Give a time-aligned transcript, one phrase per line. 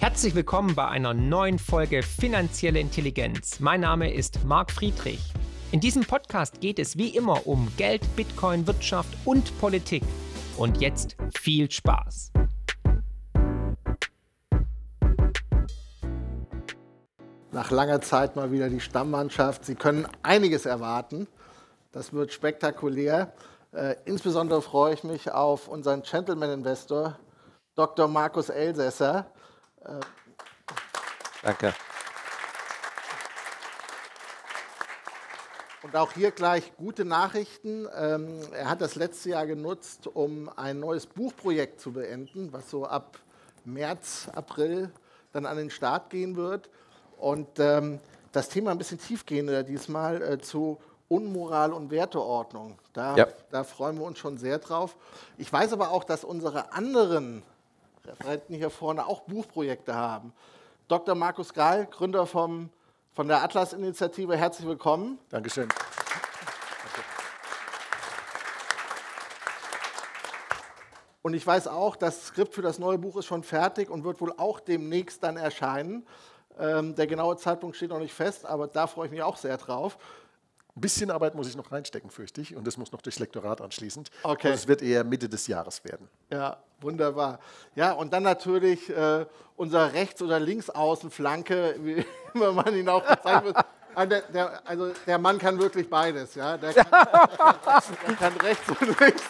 [0.00, 3.60] Herzlich willkommen bei einer neuen Folge Finanzielle Intelligenz.
[3.60, 5.20] Mein Name ist Marc Friedrich.
[5.72, 10.02] In diesem Podcast geht es wie immer um Geld, Bitcoin, Wirtschaft und Politik.
[10.56, 12.32] Und jetzt viel Spaß.
[17.52, 19.66] Nach langer Zeit mal wieder die Stammmannschaft.
[19.66, 21.28] Sie können einiges erwarten.
[21.92, 23.34] Das wird spektakulär.
[23.72, 27.18] Äh, insbesondere freue ich mich auf unseren Gentleman-Investor,
[27.74, 28.08] Dr.
[28.08, 29.30] Markus Elsässer.
[31.42, 31.74] Danke.
[35.82, 37.88] Und auch hier gleich gute Nachrichten.
[37.96, 42.84] Ähm, er hat das letzte Jahr genutzt, um ein neues Buchprojekt zu beenden, was so
[42.84, 43.18] ab
[43.64, 44.92] März, April
[45.32, 46.68] dann an den Start gehen wird.
[47.16, 47.98] Und ähm,
[48.32, 50.78] das Thema ein bisschen tiefgehender diesmal äh, zu
[51.08, 52.78] Unmoral und Werteordnung.
[52.92, 53.26] Da, ja.
[53.50, 54.96] da freuen wir uns schon sehr drauf.
[55.38, 57.42] Ich weiß aber auch, dass unsere anderen
[58.06, 60.32] Referenten hier vorne auch Buchprojekte haben.
[60.88, 61.14] Dr.
[61.14, 62.70] Markus Gahl, Gründer vom,
[63.12, 65.18] von der Atlas-Initiative, herzlich willkommen.
[65.28, 65.68] Dankeschön.
[71.22, 74.20] Und ich weiß auch, das Skript für das neue Buch ist schon fertig und wird
[74.20, 76.06] wohl auch demnächst dann erscheinen.
[76.58, 79.58] Ähm, der genaue Zeitpunkt steht noch nicht fest, aber da freue ich mich auch sehr
[79.58, 79.98] drauf.
[80.80, 83.60] Ein bisschen Arbeit muss ich noch reinstecken, fürchte ich, und das muss noch durchs Lektorat
[83.60, 84.10] anschließend.
[84.22, 84.48] Okay.
[84.48, 86.08] Also es wird eher Mitte des Jahres werden.
[86.32, 87.38] Ja, wunderbar.
[87.74, 93.44] Ja, und dann natürlich äh, unser Rechts- oder Linksaußenflanke, wie immer man ihn auch bezeichnet
[93.44, 93.56] wird.
[93.92, 96.56] Also der, der, also der Mann kann wirklich beides, ja.
[96.56, 96.86] Der kann,
[98.06, 99.22] der kann rechts und links.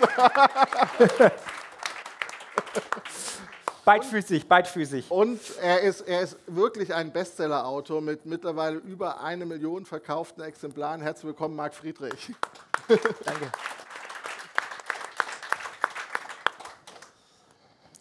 [3.84, 5.10] Beidfüßig, beidfüßig.
[5.10, 11.00] Und er ist, er ist wirklich ein Bestseller-Autor mit mittlerweile über eine Million verkauften Exemplaren.
[11.00, 12.32] Herzlich willkommen, Marc Friedrich.
[12.88, 13.50] Danke.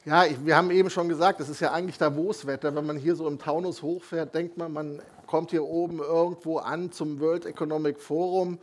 [0.04, 2.75] Ja, ich, wir haben eben schon gesagt, es ist ja eigentlich Davos-Wetter.
[2.75, 6.92] Wenn man hier so im Taunus hochfährt, denkt man, man kommt hier oben irgendwo an
[6.92, 8.58] zum World Economic Forum.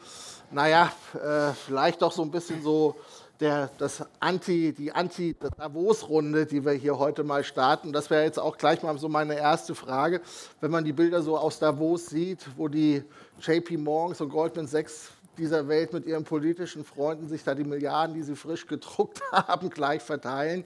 [0.51, 2.97] Naja, äh, vielleicht doch so ein bisschen so
[3.41, 7.93] der, das Anti, die Anti-Davos-Runde, die wir hier heute mal starten.
[7.93, 10.21] Das wäre jetzt auch gleich mal so meine erste Frage.
[10.61, 13.03] Wenn man die Bilder so aus Davos sieht, wo die
[13.41, 18.15] JP Morgans und Goldman Sachs dieser Welt mit ihren politischen Freunden sich da die Milliarden,
[18.15, 20.65] die sie frisch gedruckt haben, gleich verteilen.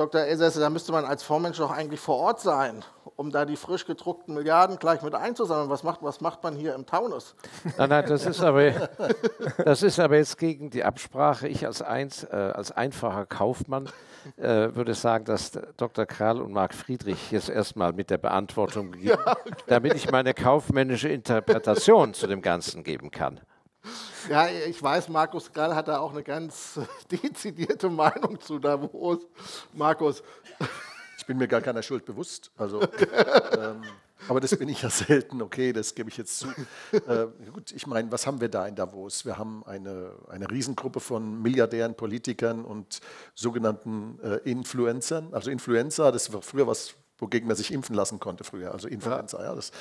[0.00, 0.22] Dr.
[0.22, 2.82] Elsässer, da müsste man als Fondsmensch doch eigentlich vor Ort sein,
[3.16, 5.68] um da die frisch gedruckten Milliarden gleich mit einzusammeln.
[5.68, 7.34] Was macht, was macht man hier im Taunus?
[7.76, 8.88] Nein, nein, das ist aber,
[9.62, 11.48] das ist aber jetzt gegen die Absprache.
[11.48, 13.90] Ich als, eins, äh, als einfacher Kaufmann
[14.38, 16.06] äh, würde sagen, dass Dr.
[16.06, 19.52] Krall und Marc Friedrich jetzt erstmal mit der Beantwortung beginnen, ja, okay.
[19.66, 23.42] damit ich meine kaufmännische Interpretation zu dem Ganzen geben kann.
[24.28, 26.78] Ja, ich weiß, Markus Grall hat da auch eine ganz
[27.10, 29.26] dezidierte Meinung zu Davos.
[29.72, 30.22] Markus.
[31.18, 32.50] Ich bin mir gar keiner Schuld bewusst.
[32.56, 32.82] Also,
[33.58, 33.82] ähm,
[34.28, 36.48] aber das bin ich ja selten, okay, das gebe ich jetzt zu.
[36.92, 39.24] Äh, gut, ich meine, was haben wir da in Davos?
[39.24, 43.00] Wir haben eine, eine Riesengruppe von Milliardären, Politikern und
[43.34, 45.32] sogenannten äh, Influencern.
[45.32, 49.38] Also Influencer, das war früher was, wogegen man sich impfen lassen konnte früher, also Influencer.
[49.40, 49.46] Ja.
[49.46, 49.72] ja das,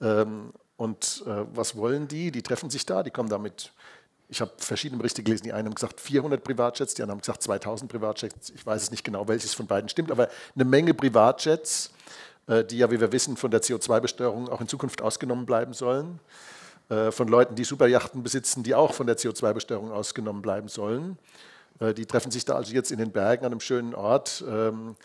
[0.00, 2.30] ähm, und äh, was wollen die?
[2.30, 3.72] Die treffen sich da, die kommen damit.
[4.28, 5.44] Ich habe verschiedene Berichte gelesen.
[5.44, 8.50] Die einen haben gesagt 400 Privatjets, die anderen haben gesagt 2000 Privatjets.
[8.50, 11.90] Ich weiß es nicht genau, welches von beiden stimmt, aber eine Menge Privatjets,
[12.46, 16.20] äh, die ja, wie wir wissen, von der CO2-Besteuerung auch in Zukunft ausgenommen bleiben sollen.
[16.88, 21.18] Äh, von Leuten, die Superjachten besitzen, die auch von der CO2-Besteuerung ausgenommen bleiben sollen.
[21.80, 24.44] Äh, die treffen sich da also jetzt in den Bergen an einem schönen Ort.
[24.48, 24.96] Ähm,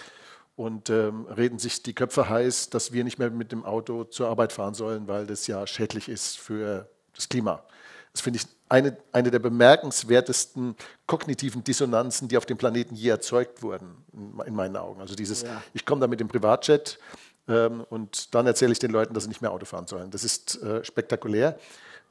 [0.62, 4.28] und ähm, reden sich die Köpfe heiß, dass wir nicht mehr mit dem Auto zur
[4.28, 7.64] Arbeit fahren sollen, weil das ja schädlich ist für das Klima.
[8.12, 10.76] Das finde ich eine, eine der bemerkenswertesten
[11.08, 14.06] kognitiven Dissonanzen, die auf dem Planeten je erzeugt wurden,
[14.46, 15.02] in meinen Augen.
[15.02, 15.64] Also dieses, ja.
[15.74, 17.00] ich komme da mit dem Privatjet
[17.48, 20.12] ähm, und dann erzähle ich den Leuten, dass sie nicht mehr Auto fahren sollen.
[20.12, 21.58] Das ist äh, spektakulär.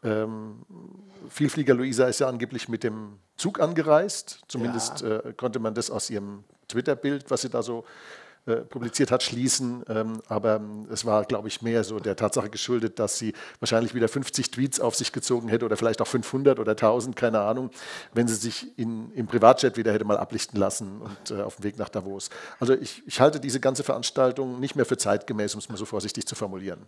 [0.03, 0.62] Ähm,
[1.29, 4.41] Vielflieger Luisa ist ja angeblich mit dem Zug angereist.
[4.49, 5.19] Zumindest ja.
[5.19, 7.85] äh, konnte man das aus ihrem Twitter-Bild, was sie da so
[8.47, 9.85] äh, publiziert hat, schließen.
[9.89, 10.61] Ähm, aber
[10.91, 14.81] es war, glaube ich, mehr so der Tatsache geschuldet, dass sie wahrscheinlich wieder 50 Tweets
[14.81, 17.71] auf sich gezogen hätte oder vielleicht auch 500 oder 1000, keine Ahnung,
[18.15, 21.65] wenn sie sich in, im Privatjet wieder hätte mal ablichten lassen und äh, auf dem
[21.65, 22.31] Weg nach Davos.
[22.59, 25.85] Also ich, ich halte diese ganze Veranstaltung nicht mehr für zeitgemäß, um es mal so
[25.85, 26.87] vorsichtig zu formulieren.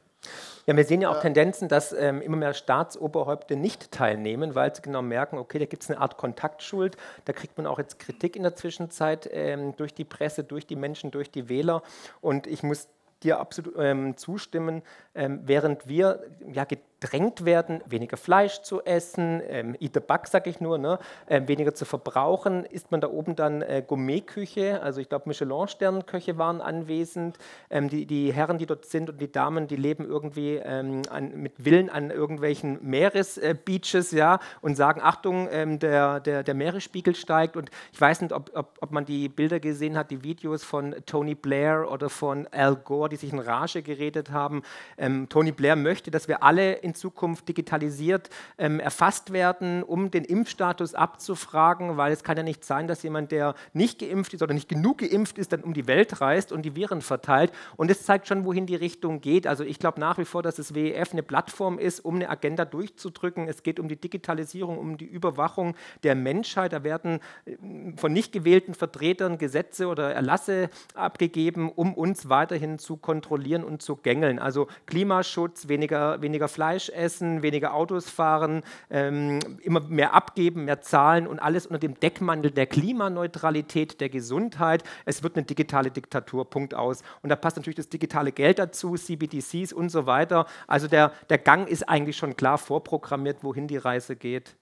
[0.67, 4.81] Ja, wir sehen ja auch Tendenzen, dass ähm, immer mehr Staatsoberhäupter nicht teilnehmen, weil sie
[4.81, 8.37] genau merken, okay, da gibt es eine Art Kontaktschuld, da kriegt man auch jetzt Kritik
[8.37, 11.83] in der Zwischenzeit ähm, durch die Presse, durch die Menschen, durch die Wähler.
[12.21, 12.89] Und ich muss
[13.23, 14.83] dir absolut ähm, zustimmen,
[15.15, 16.65] ähm, während wir ja,
[17.03, 20.99] gedrängt werden, weniger Fleisch zu essen, ähm, eat the bug, sag ich nur, ne?
[21.29, 22.65] Ähm, weniger zu verbrauchen.
[22.65, 27.39] Isst man da oben dann äh, Gourmetküche, also ich glaube Michelin-Sternenköche waren anwesend.
[27.71, 31.33] Ähm, die, die Herren, die dort sind und die Damen, die leben irgendwie ähm, an,
[31.35, 37.17] mit Villen an irgendwelchen Meeresbeaches, äh, ja, und sagen, Achtung, ähm, der, der, der Meeresspiegel
[37.17, 37.57] steigt.
[37.57, 40.95] Und ich weiß nicht, ob, ob, ob man die Bilder gesehen hat, die Videos von
[41.07, 44.63] Tony Blair oder von Al Gore, die sich in Rage geredet haben.
[44.97, 50.25] Ähm, Tony Blair möchte, dass wir alle in Zukunft digitalisiert ähm, erfasst werden, um den
[50.25, 54.55] Impfstatus abzufragen, weil es kann ja nicht sein, dass jemand, der nicht geimpft ist oder
[54.55, 57.53] nicht genug geimpft ist, dann um die Welt reist und die Viren verteilt.
[57.77, 59.47] Und es zeigt schon, wohin die Richtung geht.
[59.47, 62.65] Also ich glaube nach wie vor, dass das WEF eine Plattform ist, um eine Agenda
[62.65, 63.49] durchzudrücken.
[63.49, 66.73] Es geht um die Digitalisierung, um die Überwachung der Menschheit.
[66.73, 67.57] Da werden äh,
[67.97, 73.97] von nicht gewählten Vertretern Gesetze oder Erlasse abgegeben, um uns weiterhin zu kontrollieren und zu
[73.97, 74.39] gängeln.
[74.39, 81.27] Also Klimaschutz, weniger, weniger Fleisch essen, weniger Autos fahren, ähm, immer mehr abgeben, mehr zahlen
[81.27, 84.85] und alles unter dem Deckmantel der Klimaneutralität, der Gesundheit.
[85.05, 87.03] Es wird eine digitale Diktatur, Punkt aus.
[87.23, 90.47] Und da passt natürlich das digitale Geld dazu, CBDCs und so weiter.
[90.67, 94.57] Also der, der Gang ist eigentlich schon klar vorprogrammiert, wohin die Reise geht.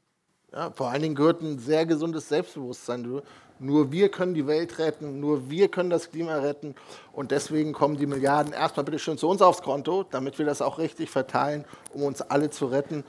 [0.53, 3.23] Ja, vor allen Dingen gehört ein sehr gesundes Selbstbewusstsein.
[3.61, 6.75] Nur wir können die Welt retten, nur wir können das Klima retten.
[7.13, 10.63] Und deswegen kommen die Milliarden erstmal bitte schön zu uns aufs Konto, damit wir das
[10.63, 13.05] auch richtig verteilen, um uns alle zu retten.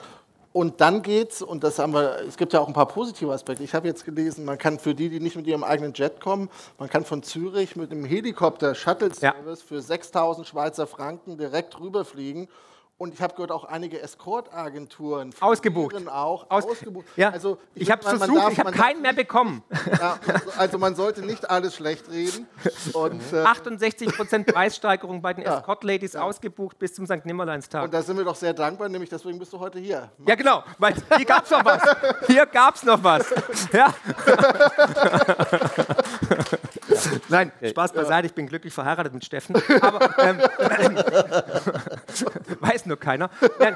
[0.54, 3.64] Und dann geht's, und das haben wir, es gibt ja auch ein paar positive Aspekte.
[3.64, 6.50] Ich habe jetzt gelesen, man kann für die, die nicht mit ihrem eigenen Jet kommen,
[6.78, 9.66] man kann von Zürich mit einem Helikopter Shuttle Service ja.
[9.66, 12.50] für 6000 Schweizer Franken direkt rüberfliegen
[13.02, 15.96] und ich habe gehört, auch einige Escort-Agenturen ausgebucht.
[16.08, 17.08] Auch Aus ausgebucht.
[17.16, 17.32] Ja.
[17.32, 19.64] Also ich, ich habe versucht, ich habe keinen mehr bekommen.
[20.00, 20.20] Ja,
[20.58, 22.48] also, man sollte nicht alles schlecht reden.
[22.94, 26.22] Und, äh, 68 Prozent Preissteigerung bei den Escort-Ladies ja.
[26.22, 27.26] ausgebucht bis zum St.
[27.26, 27.84] Nimmerleinstag.
[27.84, 30.10] Und da sind wir doch sehr dankbar, nämlich deswegen bist du heute hier.
[30.26, 31.82] Ja, genau, weil hier gab es noch was.
[32.28, 33.26] Hier gab es noch was.
[33.74, 33.94] Ja.
[37.30, 39.56] Nein, Spaß beiseite, ich bin glücklich verheiratet mit Steffen.
[39.82, 40.40] Aber ähm,
[42.60, 43.30] weiß nur keiner.
[43.60, 43.76] Nein,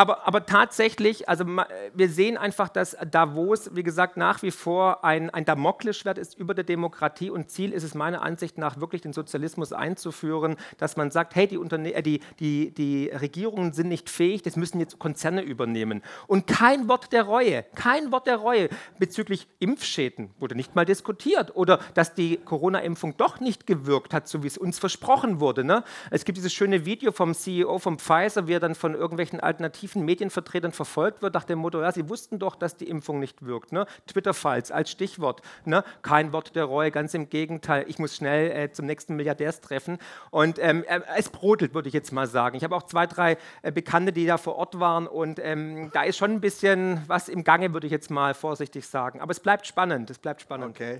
[0.00, 5.28] aber, aber tatsächlich, also wir sehen einfach, dass Davos, wie gesagt, nach wie vor ein,
[5.28, 9.12] ein Damoklesschwert ist über der Demokratie und Ziel ist es meiner Ansicht nach wirklich den
[9.12, 14.08] Sozialismus einzuführen, dass man sagt, hey, die, Unterne äh, die, die, die Regierungen sind nicht
[14.08, 16.00] fähig, das müssen jetzt Konzerne übernehmen.
[16.26, 21.54] Und kein Wort der Reue, kein Wort der Reue bezüglich Impfschäden wurde nicht mal diskutiert
[21.54, 25.62] oder dass die Corona-Impfung doch nicht gewirkt hat, so wie es uns versprochen wurde.
[25.62, 25.84] Ne?
[26.10, 29.89] Es gibt dieses schöne Video vom CEO von Pfizer, wie er dann von irgendwelchen Alternativen
[29.90, 33.44] konservativen Medienvertretern verfolgt wird, nach dem Motto, ja, sie wussten doch, dass die Impfung nicht
[33.44, 33.72] wirkt.
[33.72, 33.86] Ne?
[34.06, 35.42] Twitter-Files als Stichwort.
[35.64, 35.84] Ne?
[36.02, 37.84] Kein Wort der Reue, ganz im Gegenteil.
[37.88, 39.98] Ich muss schnell äh, zum nächsten Milliardärstreffen.
[40.30, 42.56] Und ähm, äh, es brodelt, würde ich jetzt mal sagen.
[42.56, 45.06] Ich habe auch zwei, drei äh, Bekannte, die da vor Ort waren.
[45.06, 48.86] Und ähm, da ist schon ein bisschen was im Gange, würde ich jetzt mal vorsichtig
[48.86, 49.20] sagen.
[49.20, 50.10] Aber es bleibt spannend.
[50.10, 50.70] Es bleibt spannend.
[50.70, 50.98] Okay.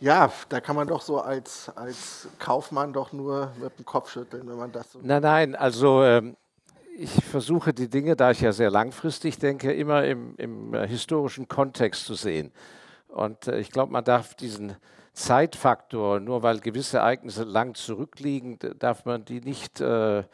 [0.00, 4.48] Ja, da kann man doch so als, als Kaufmann doch nur mit dem Kopf schütteln,
[4.48, 5.00] wenn man das so.
[5.02, 6.02] Nein, nein, also.
[6.02, 6.36] Ähm
[6.96, 11.48] ich versuche die Dinge, da ich ja sehr langfristig denke, immer im, im äh, historischen
[11.48, 12.52] Kontext zu sehen.
[13.08, 14.76] Und äh, ich glaube, man darf diesen
[15.12, 20.24] Zeitfaktor, nur weil gewisse Ereignisse lang zurückliegen, darf man die nicht äh,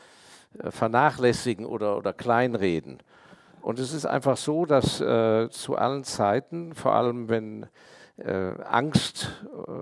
[0.68, 3.02] vernachlässigen oder, oder kleinreden.
[3.62, 7.66] Und es ist einfach so, dass äh, zu allen Zeiten, vor allem wenn äh,
[8.18, 9.72] Angst äh,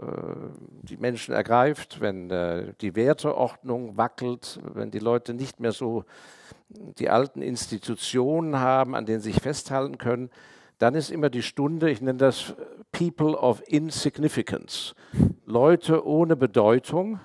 [0.82, 2.28] die Menschen ergreift, wenn
[2.80, 6.04] die Werteordnung wackelt, wenn die Leute nicht mehr so
[6.70, 10.30] die alten Institutionen haben, an denen sie sich festhalten können,
[10.78, 12.54] dann ist immer die Stunde, ich nenne das
[12.92, 14.94] People of Insignificance.
[15.44, 17.20] Leute ohne Bedeutung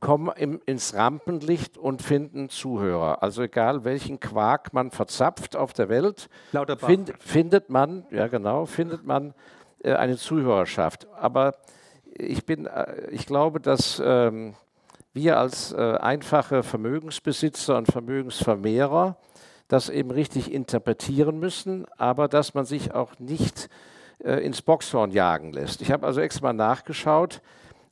[0.00, 3.22] kommen im, ins Rampenlicht und finden Zuhörer.
[3.22, 6.28] Also egal welchen Quark man verzapft auf der Welt,
[6.78, 9.32] find, findet man, ja genau, findet man äh,
[9.90, 11.06] eine Zuhörerschaft.
[11.18, 11.54] Aber
[12.14, 14.54] ich bin, äh, ich glaube, dass ähm,
[15.12, 19.16] wir als äh, einfache Vermögensbesitzer und Vermögensvermehrer
[19.68, 23.70] das eben richtig interpretieren müssen, aber dass man sich auch nicht
[24.22, 25.80] äh, ins Boxhorn jagen lässt.
[25.80, 27.40] Ich habe also extra nachgeschaut,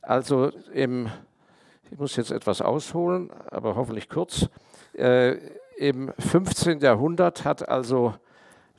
[0.03, 1.09] also im,
[1.91, 4.49] ich muss jetzt etwas ausholen, aber hoffentlich kurz,
[4.95, 5.37] äh,
[5.79, 6.81] im 15.
[6.81, 8.15] Jahrhundert hat also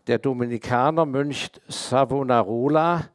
[0.07, 3.05] der Dominikanermönch Savonarola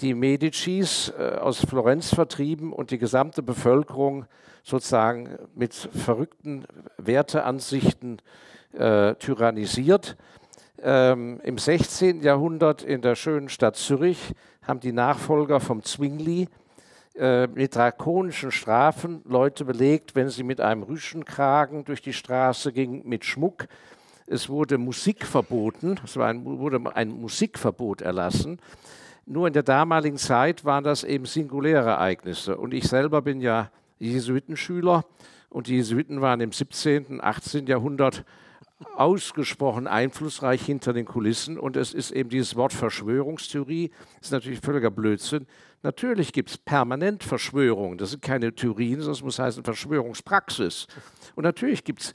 [0.00, 4.26] die Medicis äh, aus Florenz vertrieben und die gesamte Bevölkerung
[4.62, 6.66] sozusagen mit verrückten
[6.98, 8.20] Werteansichten
[8.72, 10.16] äh, tyrannisiert.
[10.82, 12.20] Ähm, Im 16.
[12.22, 16.48] Jahrhundert in der schönen Stadt Zürich haben die Nachfolger vom Zwingli
[17.14, 23.08] äh, mit drakonischen Strafen Leute belegt, wenn sie mit einem Rüschenkragen durch die Straße gingen,
[23.08, 23.68] mit Schmuck.
[24.26, 28.58] Es wurde Musik verboten, es ein, wurde ein Musikverbot erlassen.
[29.24, 32.56] Nur in der damaligen Zeit waren das eben singuläre Ereignisse.
[32.56, 35.04] Und ich selber bin ja Jesuitenschüler
[35.48, 37.66] und die Jesuiten waren im 17., 18.
[37.66, 38.24] Jahrhundert
[38.94, 41.58] ausgesprochen einflussreich hinter den Kulissen.
[41.58, 43.90] Und es ist eben dieses Wort Verschwörungstheorie,
[44.20, 45.46] ist natürlich völliger Blödsinn.
[45.82, 47.98] Natürlich gibt es permanent Verschwörungen.
[47.98, 50.86] Das sind keine Theorien, sondern es muss heißen Verschwörungspraxis.
[51.34, 52.14] Und natürlich gibt es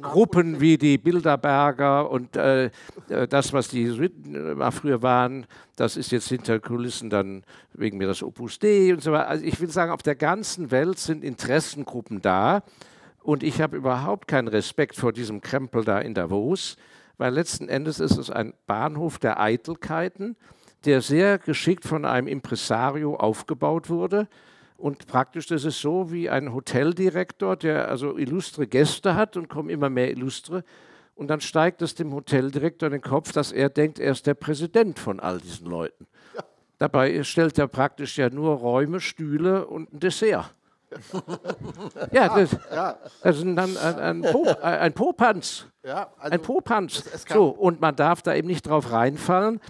[0.00, 2.66] Gruppen wie die Bilderberger und äh,
[3.08, 5.46] äh, das, was die Jesuiten äh, früher waren,
[5.76, 9.28] das ist jetzt hinter Kulissen dann wegen mir das Opus Dei und so weiter.
[9.28, 12.62] Also ich will sagen, auf der ganzen Welt sind Interessengruppen da.
[13.22, 16.76] Und ich habe überhaupt keinen Respekt vor diesem Krempel da in Davos,
[17.16, 20.36] weil letzten Endes ist es ein Bahnhof der Eitelkeiten
[20.84, 24.28] der sehr geschickt von einem Impresario aufgebaut wurde.
[24.76, 29.70] Und praktisch das ist so wie ein Hoteldirektor, der also illustre Gäste hat und kommen
[29.70, 30.62] immer mehr illustre.
[31.16, 34.34] Und dann steigt es dem Hoteldirektor in den Kopf, dass er denkt, er ist der
[34.34, 36.06] Präsident von all diesen Leuten.
[36.36, 36.44] Ja.
[36.78, 40.54] Dabei stellt er praktisch ja nur Räume, Stühle und ein Dessert.
[42.12, 42.98] ja, das, ja.
[43.22, 45.66] das ist dann ein, ein, po, ein Popanz.
[45.82, 47.02] Ja, also ein Popanz.
[47.28, 49.60] So, und man darf da eben nicht drauf reinfallen.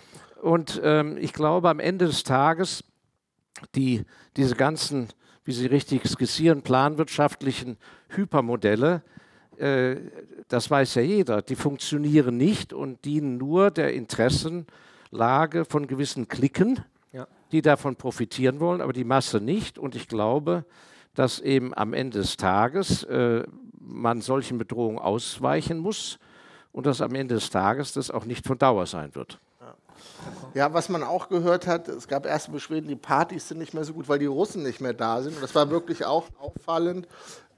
[0.43, 2.85] Und ähm, ich glaube, am Ende des Tages,
[3.75, 4.05] die,
[4.37, 5.09] diese ganzen,
[5.45, 7.77] wie Sie richtig skizzieren, planwirtschaftlichen
[8.09, 9.03] Hypermodelle,
[9.59, 9.97] äh,
[10.49, 16.81] das weiß ja jeder, die funktionieren nicht und dienen nur der Interessenlage von gewissen Klicken,
[17.13, 17.27] ja.
[17.53, 19.79] die davon profitieren wollen, aber die Masse nicht.
[19.79, 20.65] Und ich glaube,
[21.15, 23.43] dass eben am Ende des Tages äh,
[23.81, 26.19] man solchen Bedrohungen ausweichen muss
[26.71, 29.41] und dass am Ende des Tages das auch nicht von Dauer sein wird.
[30.55, 33.85] Ja, was man auch gehört hat, es gab erste Beschwerden, die Partys sind nicht mehr
[33.85, 35.37] so gut, weil die Russen nicht mehr da sind.
[35.37, 37.07] Und das war wirklich auch auffallend,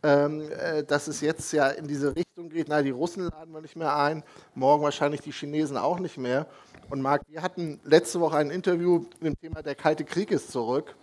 [0.03, 2.69] ähm, äh, dass es jetzt ja in diese Richtung geht.
[2.69, 4.23] Na, die Russen laden wir nicht mehr ein,
[4.55, 6.47] morgen wahrscheinlich die Chinesen auch nicht mehr.
[6.89, 10.51] Und Marc, wir hatten letzte Woche ein Interview mit dem Thema Der Kalte Krieg ist
[10.51, 10.95] zurück.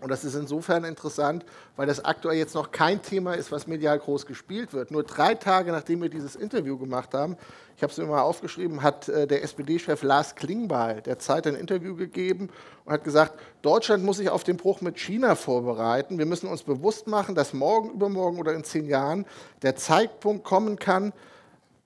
[0.00, 1.44] Und das ist insofern interessant,
[1.76, 4.90] weil das aktuell jetzt noch kein Thema ist, was medial groß gespielt wird.
[4.90, 7.36] Nur drei Tage nachdem wir dieses Interview gemacht haben,
[7.76, 11.54] ich habe es mir mal aufgeschrieben, hat äh, der SPD-Chef Lars Klingbeil der Zeit ein
[11.54, 12.50] Interview gegeben
[12.84, 16.18] und hat gesagt, Deutschland muss sich auf den Bruch mit China vorbereiten.
[16.18, 19.26] Wir müssen uns bewusst machen, dass morgen, übermorgen oder in zehn Jahren
[19.62, 21.12] der Zeitpunkt kommen kann,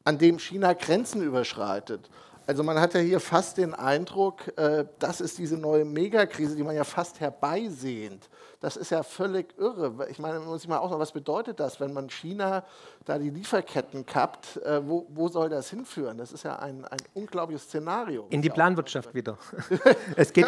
[0.05, 2.09] an dem China Grenzen überschreitet.
[2.51, 6.65] Also man hat ja hier fast den Eindruck, äh, das ist diese neue Megakrise, die
[6.65, 8.29] man ja fast herbeisehnt.
[8.61, 10.07] Das ist ja völlig irre.
[10.11, 12.63] Ich meine, muss ich mal noch, was bedeutet das, wenn man China
[13.07, 14.59] da die Lieferketten kappt?
[14.59, 16.19] Äh, wo, wo, soll das hinführen?
[16.19, 18.27] Das ist ja ein, ein unglaubliches Szenario.
[18.29, 19.39] In die Planwirtschaft wieder.
[20.17, 20.47] es geht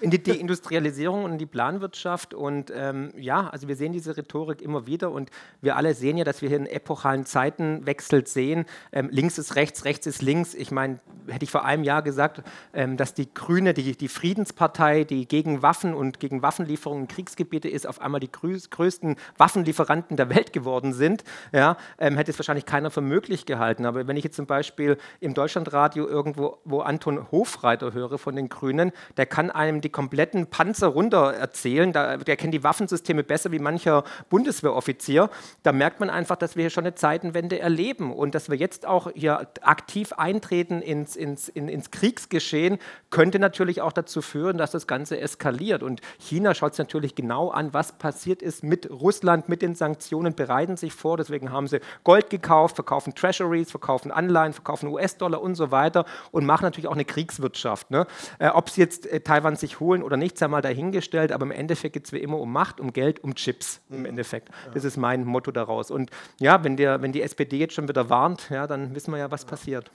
[0.00, 2.34] in die Deindustrialisierung und in die Planwirtschaft.
[2.34, 5.30] Und ähm, ja, also wir sehen diese Rhetorik immer wieder und
[5.60, 8.66] wir alle sehen ja, dass wir hier in epochalen Zeitenwechsel sehen.
[8.90, 10.54] Ähm, links ist rechts, rechts ist links.
[10.54, 12.42] Ich meine, hätte ich vor einem Jahr gesagt,
[12.72, 17.68] ähm, dass die Grüne, die, die Friedenspartei, die gegen Waffen und gegen Waffenlieferungen in Kriegsgebiete
[17.68, 22.64] ist, auf einmal die größten Waffenlieferanten der Welt geworden sind, ja, ähm, hätte es wahrscheinlich
[22.64, 23.84] keiner für möglich gehalten.
[23.84, 28.48] Aber wenn ich jetzt zum Beispiel im Deutschlandradio irgendwo wo Anton Hofreiter höre von den
[28.48, 33.52] Grünen, der kann einem die kompletten Panzer runter erzählen, der, der kennt die Waffensysteme besser
[33.52, 35.28] wie mancher Bundeswehroffizier.
[35.62, 38.86] Da merkt man einfach, dass wir hier schon eine Zeitenwende erleben und dass wir jetzt
[38.86, 42.78] auch hier aktiv eintreten ins, ins, in, ins Kriegsgeschehen,
[43.10, 45.82] könnte natürlich auch dazu führen, dass das Ganze eskaliert.
[45.82, 50.34] Und China schaut sich natürlich genau an, was passiert ist mit Russland, mit den Sanktionen,
[50.34, 51.16] bereiten sich vor.
[51.16, 56.46] Deswegen haben sie Gold gekauft, verkaufen Treasuries, verkaufen Anleihen, verkaufen US-Dollar und so weiter und
[56.46, 57.90] machen natürlich auch eine Kriegswirtschaft.
[57.90, 58.06] Ne?
[58.38, 61.50] Äh, Ob sie jetzt äh, Taiwan sich holen oder nicht, sei mal dahingestellt, aber im
[61.50, 64.06] Endeffekt geht es wie immer um Macht, um Geld, um Chips im mhm.
[64.06, 64.50] Endeffekt.
[64.72, 65.90] Das ist mein Motto daraus.
[65.90, 69.18] Und ja, wenn, der, wenn die SPD jetzt schon wieder warnt, ja, dann wissen wir
[69.18, 69.90] ja, was passiert.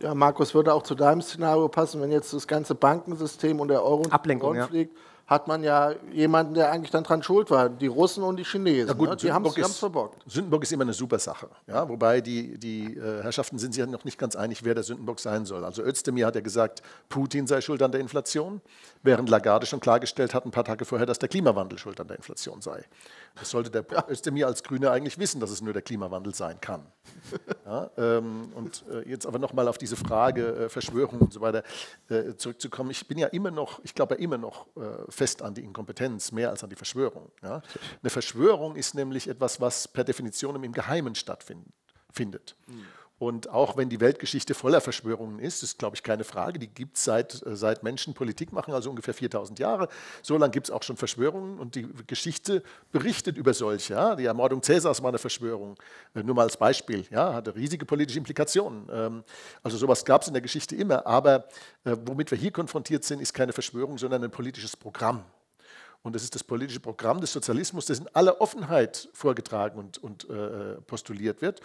[0.00, 3.84] Ja, Markus, würde auch zu deinem Szenario passen, wenn jetzt das ganze Bankensystem und der
[3.84, 4.68] Euro Ablenkung, ja.
[5.26, 8.88] Hat man ja jemanden, der eigentlich dann dran schuld war, die Russen und die Chinesen.
[8.88, 9.16] Ja gut, ne?
[9.16, 10.22] Die haben es verbockt.
[10.30, 11.48] Sündenbock ist immer eine super Sache.
[11.66, 11.88] Ja?
[11.88, 15.20] Wobei die, die äh, Herrschaften sind sich ja noch nicht ganz einig, wer der Sündenbock
[15.20, 15.64] sein soll.
[15.64, 18.60] Also Özdemir hat ja gesagt, Putin sei schuld an der Inflation,
[19.02, 22.18] während Lagarde schon klargestellt hat, ein paar Tage vorher, dass der Klimawandel schuld an der
[22.18, 22.84] Inflation sei.
[23.36, 24.08] Das sollte der ja.
[24.08, 26.86] Özdemir als Grüner eigentlich wissen, dass es nur der Klimawandel sein kann.
[27.66, 31.62] Ja, ähm, und äh, jetzt aber nochmal auf diese Frage äh, Verschwörung und so weiter
[32.10, 32.90] äh, zurückzukommen.
[32.90, 36.30] Ich bin ja immer noch, ich glaube ja immer noch äh, fest an die Inkompetenz,
[36.30, 37.30] mehr als an die Verschwörung.
[37.42, 37.62] Ja?
[38.02, 42.54] Eine Verschwörung ist nämlich etwas, was per Definition im Geheimen stattfindet.
[42.66, 42.84] Mhm.
[43.18, 46.96] Und auch wenn die Weltgeschichte voller Verschwörungen ist, ist, glaube ich, keine Frage, die gibt
[46.96, 49.88] es seit, äh, seit Menschen Politik machen, also ungefähr 4000 Jahre.
[50.20, 53.94] So lange gibt es auch schon Verschwörungen und die Geschichte berichtet über solche.
[53.94, 54.16] Ja?
[54.16, 55.76] Die Ermordung Cäsars war eine Verschwörung,
[56.14, 57.32] äh, nur mal als Beispiel, ja?
[57.32, 58.88] hatte riesige politische Implikationen.
[58.92, 59.24] Ähm,
[59.62, 61.44] also sowas gab es in der Geschichte immer, aber
[61.84, 65.24] äh, womit wir hier konfrontiert sind, ist keine Verschwörung, sondern ein politisches Programm.
[66.02, 70.28] Und das ist das politische Programm des Sozialismus, das in aller Offenheit vorgetragen und, und
[70.28, 71.62] äh, postuliert wird.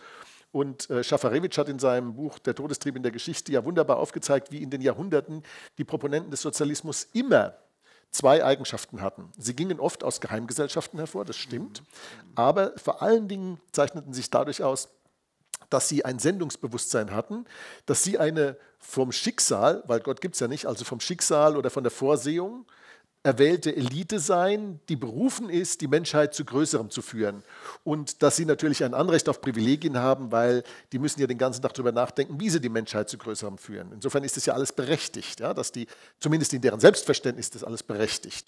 [0.51, 4.51] Und äh, Schafarewitsch hat in seinem Buch Der Todestrieb in der Geschichte ja wunderbar aufgezeigt,
[4.51, 5.44] wie in den Jahrhunderten
[5.77, 7.56] die Proponenten des Sozialismus immer
[8.12, 9.32] zwei Eigenschaften hatten.
[9.38, 11.84] Sie gingen oft aus Geheimgesellschaften hervor, das stimmt,
[12.34, 14.89] aber vor allen Dingen zeichneten sich dadurch aus,
[15.70, 17.46] dass sie ein Sendungsbewusstsein hatten,
[17.86, 21.70] dass sie eine vom Schicksal, weil Gott gibt es ja nicht, also vom Schicksal oder
[21.70, 22.65] von der Vorsehung
[23.24, 27.44] erwählte Elite sein, die berufen ist, die Menschheit zu Größerem zu führen.
[27.84, 31.62] Und dass sie natürlich ein Anrecht auf Privilegien haben, weil die müssen ja den ganzen
[31.62, 33.92] Tag darüber nachdenken, wie sie die Menschheit zu Größerem führen.
[33.92, 35.88] Insofern ist das ja alles berechtigt, ja, dass die,
[36.20, 38.48] zumindest in deren Selbstverständnis, das alles berechtigt.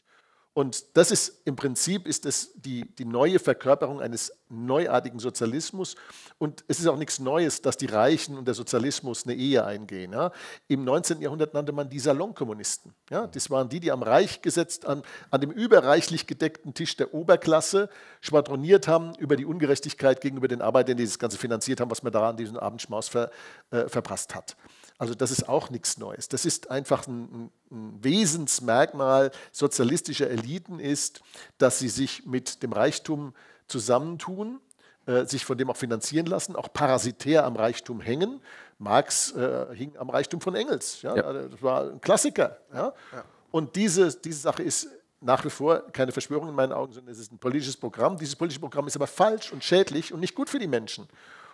[0.54, 5.96] Und das ist im Prinzip ist das die, die neue Verkörperung eines neuartigen Sozialismus.
[6.40, 10.12] Und es ist auch nichts Neues, dass die Reichen und der Sozialismus eine Ehe eingehen.
[10.12, 10.34] Ja.
[10.68, 11.22] Im 19.
[11.22, 12.94] Jahrhundert nannte man die Salonkommunisten.
[13.10, 13.28] Ja.
[13.28, 17.90] Das waren die, die am Reich gesetzt, an, an dem überreichlich gedeckten Tisch der Oberklasse
[18.20, 22.12] schwadroniert haben über die Ungerechtigkeit gegenüber den Arbeitern, die das Ganze finanziert haben, was man
[22.12, 23.32] da an diesem Abendschmaus ver,
[23.70, 24.58] äh, verpasst hat.
[25.02, 26.30] Also das ist auch nichts Neues.
[26.30, 31.22] Das ist einfach ein, ein, Wesensmerkmal sozialistischer Eliten ist,
[31.58, 33.34] dass sie sich mit dem Reichtum
[33.68, 34.62] zusammentun,
[35.08, 38.42] äh, sich von dem auch finanzieren lassen, auch parasitär am Reichtum hängen.
[38.78, 41.02] Marx äh, hing am Reichtum von Engels.
[41.02, 41.16] Ja?
[41.16, 41.34] ja.
[41.34, 42.60] Das war ein Klassiker.
[42.72, 42.94] Ja?
[43.12, 43.24] ja.
[43.50, 44.88] Und diese, diese Sache ist
[45.20, 48.20] nach wie vor keine Verschwörung in meinen Augen, sondern es ist ein politisches Programm.
[48.20, 51.08] Dieses politische Programm ist aber falsch und schädlich und nicht gut für die Menschen.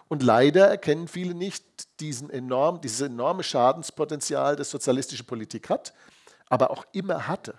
[0.08, 1.66] Und leider erkennen viele nicht
[2.00, 5.94] diesen enorm, dieses enorme Schadenspotenzial, das sozialistische Politik hat,
[6.48, 7.56] aber auch immer hatte.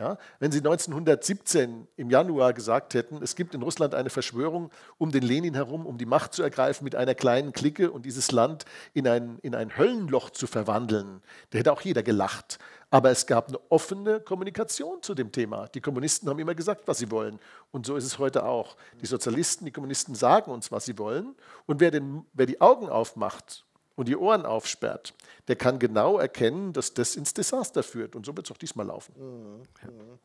[0.00, 5.12] Ja, wenn Sie 1917 im Januar gesagt hätten, es gibt in Russland eine Verschwörung um
[5.12, 8.64] den Lenin herum, um die Macht zu ergreifen mit einer kleinen Clique und dieses Land
[8.94, 12.58] in ein, in ein Höllenloch zu verwandeln, da hätte auch jeder gelacht.
[12.90, 15.68] Aber es gab eine offene Kommunikation zu dem Thema.
[15.68, 17.38] Die Kommunisten haben immer gesagt, was sie wollen.
[17.70, 18.76] Und so ist es heute auch.
[19.00, 21.36] Die Sozialisten, die Kommunisten sagen uns, was sie wollen.
[21.66, 25.14] Und wer, den, wer die Augen aufmacht und die Ohren aufsperrt,
[25.46, 28.16] der kann genau erkennen, dass das ins Desaster führt.
[28.16, 29.14] Und so wird es auch diesmal laufen.
[29.16, 29.62] Mhm.
[29.88, 30.18] Mhm.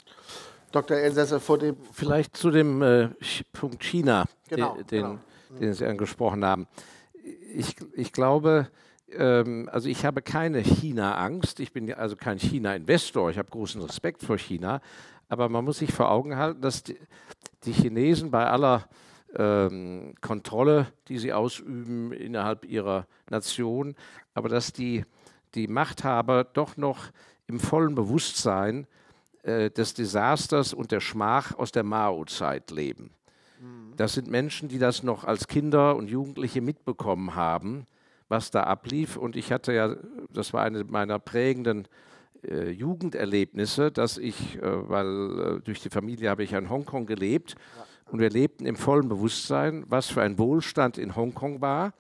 [0.72, 0.98] Dr.
[0.98, 1.78] Elsässer, vor dem.
[1.94, 3.10] Vielleicht zu dem äh,
[3.54, 5.20] Punkt China, genau, den, genau.
[5.60, 6.68] den Sie angesprochen haben.
[7.54, 8.70] Ich, ich glaube,
[9.12, 14.24] ähm, also ich habe keine China-Angst, ich bin also kein China-Investor, ich habe großen Respekt
[14.24, 14.82] vor China,
[15.30, 16.98] aber man muss sich vor Augen halten, dass die,
[17.64, 18.88] die Chinesen bei aller
[19.36, 23.96] ähm, Kontrolle, die sie ausüben innerhalb ihrer Nation,
[24.34, 25.06] aber dass die,
[25.56, 27.12] die Machthaber doch noch
[27.48, 28.88] im vollen Bewusstsein
[29.44, 33.12] äh, des Desasters und der Schmach aus der Mao-Zeit leben.
[33.60, 33.94] Mhm.
[33.98, 37.86] Das sind Menschen, die das noch als Kinder und Jugendliche mitbekommen haben
[38.28, 39.18] was da ablief.
[39.18, 39.96] Und ich hatte ja,
[40.30, 41.88] das war eine meiner prägenden
[42.44, 47.56] äh, Jugenderlebnisse, dass ich, äh, weil äh, durch die Familie habe ich in Hongkong gelebt
[48.12, 51.94] und wir lebten im vollen Bewusstsein, was für ein Wohlstand in Hongkong war,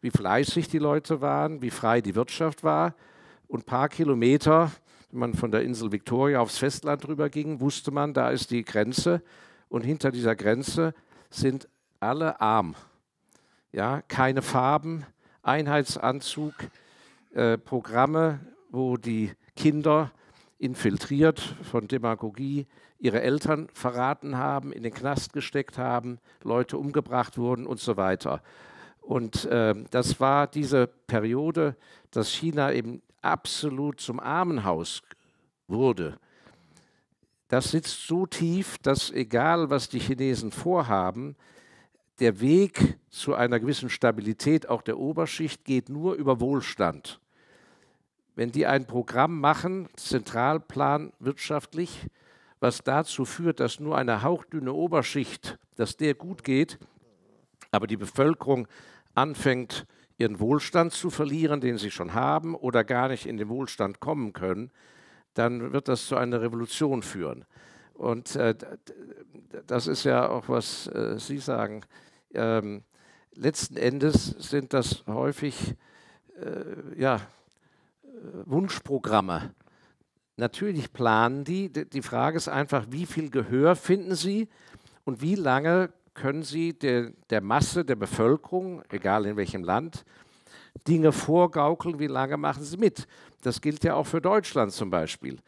[0.00, 2.94] wie fleißig die Leute waren, wie frei die Wirtschaft war.
[3.48, 4.72] Und ein paar Kilometer,
[5.10, 8.64] wenn man von der Insel Victoria aufs Festland rüber ging, wusste man, da ist die
[8.64, 9.22] Grenze
[9.68, 10.94] und hinter dieser Grenze
[11.30, 11.68] sind
[12.00, 12.74] alle arm.
[13.72, 15.06] Ja, keine Farben,
[15.46, 16.54] Einheitsanzug,
[17.34, 20.10] äh, Programme, wo die Kinder
[20.58, 22.66] infiltriert von Demagogie
[22.98, 28.42] ihre Eltern verraten haben, in den Knast gesteckt haben, Leute umgebracht wurden und so weiter.
[29.00, 31.76] Und äh, das war diese Periode,
[32.10, 35.02] dass China eben absolut zum Armenhaus
[35.68, 36.18] wurde.
[37.48, 41.36] Das sitzt so tief, dass egal, was die Chinesen vorhaben,
[42.20, 47.20] der Weg zu einer gewissen Stabilität auch der Oberschicht geht nur über Wohlstand.
[48.34, 52.06] Wenn die ein Programm machen, Zentralplan wirtschaftlich,
[52.60, 56.78] was dazu führt, dass nur eine hauchdünne Oberschicht, dass der gut geht,
[57.70, 58.66] aber die Bevölkerung
[59.14, 59.86] anfängt,
[60.18, 64.32] ihren Wohlstand zu verlieren, den sie schon haben, oder gar nicht in den Wohlstand kommen
[64.32, 64.70] können,
[65.34, 67.44] dann wird das zu einer Revolution führen.
[67.92, 68.54] Und äh,
[69.66, 71.82] das ist ja auch, was äh, Sie sagen
[72.36, 72.82] ähm,
[73.34, 75.74] letzten Endes sind das häufig
[76.40, 78.08] äh, ja, äh,
[78.44, 79.54] Wunschprogramme.
[80.36, 81.70] Natürlich planen die.
[81.72, 84.48] Die Frage ist einfach, wie viel Gehör finden sie
[85.04, 90.04] und wie lange können sie der, der Masse der Bevölkerung, egal in welchem Land,
[90.86, 93.06] Dinge vorgaukeln, wie lange machen sie mit?
[93.42, 95.38] Das gilt ja auch für Deutschland zum Beispiel.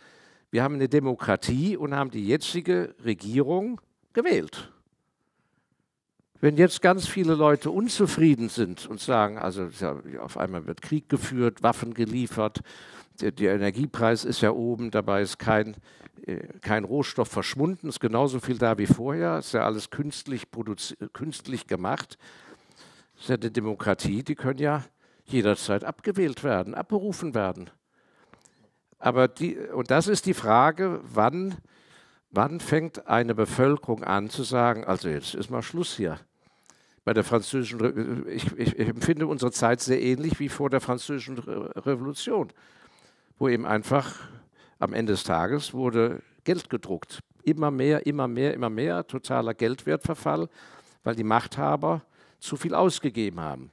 [0.51, 3.81] Wir haben eine Demokratie und haben die jetzige Regierung
[4.12, 4.72] gewählt.
[6.40, 11.09] Wenn jetzt ganz viele Leute unzufrieden sind und sagen, also ja, auf einmal wird Krieg
[11.09, 12.61] geführt, Waffen geliefert,
[13.20, 15.77] der, der Energiepreis ist ja oben, dabei ist kein,
[16.27, 20.46] äh, kein Rohstoff verschwunden, ist genauso viel da wie vorher, ist ja alles künstlich,
[21.12, 22.18] künstlich gemacht.
[23.18, 24.85] Ist ja eine Demokratie, die können ja
[25.24, 27.70] jederzeit abgewählt werden, abberufen werden.
[29.01, 31.57] Aber die, und das ist die Frage, wann,
[32.31, 36.19] wann fängt eine Bevölkerung an zu sagen, also jetzt ist mal Schluss hier
[37.05, 41.38] bei der französischen, ich, ich, ich, empfinde unsere Zeit sehr ähnlich wie vor der französischen
[41.38, 42.53] Re Revolution,
[43.38, 44.14] wo eben einfach
[44.79, 47.21] am Ende des Tages wurde Geld gedruckt.
[47.45, 50.51] Immer mehr, immer mehr, immer mehr, totaler Geldwertverfall,
[51.03, 52.03] weil die Machthaber
[52.41, 53.71] zu viel ausgegeben haben.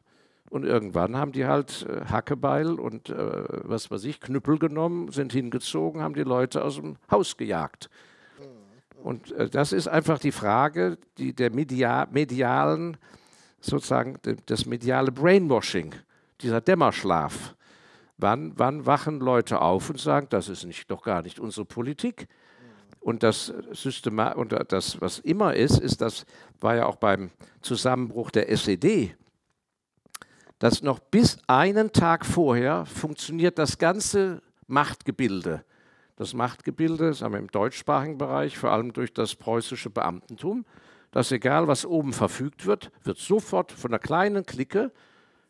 [0.50, 5.34] Und irgendwann haben die halt äh, Hackebeil und äh, was weiß ich, Knüppel genommen, sind
[5.34, 7.90] hingezogen, haben die Leute aus dem Haus gejagt.
[9.06, 12.98] Und äh, das ist einfach die Frage die der media medialen
[13.62, 15.94] sozusagen das mediale Brainwashing,
[16.42, 17.56] dieser Dämmerschlaf.
[18.18, 22.28] Wann, wann wachen Leute auf und sagen, das ist nicht, doch gar nicht unsere Politik?
[23.00, 26.26] Und das, Systema und das, was immer ist, ist, das
[26.60, 27.30] war ja auch beim
[27.62, 29.16] Zusammenbruch der SED,
[30.58, 35.64] dass noch bis einen Tag vorher funktioniert das ganze Machtgebilde.
[36.16, 40.66] Das Machtgebilde, sagen wir im deutschsprachigen Bereich, vor allem durch das preußische Beamtentum,
[41.12, 44.92] dass egal was oben verfügt wird, wird sofort von einer kleinen Clique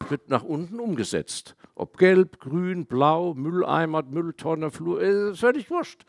[0.10, 1.56] wird nach unten umgesetzt.
[1.76, 6.06] Ob gelb, grün, blau, Mülleimer, Mülltonne, Flur, äh, ist völlig wurscht.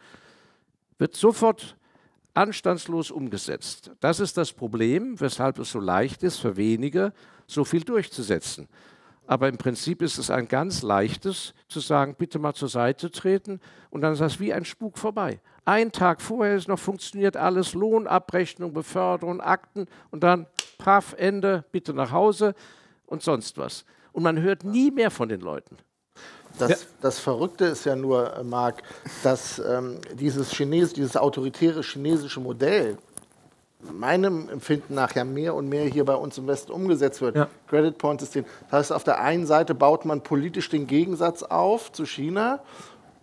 [0.99, 1.77] Wird sofort
[2.35, 3.91] anstandslos umgesetzt.
[4.01, 7.13] Das ist das Problem, weshalb es so leicht ist, für wenige
[7.47, 8.69] so viel durchzusetzen.
[9.27, 13.61] Aber im Prinzip ist es ein ganz leichtes, zu sagen, bitte mal zur Seite treten
[13.91, 15.41] und dann ist das wie ein Spuk vorbei.
[15.65, 20.47] Ein Tag vorher ist noch funktioniert alles, Lohnabrechnung, Beförderung, Akten und dann,
[20.79, 22.55] paff, Ende, bitte nach Hause
[23.07, 23.85] und sonst was.
[24.13, 25.77] Und man hört nie mehr von den Leuten.
[26.59, 26.77] Das, ja.
[27.03, 28.83] das Verrückte ist ja nur, äh, Marc,
[29.23, 32.97] dass ähm, dieses, Chines dieses autoritäre chinesische Modell,
[33.81, 37.37] meinem Empfinden nach ja mehr und mehr hier bei uns im Westen umgesetzt wird.
[37.37, 37.49] Ja.
[37.69, 38.45] Credit Point System.
[38.71, 42.61] Das heißt, auf der einen Seite baut man politisch den Gegensatz auf zu China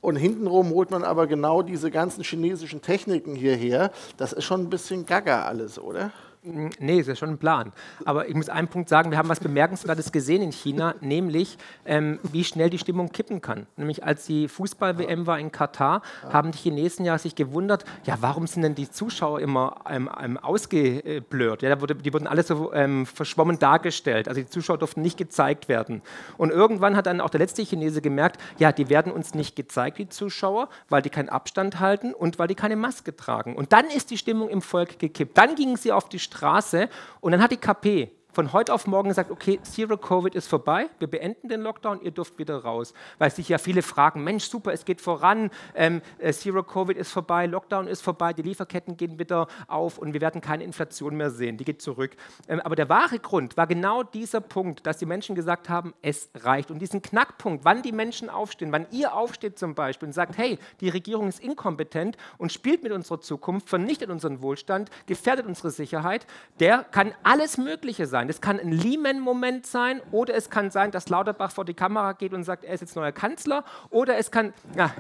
[0.02, 3.92] und hintenrum holt man aber genau diese ganzen chinesischen Techniken hierher.
[4.18, 6.12] Das ist schon ein bisschen gaga alles, oder?
[6.46, 7.72] Nee, ist ja schon ein Plan.
[8.04, 12.20] Aber ich muss einen Punkt sagen, wir haben was Bemerkenswertes gesehen in China, nämlich ähm,
[12.34, 13.66] wie schnell die Stimmung kippen kann.
[13.78, 18.46] Nämlich als die Fußball-WM war in Katar, haben die Chinesen ja sich gewundert, ja, warum
[18.46, 21.62] sind denn die Zuschauer immer ähm, ähm, ausgeblurrt?
[21.62, 24.28] Ja, wurde, die wurden alle so ähm, verschwommen dargestellt.
[24.28, 26.02] Also die Zuschauer durften nicht gezeigt werden.
[26.36, 29.98] Und irgendwann hat dann auch der letzte Chinese gemerkt, ja, die werden uns nicht gezeigt,
[29.98, 33.56] die Zuschauer, weil die keinen Abstand halten und weil die keine Maske tragen.
[33.56, 35.38] Und dann ist die Stimmung im Volk gekippt.
[35.38, 36.90] Dann gingen sie auf die Straße Straße
[37.22, 40.90] und dann hat die KP von heute auf morgen gesagt, okay, Zero Covid ist vorbei,
[41.00, 42.94] wir beenden den Lockdown, ihr dürft wieder raus.
[43.20, 47.12] Weil sich ja viele fragen, Mensch, super, es geht voran, ähm, äh, Zero Covid ist
[47.12, 51.30] vorbei, Lockdown ist vorbei, die Lieferketten gehen wieder auf und wir werden keine Inflation mehr
[51.30, 52.16] sehen, die geht zurück.
[52.48, 56.30] Ähm, aber der wahre Grund war genau dieser Punkt, dass die Menschen gesagt haben, es
[56.36, 56.72] reicht.
[56.72, 60.58] Und diesen Knackpunkt, wann die Menschen aufstehen, wann ihr aufsteht zum Beispiel und sagt, hey,
[60.82, 66.26] die Regierung ist inkompetent und spielt mit unserer Zukunft, vernichtet unseren Wohlstand, gefährdet unsere Sicherheit,
[66.60, 68.28] der kann alles Mögliche sein sein.
[68.28, 72.34] Das kann ein Lehman-Moment sein oder es kann sein, dass Lauterbach vor die Kamera geht
[72.34, 74.92] und sagt, er ist jetzt neuer Kanzler oder es kann, ja,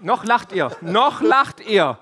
[0.00, 1.98] noch lacht ihr, noch lacht ihr.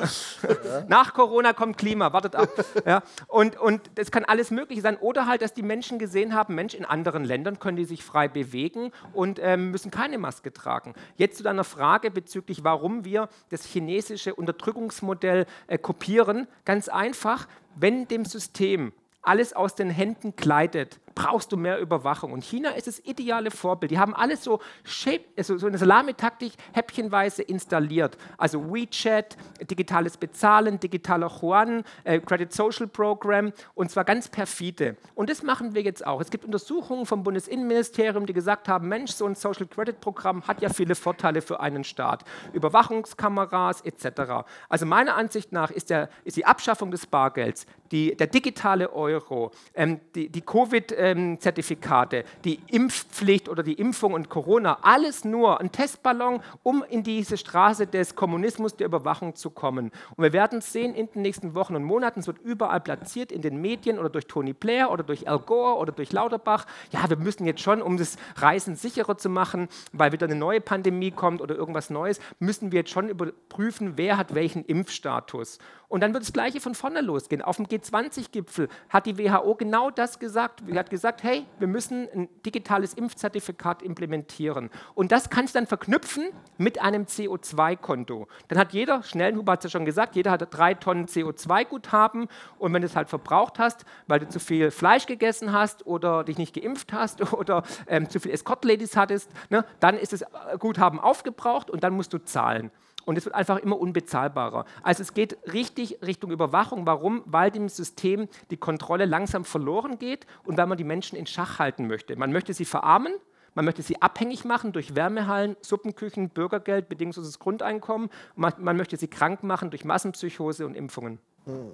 [0.88, 2.48] Nach Corona kommt Klima, wartet ab.
[2.86, 6.54] Ja, und, und das kann alles Mögliche sein oder halt, dass die Menschen gesehen haben,
[6.54, 10.94] Mensch, in anderen Ländern können die sich frei bewegen und ähm, müssen keine Maske tragen.
[11.16, 16.46] Jetzt zu deiner Frage bezüglich, warum wir das chinesische Unterdrückungsmodell äh, kopieren.
[16.64, 22.32] Ganz einfach, wenn dem System alles aus den Händen gleitet, brauchst du mehr Überwachung.
[22.32, 23.90] Und China ist das ideale Vorbild.
[23.90, 28.16] Die haben alles so, shape, also so eine Salamitaktik häppchenweise installiert.
[28.38, 29.36] Also WeChat,
[29.68, 34.96] digitales Bezahlen, digitaler Yuan, äh, Credit Social Program und zwar ganz perfide.
[35.14, 36.20] Und das machen wir jetzt auch.
[36.20, 40.62] Es gibt Untersuchungen vom Bundesinnenministerium, die gesagt haben, Mensch, so ein Social Credit Programm hat
[40.62, 42.24] ja viele Vorteile für einen Staat.
[42.52, 44.46] Überwachungskameras etc.
[44.68, 49.50] Also meiner Ansicht nach ist, der, ist die Abschaffung des Bargelds, die, der digitale Euro,
[49.74, 55.60] ähm, die, die Covid- äh, Impfzertifikate, die Impfpflicht oder die Impfung und Corona, alles nur
[55.60, 59.90] ein Testballon, um in diese Straße des Kommunismus, der Überwachung zu kommen.
[60.16, 63.42] Und wir werden sehen in den nächsten Wochen und Monaten, es wird überall platziert in
[63.42, 66.66] den Medien oder durch Tony Blair oder durch Al Gore oder durch Lauterbach.
[66.90, 70.60] Ja, wir müssen jetzt schon, um das Reisen sicherer zu machen, weil wieder eine neue
[70.60, 75.58] Pandemie kommt oder irgendwas Neues, müssen wir jetzt schon überprüfen, wer hat welchen Impfstatus.
[75.90, 77.42] Und dann wird das Gleiche von vorne losgehen.
[77.42, 80.62] Auf dem G20-Gipfel hat die WHO genau das gesagt.
[80.64, 84.70] Sie hat gesagt, hey, wir müssen ein digitales Impfzertifikat implementieren.
[84.94, 88.28] Und das kann ich dann verknüpfen mit einem CO2-Konto.
[88.46, 92.28] Dann hat jeder, Schnellenhuber hat es ja schon gesagt, jeder hat drei Tonnen CO2-Guthaben.
[92.58, 96.22] Und wenn du es halt verbraucht hast, weil du zu viel Fleisch gegessen hast oder
[96.22, 100.24] dich nicht geimpft hast oder ähm, zu viel Escort-Ladies hattest, ne, dann ist das
[100.60, 102.70] Guthaben aufgebraucht und dann musst du zahlen.
[103.10, 104.66] Und es wird einfach immer unbezahlbarer.
[104.84, 106.86] Also es geht richtig Richtung Überwachung.
[106.86, 107.24] Warum?
[107.26, 111.58] Weil dem System die Kontrolle langsam verloren geht und weil man die Menschen in Schach
[111.58, 112.14] halten möchte.
[112.14, 113.12] Man möchte sie verarmen,
[113.56, 118.10] man möchte sie abhängig machen durch Wärmehallen, Suppenküchen, Bürgergeld, bedingungsloses Grundeinkommen.
[118.36, 121.18] Man, man, möchte sie krank machen durch Massenpsychose und Impfungen.
[121.46, 121.72] Hm.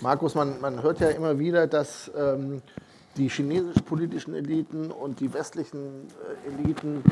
[0.00, 2.62] Markus, man, man hört ja immer wieder, dass ähm,
[3.16, 6.06] die chinesisch-politischen Eliten und die westlichen
[6.46, 7.02] äh, Eliten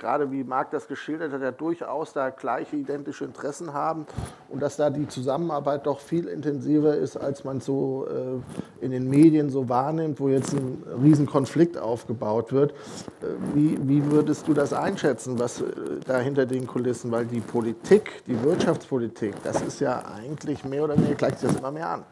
[0.00, 4.06] gerade wie Marc das geschildert hat, ja durchaus da gleiche identische Interessen haben
[4.48, 9.08] und dass da die Zusammenarbeit doch viel intensiver ist, als man so äh, in den
[9.08, 12.72] Medien so wahrnimmt, wo jetzt ein Riesenkonflikt aufgebaut wird.
[12.72, 15.66] Äh, wie, wie würdest du das einschätzen, was äh,
[16.06, 20.96] da hinter den Kulissen, weil die Politik, die Wirtschaftspolitik, das ist ja eigentlich mehr oder
[20.96, 22.04] weniger gleicht sich das immer mehr an.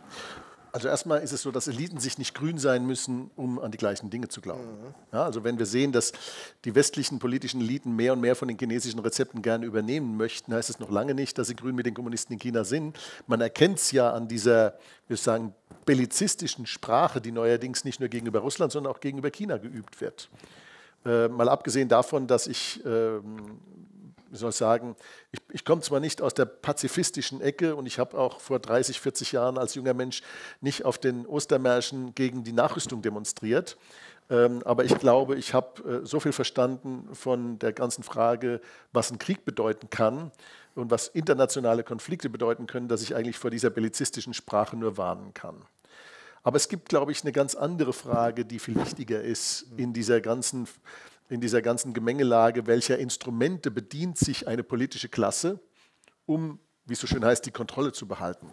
[0.72, 3.78] Also erstmal ist es so, dass Eliten sich nicht grün sein müssen, um an die
[3.78, 4.62] gleichen Dinge zu glauben.
[4.62, 4.94] Mhm.
[5.12, 6.12] Ja, also wenn wir sehen, dass
[6.64, 10.70] die westlichen politischen Eliten mehr und mehr von den chinesischen Rezepten gerne übernehmen möchten, heißt
[10.70, 12.98] es noch lange nicht, dass sie grün mit den Kommunisten in China sind.
[13.26, 15.54] Man erkennt es ja an dieser, wir sagen,
[15.85, 20.28] bellizistischen Sprache, die neuerdings nicht nur gegenüber Russland, sondern auch gegenüber China geübt wird.
[21.04, 23.59] Äh, mal abgesehen davon, dass ich ähm,
[24.30, 24.96] wie soll ich sagen,
[25.32, 29.00] ich, ich komme zwar nicht aus der pazifistischen Ecke und ich habe auch vor 30,
[29.00, 30.22] 40 Jahren als junger Mensch
[30.60, 33.76] nicht auf den Ostermärschen gegen die Nachrüstung demonstriert,
[34.30, 38.60] ähm, aber ich glaube, ich habe äh, so viel verstanden von der ganzen Frage,
[38.92, 40.32] was ein Krieg bedeuten kann
[40.74, 45.32] und was internationale Konflikte bedeuten können, dass ich eigentlich vor dieser bellizistischen Sprache nur warnen
[45.32, 45.64] kann.
[46.42, 50.20] Aber es gibt, glaube ich, eine ganz andere Frage, die viel wichtiger ist in dieser
[50.20, 50.68] ganzen
[51.28, 55.60] in dieser ganzen Gemengelage, welcher Instrumente bedient sich eine politische Klasse,
[56.26, 58.50] um, wie es so schön heißt, die Kontrolle zu behalten.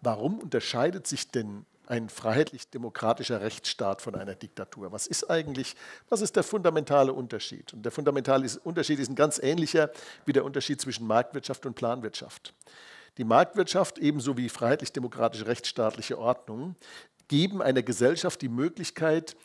[0.00, 4.92] Warum unterscheidet sich denn ein freiheitlich-demokratischer Rechtsstaat von einer Diktatur?
[4.92, 5.76] Was ist eigentlich,
[6.08, 7.72] was ist der fundamentale Unterschied?
[7.74, 9.90] Und der fundamentale Unterschied ist ein ganz ähnlicher
[10.24, 12.54] wie der Unterschied zwischen Marktwirtschaft und Planwirtschaft.
[13.18, 16.74] Die Marktwirtschaft ebenso wie freiheitlich-demokratische rechtsstaatliche Ordnung
[17.28, 19.36] geben einer Gesellschaft die Möglichkeit,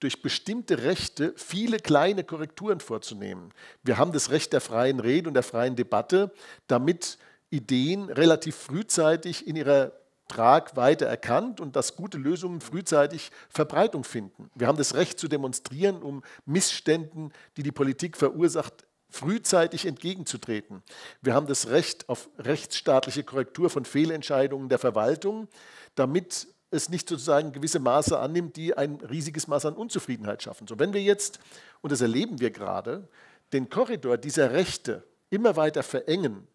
[0.00, 3.52] durch bestimmte Rechte viele kleine Korrekturen vorzunehmen.
[3.82, 6.32] Wir haben das Recht der freien Rede und der freien Debatte,
[6.66, 7.18] damit
[7.50, 9.92] Ideen relativ frühzeitig in ihrer
[10.28, 14.50] Tragweite erkannt und dass gute Lösungen frühzeitig Verbreitung finden.
[14.54, 20.82] Wir haben das Recht zu demonstrieren, um Missständen, die die Politik verursacht, frühzeitig entgegenzutreten.
[21.22, 25.48] Wir haben das Recht auf rechtsstaatliche Korrektur von Fehlentscheidungen der Verwaltung,
[25.94, 30.66] damit es nicht sozusagen gewisse Maße annimmt, die ein riesiges Maß an Unzufriedenheit schaffen.
[30.66, 31.40] So, wenn wir jetzt,
[31.80, 33.08] und das erleben wir gerade,
[33.52, 36.46] den Korridor dieser Rechte immer weiter verengen,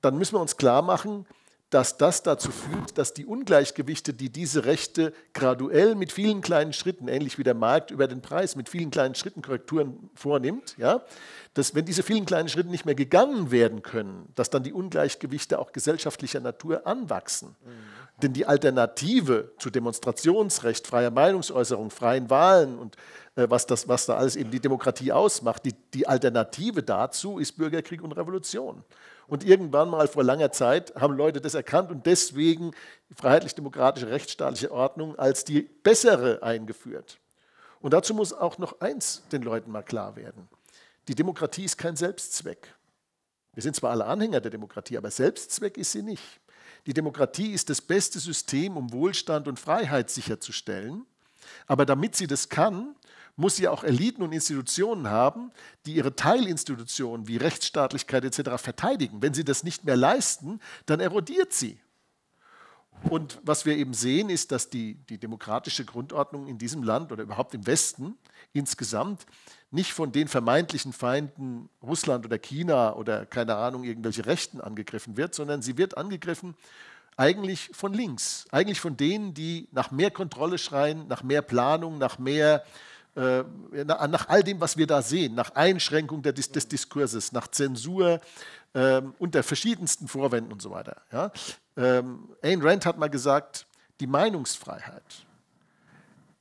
[0.00, 1.26] dann müssen wir uns klar machen,
[1.70, 7.08] dass das dazu führt, dass die Ungleichgewichte, die diese Rechte graduell mit vielen kleinen Schritten,
[7.08, 11.02] ähnlich wie der Markt über den Preis, mit vielen kleinen Schritten Korrekturen vornimmt, ja,
[11.54, 15.58] dass wenn diese vielen kleinen Schritte nicht mehr gegangen werden können, dass dann die Ungleichgewichte
[15.58, 17.56] auch gesellschaftlicher Natur anwachsen.
[17.64, 17.70] Mhm.
[18.22, 22.96] Denn die Alternative zu Demonstrationsrecht, freier Meinungsäußerung, freien Wahlen und
[23.34, 27.52] äh, was, das, was da alles eben die Demokratie ausmacht, die, die Alternative dazu ist
[27.52, 28.84] Bürgerkrieg und Revolution.
[29.26, 32.72] Und irgendwann mal vor langer Zeit haben Leute das erkannt und deswegen
[33.10, 37.18] die freiheitlich-demokratische rechtsstaatliche Ordnung als die bessere eingeführt.
[37.80, 40.48] Und dazu muss auch noch eins den Leuten mal klar werden.
[41.08, 42.74] Die Demokratie ist kein Selbstzweck.
[43.52, 46.40] Wir sind zwar alle Anhänger der Demokratie, aber Selbstzweck ist sie nicht.
[46.86, 51.06] Die Demokratie ist das beste System, um Wohlstand und Freiheit sicherzustellen.
[51.66, 52.94] Aber damit sie das kann,
[53.36, 55.50] muss sie auch Eliten und Institutionen haben,
[55.86, 58.62] die ihre Teilinstitutionen wie Rechtsstaatlichkeit etc.
[58.62, 59.22] verteidigen.
[59.22, 61.78] Wenn sie das nicht mehr leisten, dann erodiert sie.
[63.10, 67.22] Und was wir eben sehen, ist, dass die, die demokratische Grundordnung in diesem Land oder
[67.22, 68.16] überhaupt im Westen
[68.52, 69.26] insgesamt
[69.70, 75.34] nicht von den vermeintlichen Feinden Russland oder China oder keine Ahnung, irgendwelche Rechten angegriffen wird,
[75.34, 76.54] sondern sie wird angegriffen
[77.16, 82.18] eigentlich von links, eigentlich von denen, die nach mehr Kontrolle schreien, nach mehr Planung, nach
[82.18, 82.64] mehr,
[83.16, 83.44] äh,
[83.84, 88.20] nach all dem, was wir da sehen, nach Einschränkung des, des Diskurses, nach Zensur
[88.72, 91.02] äh, unter verschiedensten Vorwänden und so weiter.
[91.12, 91.30] Ja?
[91.76, 93.66] Ähm, Ayn Rand hat mal gesagt,
[94.00, 95.26] die Meinungsfreiheit,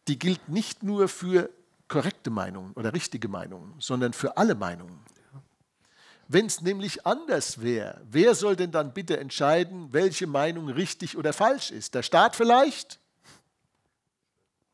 [0.08, 1.50] die gilt nicht nur für
[1.88, 5.00] korrekte Meinungen oder richtige Meinungen, sondern für alle Meinungen.
[6.28, 11.34] Wenn es nämlich anders wäre, wer soll denn dann bitte entscheiden, welche Meinung richtig oder
[11.34, 11.94] falsch ist?
[11.94, 13.00] Der Staat vielleicht?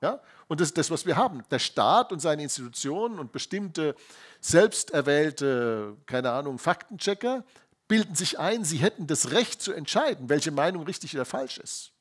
[0.01, 0.21] Ja?
[0.49, 1.43] Und das ist das, was wir haben.
[1.51, 3.95] Der Staat und seine Institutionen und bestimmte
[4.41, 7.45] selbsterwählte, keine Ahnung, Faktenchecker
[7.87, 11.91] bilden sich ein, sie hätten das Recht zu entscheiden, welche Meinung richtig oder falsch ist.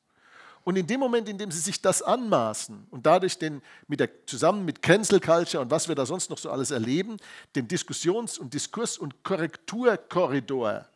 [0.63, 4.09] Und in dem Moment, in dem sie sich das anmaßen und dadurch den, mit der,
[4.25, 7.17] zusammen mit Cancel Culture und was wir da sonst noch so alles erleben,
[7.55, 10.87] den Diskussions- und Diskurs- und Korrekturkorridor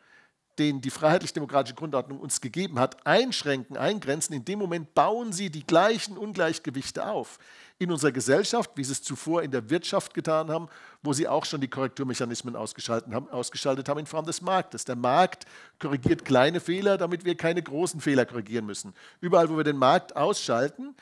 [0.59, 5.65] den die freiheitlich-demokratische Grundordnung uns gegeben hat, einschränken, eingrenzen, in dem Moment bauen sie die
[5.65, 7.39] gleichen Ungleichgewichte auf.
[7.79, 10.69] In unserer Gesellschaft, wie sie es zuvor in der Wirtschaft getan haben,
[11.01, 14.85] wo sie auch schon die Korrekturmechanismen ausgeschaltet haben, ausgeschaltet haben in Form des Marktes.
[14.85, 15.45] Der Markt
[15.79, 18.93] korrigiert kleine Fehler, damit wir keine großen Fehler korrigieren müssen.
[19.21, 20.95] Überall, wo wir den Markt ausschalten,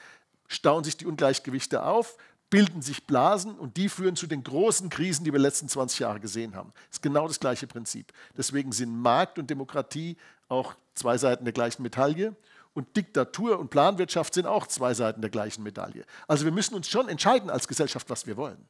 [0.47, 2.17] stauen sich die Ungleichgewichte auf,
[2.51, 5.69] bilden sich Blasen und die führen zu den großen Krisen, die wir in den letzten
[5.69, 6.71] 20 Jahre gesehen haben.
[6.89, 8.13] Das ist genau das gleiche Prinzip.
[8.37, 10.17] Deswegen sind Markt und Demokratie
[10.49, 12.35] auch zwei Seiten der gleichen Medaille
[12.73, 16.03] und Diktatur und Planwirtschaft sind auch zwei Seiten der gleichen Medaille.
[16.27, 18.63] Also wir müssen uns schon entscheiden als Gesellschaft, was wir wollen.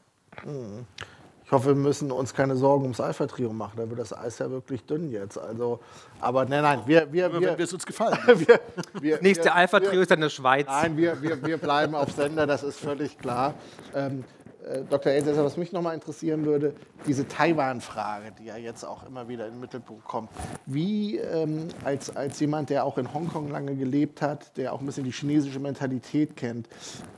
[0.46, 0.86] Mhm.
[1.52, 3.74] Ich hoffe, wir müssen uns keine Sorgen ums Alpha-Trio machen.
[3.76, 5.38] Da wird das Eis ja wirklich dünn jetzt.
[5.38, 5.82] Also,
[6.22, 8.18] aber nein, nein, wir, wir, wir, es uns gefallen.
[8.26, 8.62] wir,
[9.02, 10.66] wir, das nächste Alpha-Trio ist dann in der Schweiz.
[10.66, 13.56] Nein, wir, wir, wir bleiben auf Sender, das ist völlig klar.
[13.94, 14.40] Ähm, äh,
[14.89, 15.12] Dr.
[15.12, 16.74] Elsässer, was mich noch mal interessieren würde,
[17.08, 20.30] diese Taiwan-Frage, die ja jetzt auch immer wieder in den Mittelpunkt kommt.
[20.65, 24.86] Wie ähm, als, als jemand, der auch in Hongkong lange gelebt hat, der auch ein
[24.86, 26.67] bisschen die chinesische Mentalität kennt,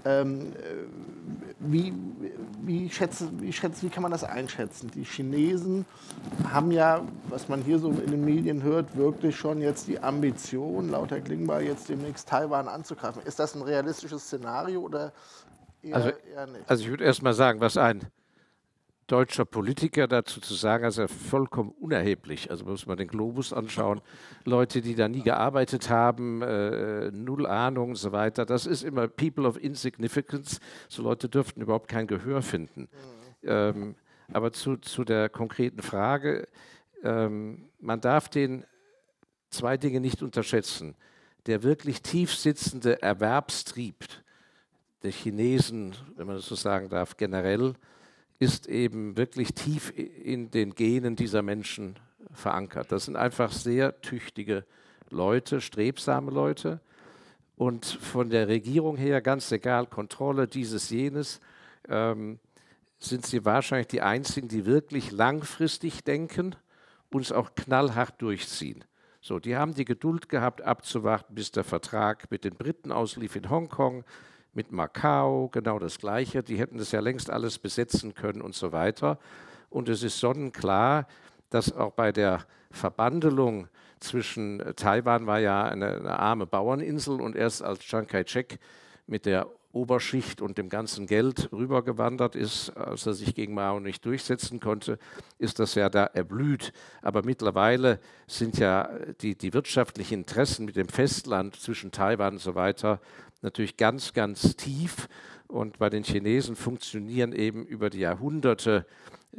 [0.05, 0.85] ähm, äh,
[1.59, 1.93] wie,
[2.61, 4.89] wie, schätze, wie, schätze, wie kann man das einschätzen?
[4.93, 5.85] Die Chinesen
[6.49, 10.89] haben ja, was man hier so in den Medien hört, wirklich schon jetzt die Ambition,
[10.89, 13.21] laut Herr Klingbeil, jetzt demnächst Taiwan anzugreifen.
[13.23, 15.11] Ist das ein realistisches Szenario oder
[15.83, 18.07] Eher, also, eher also ich würde erst mal sagen, was ein
[19.07, 22.49] deutscher Politiker dazu zu sagen, ist ja vollkommen unerheblich.
[22.49, 24.01] Also muss man den Globus anschauen.
[24.45, 28.45] Leute, die da nie gearbeitet haben, äh, null Ahnung und so weiter.
[28.45, 30.59] Das ist immer People of Insignificance.
[30.87, 32.81] So Leute dürften überhaupt kein Gehör finden.
[32.81, 33.49] Mhm.
[33.49, 33.95] Ähm,
[34.31, 36.47] aber zu, zu der konkreten Frage,
[37.03, 38.65] ähm, man darf den
[39.49, 40.95] zwei Dinge nicht unterschätzen.
[41.45, 44.05] Der wirklich tief sitzende Erwerbstrieb,
[45.03, 47.73] der Chinesen, wenn man das so sagen darf, generell,
[48.39, 51.99] ist eben wirklich tief in den Genen dieser Menschen
[52.31, 52.91] verankert.
[52.91, 54.65] Das sind einfach sehr tüchtige
[55.09, 56.79] Leute, strebsame Leute.
[57.55, 61.39] Und von der Regierung her, ganz egal, Kontrolle dieses, jenes,
[61.87, 62.39] ähm,
[62.97, 66.55] sind sie wahrscheinlich die Einzigen, die wirklich langfristig denken
[67.11, 68.83] und es auch knallhart durchziehen.
[69.21, 73.49] So, die haben die Geduld gehabt, abzuwarten, bis der Vertrag mit den Briten auslief in
[73.49, 74.03] Hongkong
[74.53, 76.43] mit Macau genau das Gleiche.
[76.43, 79.19] Die hätten das ja längst alles besetzen können und so weiter.
[79.69, 81.07] Und es ist sonnenklar,
[81.49, 83.67] dass auch bei der Verbandelung
[83.99, 88.59] zwischen Taiwan war ja eine, eine arme Bauerninsel und erst als Chiang Kai-shek
[89.07, 94.05] mit der Oberschicht und dem ganzen Geld rübergewandert ist, als er sich gegen Mao nicht
[94.05, 94.99] durchsetzen konnte,
[95.39, 96.73] ist das ja da erblüht.
[97.01, 98.89] Aber mittlerweile sind ja
[99.21, 103.01] die, die wirtschaftlichen Interessen mit dem Festland zwischen Taiwan und so weiter
[103.43, 105.07] natürlich ganz, ganz tief.
[105.47, 108.87] Und bei den Chinesen funktionieren eben über die Jahrhunderte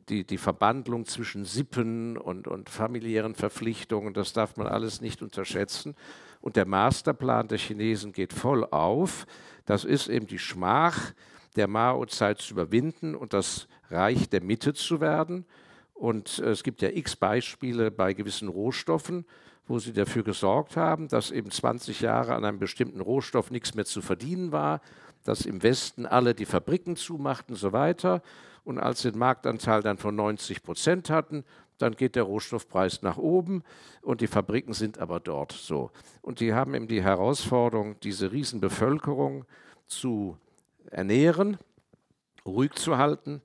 [0.08, 4.14] die, die Verbandlung zwischen Sippen und, und familiären Verpflichtungen.
[4.14, 5.94] Das darf man alles nicht unterschätzen.
[6.40, 9.26] Und der Masterplan der Chinesen geht voll auf.
[9.64, 11.12] Das ist eben die Schmach
[11.56, 15.46] der Mao-Zeit zu überwinden und das Reich der Mitte zu werden.
[15.94, 19.24] Und es gibt ja x Beispiele bei gewissen Rohstoffen,
[19.66, 23.84] wo sie dafür gesorgt haben, dass eben 20 Jahre an einem bestimmten Rohstoff nichts mehr
[23.84, 24.80] zu verdienen war,
[25.24, 28.22] dass im Westen alle die Fabriken zumachten und so weiter.
[28.64, 31.44] Und als sie den Marktanteil dann von 90 Prozent hatten,
[31.78, 33.62] dann geht der Rohstoffpreis nach oben
[34.02, 35.90] und die Fabriken sind aber dort so.
[36.22, 39.44] Und die haben eben die Herausforderung, diese Riesenbevölkerung
[39.86, 40.36] zu
[40.90, 41.58] ernähren,
[42.46, 43.42] ruhig zu halten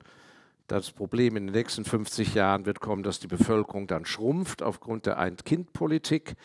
[0.70, 5.06] das Problem in den nächsten 50 Jahren wird kommen, dass die Bevölkerung dann schrumpft aufgrund
[5.06, 6.36] der Ein-Kind-Politik,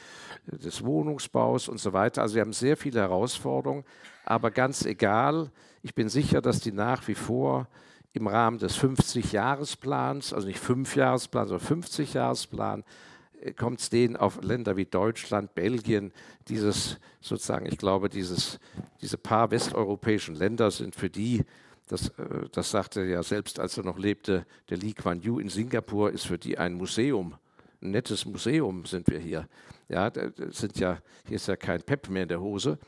[0.48, 2.24] des Wohnungsbaus und so weiter.
[2.24, 3.84] Also wir haben sehr viele Herausforderungen,
[4.26, 5.52] aber ganz egal,
[5.84, 7.68] ich bin sicher, dass die nach wie vor
[8.14, 12.84] im Rahmen des 50-Jahresplans, also nicht 5-Jahresplan, sondern 50-Jahresplan,
[13.58, 16.12] kommt es denen auf Länder wie Deutschland, Belgien,
[16.48, 18.60] dieses sozusagen, ich glaube, dieses,
[19.02, 21.44] diese paar westeuropäischen Länder sind für die,
[21.88, 25.50] das, äh, das sagte ja selbst, als er noch lebte, der Lee Kuan Yew in
[25.50, 27.36] Singapur, ist für die ein Museum.
[27.82, 29.48] Ein nettes Museum sind wir hier.
[29.90, 30.12] Ja,
[30.50, 32.80] sind ja, hier ist ja kein Pep mehr in der Hose.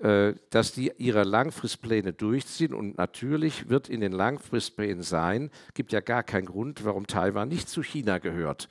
[0.00, 2.72] Äh, dass die ihre Langfristpläne durchziehen.
[2.72, 7.68] Und natürlich wird in den Langfristplänen sein, gibt ja gar keinen Grund, warum Taiwan nicht
[7.68, 8.70] zu China gehört.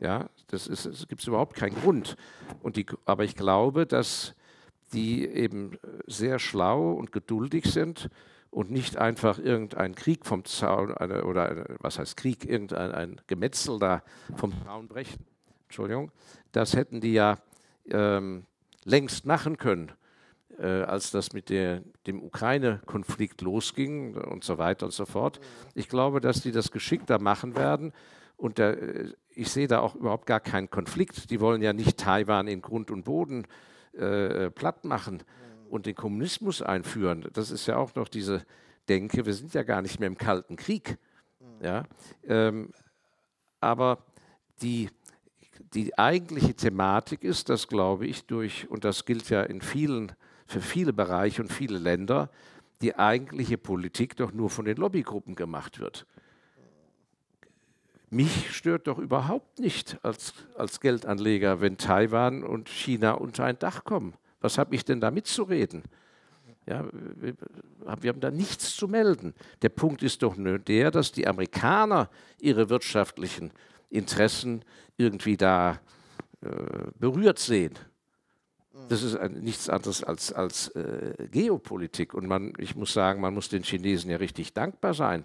[0.00, 2.16] Ja, das, das gibt es überhaupt keinen Grund.
[2.60, 4.34] Und die, aber ich glaube, dass
[4.92, 8.10] die eben sehr schlau und geduldig sind
[8.50, 13.20] und nicht einfach irgendein Krieg vom Zaun eine, oder eine, was heißt Krieg, irgendein ein
[13.26, 14.02] Gemetzel da
[14.36, 15.24] vom Zaun brechen.
[15.64, 16.10] Entschuldigung,
[16.52, 17.38] das hätten die ja
[17.90, 18.46] ähm,
[18.84, 19.92] längst machen können
[20.58, 25.40] äh, als das mit der, dem Ukraine-Konflikt losging und so weiter und so fort.
[25.74, 27.92] Ich glaube, dass die das geschickter machen werden.
[28.36, 31.30] Und der, äh, ich sehe da auch überhaupt gar keinen Konflikt.
[31.30, 33.46] Die wollen ja nicht Taiwan in Grund und Boden
[33.92, 35.22] äh, platt machen
[35.68, 37.28] und den Kommunismus einführen.
[37.32, 38.44] Das ist ja auch noch diese
[38.88, 40.98] Denke, wir sind ja gar nicht mehr im Kalten Krieg.
[41.62, 41.84] Ja?
[42.26, 42.70] Ähm,
[43.60, 43.98] aber
[44.62, 44.90] die,
[45.74, 50.12] die eigentliche Thematik ist, das glaube ich, durch, und das gilt ja in vielen
[50.46, 52.30] für viele Bereiche und viele Länder
[52.80, 56.06] die eigentliche Politik doch nur von den Lobbygruppen gemacht wird.
[58.10, 63.84] Mich stört doch überhaupt nicht als, als Geldanleger, wenn Taiwan und China unter ein Dach
[63.84, 64.14] kommen.
[64.40, 65.82] Was habe ich denn da mitzureden?
[66.66, 67.34] Ja, wir,
[68.10, 69.34] haben da nichts zu melden.
[69.62, 73.52] Der Punkt ist doch nur der, dass die Amerikaner ihre wirtschaftlichen
[73.88, 74.62] Interessen
[74.98, 75.80] irgendwie da
[76.42, 76.48] äh,
[76.98, 77.74] berührt sehen.
[78.88, 82.14] Das ist ein, nichts anderes als, als äh, Geopolitik.
[82.14, 85.24] Und man, ich muss sagen, man muss den Chinesen ja richtig dankbar sein,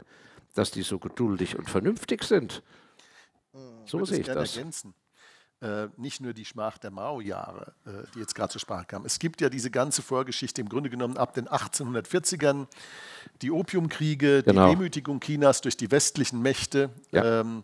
[0.56, 2.64] dass die so geduldig und vernünftig sind.
[3.86, 4.58] So ich sehe ich das.
[4.58, 4.94] Ergänzen.
[5.64, 9.06] Äh, nicht nur die Schmach der Mao-Jahre, äh, die jetzt gerade zur Sprache kam.
[9.06, 12.68] Es gibt ja diese ganze Vorgeschichte im Grunde genommen ab den 1840ern,
[13.42, 14.68] die Opiumkriege, genau.
[14.68, 16.90] die Demütigung Chinas durch die westlichen Mächte.
[17.12, 17.40] Ja.
[17.40, 17.64] Ähm,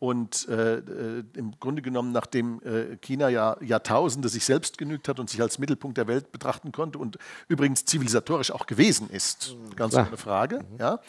[0.00, 5.20] und äh, äh, im Grunde genommen, nachdem äh, China ja Jahrtausende sich selbst genügt hat
[5.20, 9.76] und sich als Mittelpunkt der Welt betrachten konnte und übrigens zivilisatorisch auch gewesen ist, mhm.
[9.76, 10.78] ganz ohne Frage, mhm.
[10.78, 11.00] ja,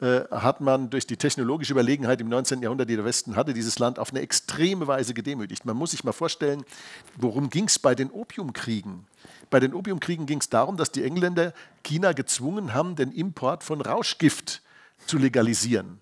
[0.00, 2.62] äh, hat man durch die technologische Überlegenheit im 19.
[2.62, 5.64] Jahrhundert, die der Westen hatte, dieses Land auf eine extreme Weise gedemütigt.
[5.64, 6.64] Man muss sich mal vorstellen,
[7.16, 9.06] worum ging es bei den Opiumkriegen?
[9.50, 13.80] Bei den Opiumkriegen ging es darum, dass die Engländer China gezwungen haben, den Import von
[13.80, 14.62] Rauschgift
[15.06, 16.00] zu legalisieren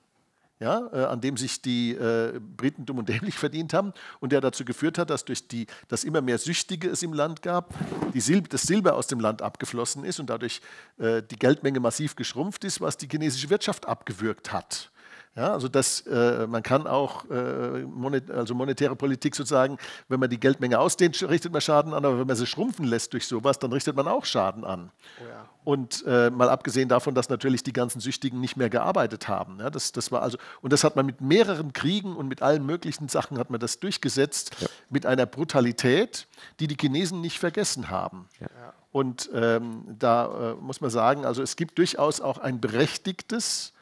[0.61, 4.41] ja, äh, an dem sich die äh, Briten dumm und dämlich verdient haben und der
[4.41, 7.75] dazu geführt hat, dass durch die, dass immer mehr Süchtige es im Land gab,
[8.21, 10.61] Silb, das Silber aus dem Land abgeflossen ist und dadurch
[10.99, 14.91] äh, die Geldmenge massiv geschrumpft ist, was die chinesische Wirtschaft abgewürgt hat.
[15.39, 19.79] Ja, also das, äh, man kann auch äh, monet, also monetäre Politik sozusagen,
[20.09, 23.13] wenn man die Geldmenge ausdehnt, richtet man Schaden an, aber wenn man sie schrumpfen lässt
[23.13, 24.91] durch sowas, dann richtet man auch Schaden an.
[25.21, 25.49] Oh ja.
[25.63, 29.61] Und äh, mal abgesehen davon, dass natürlich die ganzen Süchtigen nicht mehr gearbeitet haben.
[29.61, 32.67] Ja, das, das war also, und das hat man mit mehreren Kriegen und mit allen
[32.67, 34.67] möglichen Sachen hat man das durchgesetzt, ja.
[34.91, 36.27] mit einer Brutalität,
[36.59, 38.29] die die Chinesen nicht vergessen haben.
[38.41, 38.49] Ja.
[38.91, 43.73] Und ähm, da äh, muss man sagen, also es gibt durchaus auch ein berechtigtes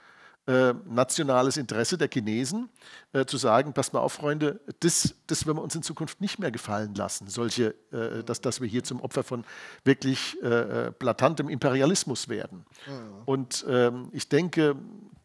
[0.47, 2.69] äh, nationales Interesse der Chinesen,
[3.13, 6.39] äh, zu sagen, passt mal auf, Freunde, das, das werden wir uns in Zukunft nicht
[6.39, 9.45] mehr gefallen lassen, solche, äh, dass, dass wir hier zum Opfer von
[9.85, 12.65] wirklich äh, platantem Imperialismus werden.
[12.87, 13.23] Mhm.
[13.25, 14.77] Und ähm, ich denke,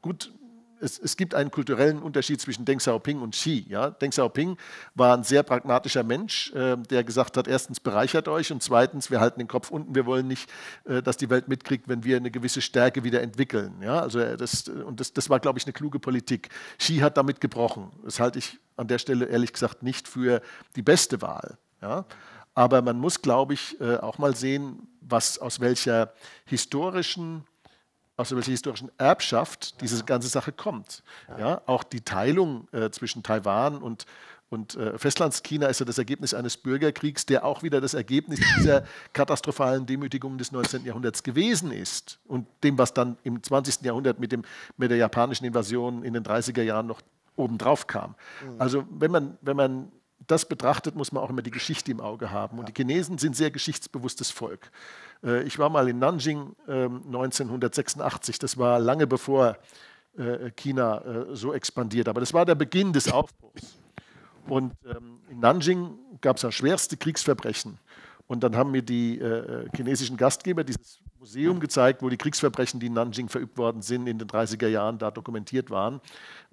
[0.02, 0.34] gut,
[0.82, 3.66] es, es, gibt einen kulturellen Unterschied zwischen Deng Xiaoping und Xi.
[3.70, 3.92] Ja?
[3.92, 4.58] Deng Xiaoping
[4.96, 9.20] war ein sehr pragmatischer Mensch, äh, der gesagt hat, erstens bereichert euch und zweitens, wir
[9.20, 10.50] halten den Kopf unten, wir wollen nicht,
[10.86, 13.82] äh, dass die Welt mitkriegt, wenn wir eine gewisse Stärke wieder entwickeln.
[13.82, 14.00] Ja?
[14.00, 16.50] Also äh, das, und das, das war, glaube ich, eine kluge Politik.
[16.78, 17.92] Xi hat damit gebrochen.
[18.04, 20.42] Das halte ich an der Stelle ehrlich gesagt nicht für
[20.76, 21.58] die beste Wahl.
[21.82, 22.06] Ja?
[22.54, 26.14] Aber man muss, glaube ich, äh, auch mal sehen, was aus welcher
[26.46, 27.46] historischen
[28.22, 31.04] aus welcher historischen Erbschaft diese ganze Sache kommt.
[31.38, 34.06] Ja, auch die Teilung äh, zwischen Taiwan und,
[34.50, 38.84] und äh, Festlandschina ist ja das Ergebnis eines Bürgerkriegs, der auch wieder das Ergebnis dieser
[39.14, 40.86] katastrophalen Demütigung des 19.
[40.86, 43.82] Jahrhunderts gewesen ist und dem, was dann im 20.
[43.82, 44.44] Jahrhundert mit, dem,
[44.78, 47.02] mit der japanischen Invasion in den 30er Jahren noch
[47.36, 48.16] obendrauf kam.
[48.44, 48.62] Mhm.
[48.62, 49.92] Also wenn man, wenn man
[50.28, 52.60] das betrachtet, muss man auch immer die Geschichte im Auge haben.
[52.60, 54.72] Und die Chinesen sind sehr geschichtsbewusstes Volk.
[55.24, 59.58] Äh, ich war mal in Nanjing 1986, ähm, das war lange bevor
[60.18, 63.78] äh, China äh, so expandiert, aber das war der Beginn des Aufbruchs.
[64.48, 67.78] Und ähm, in Nanjing gab es ja schwerste Kriegsverbrechen.
[68.32, 72.86] Und dann haben mir die äh, chinesischen Gastgeber dieses Museum gezeigt, wo die Kriegsverbrechen, die
[72.86, 76.00] in Nanjing verübt worden sind, in den 30er Jahren da dokumentiert waren.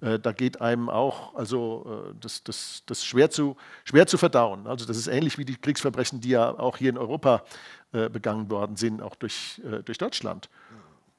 [0.01, 3.55] Äh, da geht einem auch, also äh, das, das, das schwer, zu,
[3.85, 4.67] schwer zu verdauen.
[4.67, 7.45] Also das ist ähnlich wie die Kriegsverbrechen, die ja auch hier in Europa
[7.93, 10.49] äh, begangen worden sind, auch durch, äh, durch Deutschland.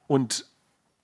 [0.05, 0.45] Und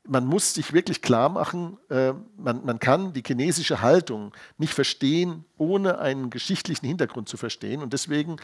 [0.03, 5.45] man muss sich wirklich klar machen, äh, man, man kann die chinesische Haltung nicht verstehen,
[5.57, 7.81] ohne einen geschichtlichen Hintergrund zu verstehen.
[7.81, 8.37] Und deswegen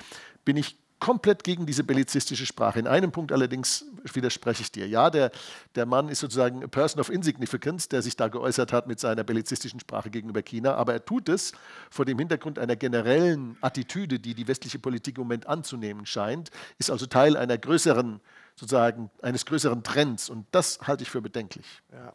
[0.43, 2.79] bin ich komplett gegen diese bellizistische Sprache.
[2.79, 4.87] In einem Punkt allerdings widerspreche ich dir.
[4.87, 5.31] Ja, der,
[5.75, 9.23] der Mann ist sozusagen a person of insignificance, der sich da geäußert hat mit seiner
[9.23, 11.51] bellizistischen Sprache gegenüber China, aber er tut es
[11.89, 16.89] vor dem Hintergrund einer generellen Attitüde, die die westliche Politik im Moment anzunehmen scheint, ist
[16.89, 18.21] also Teil einer größeren,
[18.55, 21.65] sozusagen eines größeren Trends und das halte ich für bedenklich.
[21.91, 22.13] Ja, ja.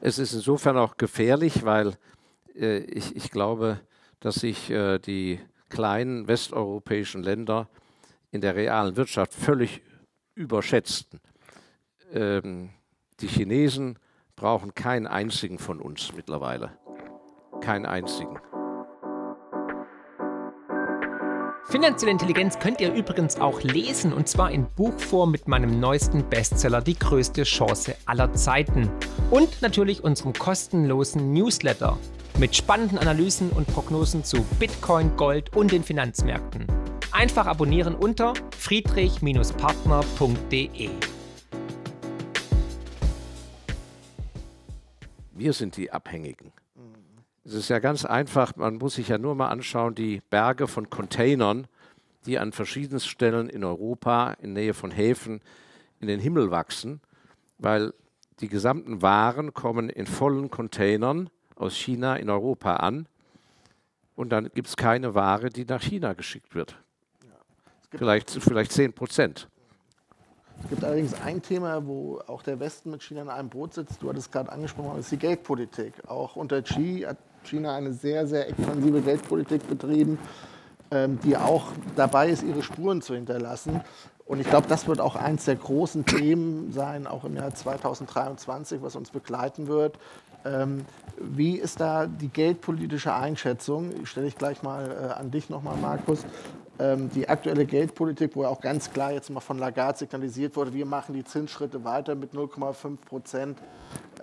[0.00, 1.96] Es ist insofern auch gefährlich, weil
[2.54, 3.80] äh, ich, ich glaube,
[4.20, 5.40] dass sich äh, die
[5.70, 7.68] kleinen westeuropäischen Länder
[8.30, 9.80] in der realen Wirtschaft völlig
[10.34, 11.20] überschätzten.
[12.12, 12.70] Ähm,
[13.20, 13.98] die Chinesen
[14.36, 16.72] brauchen keinen einzigen von uns mittlerweile.
[17.60, 18.38] Keinen einzigen.
[21.70, 26.80] Finanzielle Intelligenz könnt ihr übrigens auch lesen und zwar in Buchform mit meinem neuesten Bestseller
[26.80, 28.90] Die größte Chance aller Zeiten
[29.30, 31.96] und natürlich unserem kostenlosen Newsletter
[32.38, 36.66] mit spannenden Analysen und Prognosen zu Bitcoin, Gold und den Finanzmärkten.
[37.12, 40.90] Einfach abonnieren unter friedrich-partner.de.
[45.32, 46.52] Wir sind die Abhängigen.
[47.44, 50.90] Es ist ja ganz einfach, man muss sich ja nur mal anschauen, die Berge von
[50.90, 51.66] Containern,
[52.26, 55.40] die an verschiedenen Stellen in Europa, in Nähe von Häfen,
[55.98, 57.00] in den Himmel wachsen,
[57.58, 57.94] weil
[58.40, 61.30] die gesamten Waren kommen in vollen Containern
[61.60, 63.06] aus China in Europa an
[64.16, 66.76] und dann gibt es keine Ware, die nach China geschickt wird.
[67.24, 67.98] Ja.
[67.98, 69.48] Vielleicht, vielleicht 10 Prozent.
[70.62, 74.02] Es gibt allerdings ein Thema, wo auch der Westen mit China in einem Boot sitzt.
[74.02, 75.94] Du hattest es gerade angesprochen, das ist die Geldpolitik.
[76.06, 80.18] Auch unter Xi hat China eine sehr, sehr expansive Geldpolitik betrieben,
[80.90, 83.80] ähm, die auch dabei ist, ihre Spuren zu hinterlassen.
[84.26, 88.82] Und ich glaube, das wird auch eines der großen Themen sein, auch im Jahr 2023,
[88.82, 89.98] was uns begleiten wird.
[90.44, 90.84] Ähm,
[91.18, 94.06] wie ist da die geldpolitische Einschätzung?
[94.06, 96.24] Stelle ich gleich mal äh, an dich nochmal, Markus.
[96.80, 100.72] Ähm, die aktuelle Geldpolitik, wo ja auch ganz klar jetzt mal von Lagarde signalisiert wurde,
[100.72, 103.58] wir machen die Zinsschritte weiter mit 0,5 Prozent.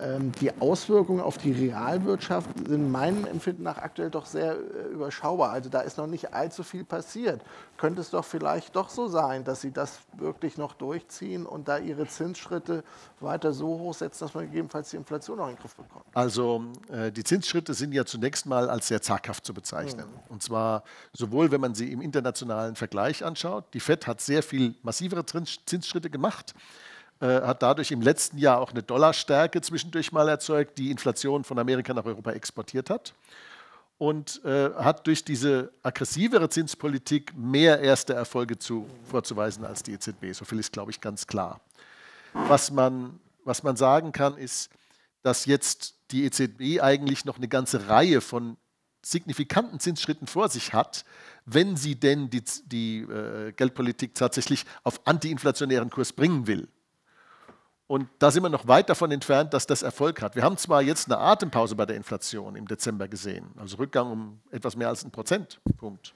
[0.00, 5.50] Ähm, die Auswirkungen auf die Realwirtschaft sind meinem Empfinden nach aktuell doch sehr äh, überschaubar.
[5.50, 7.42] Also da ist noch nicht allzu viel passiert.
[7.76, 11.78] Könnte es doch vielleicht doch so sein, dass Sie das wirklich noch durchziehen und da
[11.78, 12.82] Ihre Zinsschritte
[13.20, 16.04] weiter so hoch setzen, dass man gegebenenfalls die Inflation noch in den Griff bekommt?
[16.14, 20.06] Also äh, die Zinsschritte sind ja zunächst mal als sehr zaghaft zu bezeichnen.
[20.06, 20.32] Mhm.
[20.32, 22.00] Und zwar sowohl, wenn man sie im
[22.48, 23.64] internationalen Vergleich anschaut.
[23.74, 26.54] Die FED hat sehr viel massivere Zinsschritte gemacht,
[27.20, 31.58] äh, hat dadurch im letzten Jahr auch eine Dollarstärke zwischendurch mal erzeugt, die Inflation von
[31.58, 33.14] Amerika nach Europa exportiert hat
[33.98, 40.32] und äh, hat durch diese aggressivere Zinspolitik mehr erste Erfolge zu, vorzuweisen als die EZB.
[40.32, 41.60] So viel ist, glaube ich, ganz klar.
[42.32, 44.70] Was man, was man sagen kann, ist,
[45.22, 48.56] dass jetzt die EZB eigentlich noch eine ganze Reihe von
[49.02, 51.04] signifikanten Zinsschritten vor sich hat,
[51.46, 56.68] wenn sie denn die, die äh, Geldpolitik tatsächlich auf antiinflationären Kurs bringen will.
[57.86, 60.36] Und da sind wir noch weit davon entfernt, dass das Erfolg hat.
[60.36, 64.40] Wir haben zwar jetzt eine Atempause bei der Inflation im Dezember gesehen, also Rückgang um
[64.50, 66.14] etwas mehr als einen Prozentpunkt.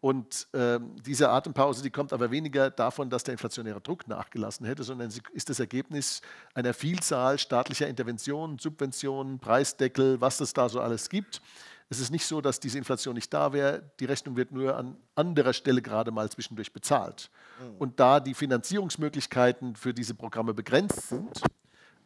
[0.00, 4.82] Und äh, diese Atempause, die kommt aber weniger davon, dass der inflationäre Druck nachgelassen hätte,
[4.82, 6.22] sondern sie ist das Ergebnis
[6.54, 11.42] einer Vielzahl staatlicher Interventionen, Subventionen, Preisdeckel, was es da so alles gibt.
[11.90, 13.82] Es ist nicht so, dass diese Inflation nicht da wäre.
[13.98, 17.30] Die Rechnung wird nur an anderer Stelle gerade mal zwischendurch bezahlt.
[17.60, 17.76] Mhm.
[17.78, 21.42] Und da die Finanzierungsmöglichkeiten für diese Programme begrenzt sind,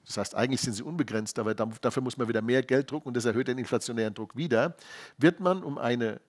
[0.06, 3.16] das heißt, eigentlich sind sie unbegrenzt, aber dafür muss man wieder mehr Geld drucken und
[3.16, 4.76] das erhöht den inflationären Druck wieder,
[5.16, 6.20] wird man um eine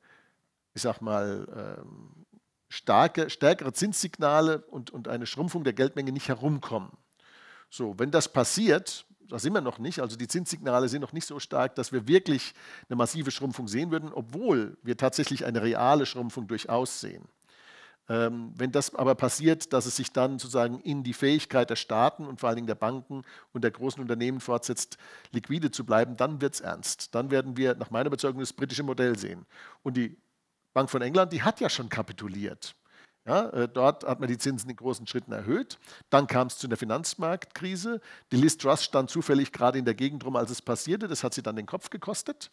[0.76, 1.48] ich sag mal,
[1.80, 2.26] ähm,
[2.70, 6.92] starke, stärkere Zinssignale und, und eine Schrumpfung der Geldmenge nicht herumkommen.
[7.70, 11.26] So, wenn das passiert, da sind wir noch nicht, also die Zinssignale sind noch nicht
[11.26, 12.54] so stark, dass wir wirklich
[12.90, 17.28] eine massive Schrumpfung sehen würden, obwohl wir tatsächlich eine reale Schrumpfung durchaus sehen.
[18.08, 22.28] Ähm, wenn das aber passiert, dass es sich dann sozusagen in die Fähigkeit der Staaten
[22.28, 24.98] und vor allen Dingen der Banken und der großen Unternehmen fortsetzt,
[25.32, 27.16] liquide zu bleiben, dann wird es ernst.
[27.16, 29.48] Dann werden wir nach meiner Überzeugung das britische Modell sehen.
[29.82, 30.18] Und die
[30.76, 32.76] Bank von England, die hat ja schon kapituliert
[33.26, 35.80] Ja, äh, dort hat man die Zinsen in großen Schritten erhöht.
[36.10, 38.02] Dann kam es zu einer Finanzmarktkrise.
[38.34, 41.08] Die Liz Truss stand zufällig gerade in der Gegend rum, als es passierte.
[41.08, 42.52] Das hat sie dann den Kopf gekostet.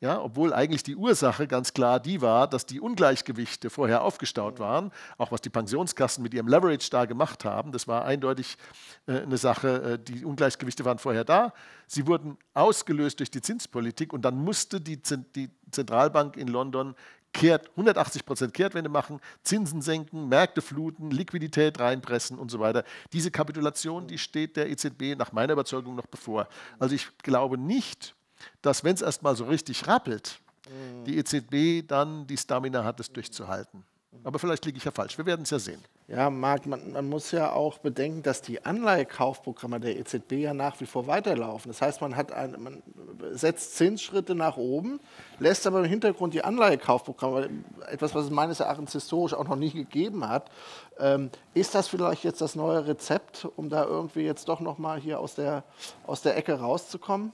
[0.00, 4.90] Ja, obwohl eigentlich die Ursache ganz klar die war, dass die Ungleichgewichte vorher aufgestaut waren,
[5.16, 7.72] auch was die Pensionskassen mit ihrem Leverage da gemacht haben.
[7.72, 8.58] Das war eindeutig
[9.06, 11.54] äh, eine Sache, äh, die Ungleichgewichte waren vorher da.
[11.86, 15.00] Sie wurden ausgelöst durch die Zinspolitik und dann musste die,
[15.36, 16.94] die Zentralbank in London
[17.32, 22.84] kehrt, 180 Prozent Kehrtwende machen, Zinsen senken, Märkte fluten, Liquidität reinpressen und so weiter.
[23.12, 26.48] Diese Kapitulation, die steht der EZB nach meiner Überzeugung noch bevor.
[26.78, 28.14] Also ich glaube nicht,
[28.60, 31.04] dass wenn es erstmal so richtig rappelt, mhm.
[31.04, 33.84] die EZB dann die Stamina hat, es durchzuhalten.
[34.24, 35.16] Aber vielleicht liege ich ja falsch.
[35.16, 35.82] Wir werden es ja sehen.
[36.08, 40.80] Ja, Marc, man, man, muss ja auch bedenken, dass die Anleihekaufprogramme der EZB ja nach
[40.80, 41.70] wie vor weiterlaufen.
[41.70, 42.82] Das heißt, man, hat ein, man
[43.30, 45.00] setzt Zinsschritte nach oben,
[45.38, 47.48] lässt aber im Hintergrund die Anleihekaufprogramme,
[47.88, 50.50] etwas, was es meines Erachtens historisch auch noch nie gegeben hat.
[50.98, 55.20] Ähm, ist das vielleicht jetzt das neue Rezept, um da irgendwie jetzt doch nochmal hier
[55.20, 55.62] aus der,
[56.06, 57.32] aus der Ecke rauszukommen?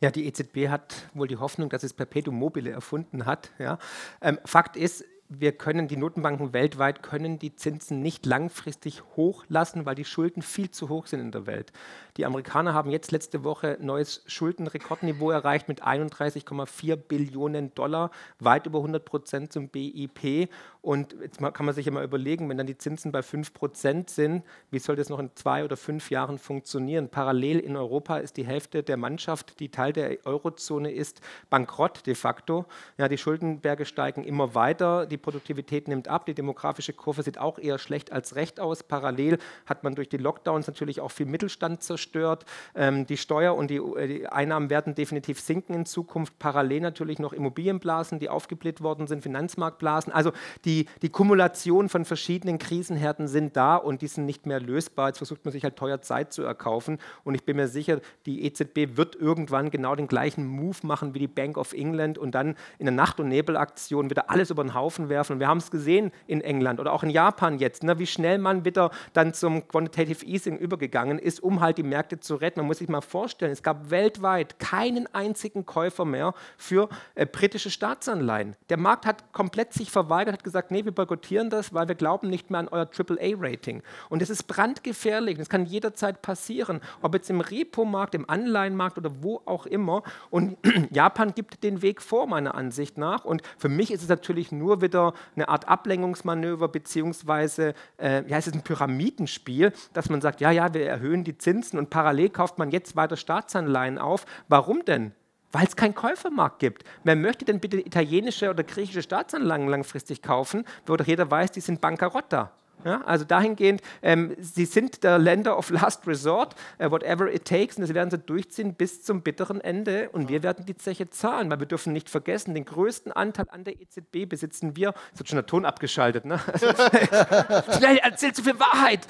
[0.00, 3.50] Ja, die EZB hat wohl die Hoffnung, dass es Perpetuum mobile erfunden hat.
[3.58, 3.78] Ja.
[4.20, 9.94] Ähm, Fakt ist, wir können, die Notenbanken weltweit können die Zinsen nicht langfristig hochlassen, weil
[9.94, 11.70] die Schulden viel zu hoch sind in der Welt.
[12.16, 18.78] Die Amerikaner haben jetzt letzte Woche neues Schuldenrekordniveau erreicht mit 31,4 Billionen Dollar, weit über
[18.78, 20.48] 100 Prozent zum BIP.
[20.88, 24.08] Und jetzt kann man sich ja mal überlegen, wenn dann die Zinsen bei 5 Prozent
[24.08, 27.10] sind, wie soll das noch in zwei oder fünf Jahren funktionieren?
[27.10, 31.20] Parallel in Europa ist die Hälfte der Mannschaft, die Teil der Eurozone ist,
[31.50, 32.64] bankrott de facto.
[32.96, 37.58] Ja, die Schuldenberge steigen immer weiter, die Produktivität nimmt ab, die demografische Kurve sieht auch
[37.58, 38.82] eher schlecht als recht aus.
[38.82, 39.36] Parallel
[39.66, 42.46] hat man durch die Lockdowns natürlich auch viel Mittelstand zerstört.
[42.74, 46.38] Ähm, die Steuer und die, äh, die Einnahmen werden definitiv sinken in Zukunft.
[46.38, 50.14] Parallel natürlich noch Immobilienblasen, die aufgebläht worden sind, Finanzmarktblasen.
[50.14, 50.32] Also
[50.64, 55.08] die die, die Kumulation von verschiedenen Krisenherden sind da und die sind nicht mehr lösbar.
[55.08, 56.98] Jetzt versucht man sich halt teuer Zeit zu erkaufen.
[57.24, 61.18] Und ich bin mir sicher, die EZB wird irgendwann genau den gleichen Move machen wie
[61.18, 64.74] die Bank of England und dann in der Nacht- und Nebelaktion wieder alles über den
[64.74, 65.34] Haufen werfen.
[65.34, 68.38] Und wir haben es gesehen in England oder auch in Japan jetzt, ne, wie schnell
[68.38, 72.60] man wieder dann zum Quantitative Easing übergegangen ist, um halt die Märkte zu retten.
[72.60, 77.70] Man muss sich mal vorstellen, es gab weltweit keinen einzigen Käufer mehr für äh, britische
[77.70, 78.54] Staatsanleihen.
[78.68, 81.94] Der Markt hat komplett sich verweigert, hat gesagt, gesagt, nee, wir boykottieren das, weil wir
[81.94, 83.82] glauben nicht mehr an euer AAA-Rating.
[84.08, 85.38] Und das ist brandgefährlich.
[85.38, 90.02] Das kann jederzeit passieren, ob jetzt im Repo-Markt, im Anleihenmarkt oder wo auch immer.
[90.30, 90.56] Und
[90.90, 93.24] Japan gibt den Weg vor, meiner Ansicht nach.
[93.24, 98.48] Und für mich ist es natürlich nur wieder eine Art Ablenkungsmanöver, beziehungsweise, äh, ja, es
[98.48, 102.58] ist ein Pyramidenspiel, dass man sagt, ja, ja, wir erhöhen die Zinsen und parallel kauft
[102.58, 104.26] man jetzt weiter Staatsanleihen auf.
[104.48, 105.12] Warum denn?
[105.52, 106.84] Weil es keinen Käufermarkt gibt.
[107.04, 111.60] Wer möchte denn bitte italienische oder griechische Staatsanlagen langfristig kaufen, wo doch jeder weiß, die
[111.60, 112.52] sind bankerott da.
[112.84, 117.76] Ja, also dahingehend, ähm, sie sind der Länder of Last Resort, uh, whatever it takes,
[117.76, 121.50] und das werden sie durchziehen bis zum bitteren Ende und wir werden die Zeche zahlen,
[121.50, 125.28] weil wir dürfen nicht vergessen, den größten Anteil an der EZB besitzen wir, es wird
[125.28, 126.38] schon der Ton abgeschaltet, ne?
[127.78, 129.00] Schnell, erzählt zu viel Wahrheit!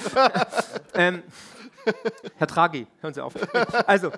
[0.94, 1.22] ähm,
[2.36, 3.34] Herr Draghi, hören Sie auf.
[3.86, 4.12] Also,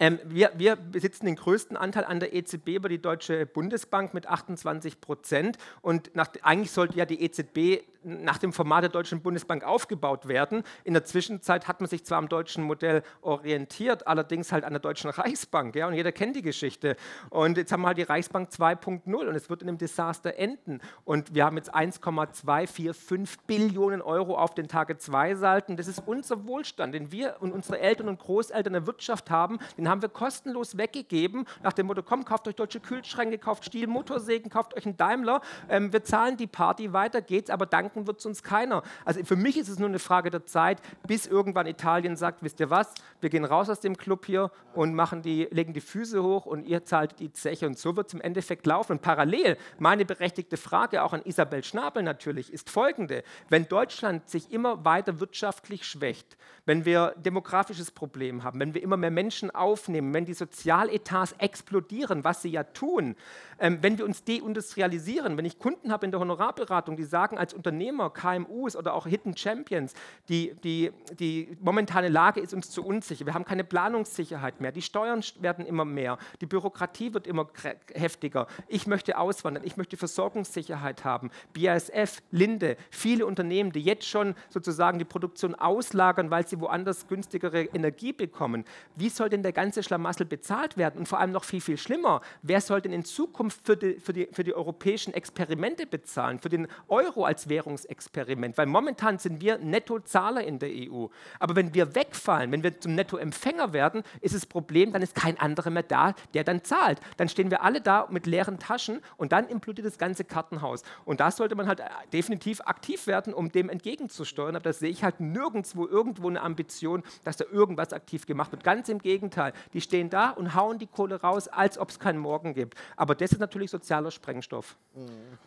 [0.00, 4.26] ähm, wir, wir, besitzen den größten Anteil an der EZB über die Deutsche Bundesbank mit
[4.26, 5.58] 28 Prozent.
[5.82, 10.62] Und nach, eigentlich sollte ja die EZB nach dem Format der Deutschen Bundesbank aufgebaut werden.
[10.84, 14.80] In der Zwischenzeit hat man sich zwar am deutschen Modell orientiert, allerdings halt an der
[14.80, 15.74] Deutschen Reichsbank.
[15.76, 16.96] Ja, und jeder kennt die Geschichte.
[17.30, 20.80] Und jetzt haben wir halt die Reichsbank 2.0 und es wird in einem Desaster enden.
[21.04, 25.76] Und wir haben jetzt 1,245 Billionen Euro auf den Tage 2 Salten.
[25.76, 29.58] Das ist unser Wohlstand, den wir und unsere Eltern und Großeltern Wirtschaft haben.
[29.76, 33.86] Den haben wir kostenlos weggegeben, nach dem Motto, komm, kauft euch deutsche Kühlschränke, kauft Stiel,
[33.86, 38.20] Motorsägen, kauft euch einen Daimler, ähm, wir zahlen die Party, weiter geht's, aber danken wird
[38.20, 38.82] es uns keiner.
[39.04, 42.60] Also für mich ist es nur eine Frage der Zeit, bis irgendwann Italien sagt, wisst
[42.60, 46.22] ihr was, wir gehen raus aus dem Club hier und machen die, legen die Füße
[46.22, 48.92] hoch und ihr zahlt die Zeche und so wird es im Endeffekt laufen.
[48.92, 53.24] Und parallel, meine berechtigte Frage auch an Isabel Schnabel natürlich, ist folgende.
[53.48, 56.36] Wenn Deutschland sich immer weiter wirtschaftlich schwächt,
[56.66, 62.22] wenn wir demografisches Problem haben, wenn wir immer mehr Menschen aufnehmen, wenn die Sozialetats explodieren,
[62.22, 63.16] was sie ja tun,
[63.58, 67.52] ähm, wenn wir uns deindustrialisieren, wenn ich Kunden habe in der Honorarberatung, die sagen als
[67.80, 69.94] Unternehmer, KMUs oder auch Hidden Champions,
[70.28, 74.82] die, die, die momentane Lage ist uns zu unsicher, wir haben keine Planungssicherheit mehr, die
[74.82, 77.48] Steuern werden immer mehr, die Bürokratie wird immer
[77.94, 84.34] heftiger, ich möchte auswandern, ich möchte Versorgungssicherheit haben, BASF, Linde, viele Unternehmen, die jetzt schon
[84.50, 88.64] sozusagen die Produktion auslagern, weil sie woanders günstigere Energie bekommen.
[88.94, 90.98] Wie soll denn der ganze Schlamassel bezahlt werden?
[90.98, 94.12] Und vor allem noch viel, viel schlimmer, wer soll denn in Zukunft für die, für
[94.12, 97.69] die, für die europäischen Experimente bezahlen, für den Euro als Währung?
[97.70, 101.06] Verlagerungsexperiment, weil momentan sind wir Nettozahler in der EU.
[101.38, 105.38] Aber wenn wir wegfallen, wenn wir zum Nettoempfänger werden, ist das Problem, dann ist kein
[105.38, 107.00] anderer mehr da, der dann zahlt.
[107.16, 110.82] Dann stehen wir alle da mit leeren Taschen und dann implodiert das ganze Kartenhaus.
[111.04, 114.56] Und da sollte man halt definitiv aktiv werden, um dem entgegenzusteuern.
[114.56, 118.64] Aber das sehe ich halt nirgendwo irgendwo eine Ambition, dass da irgendwas aktiv gemacht wird.
[118.64, 119.52] Ganz im Gegenteil.
[119.72, 122.76] Die stehen da und hauen die Kohle raus, als ob es keinen Morgen gibt.
[122.96, 124.76] Aber das ist natürlich sozialer Sprengstoff.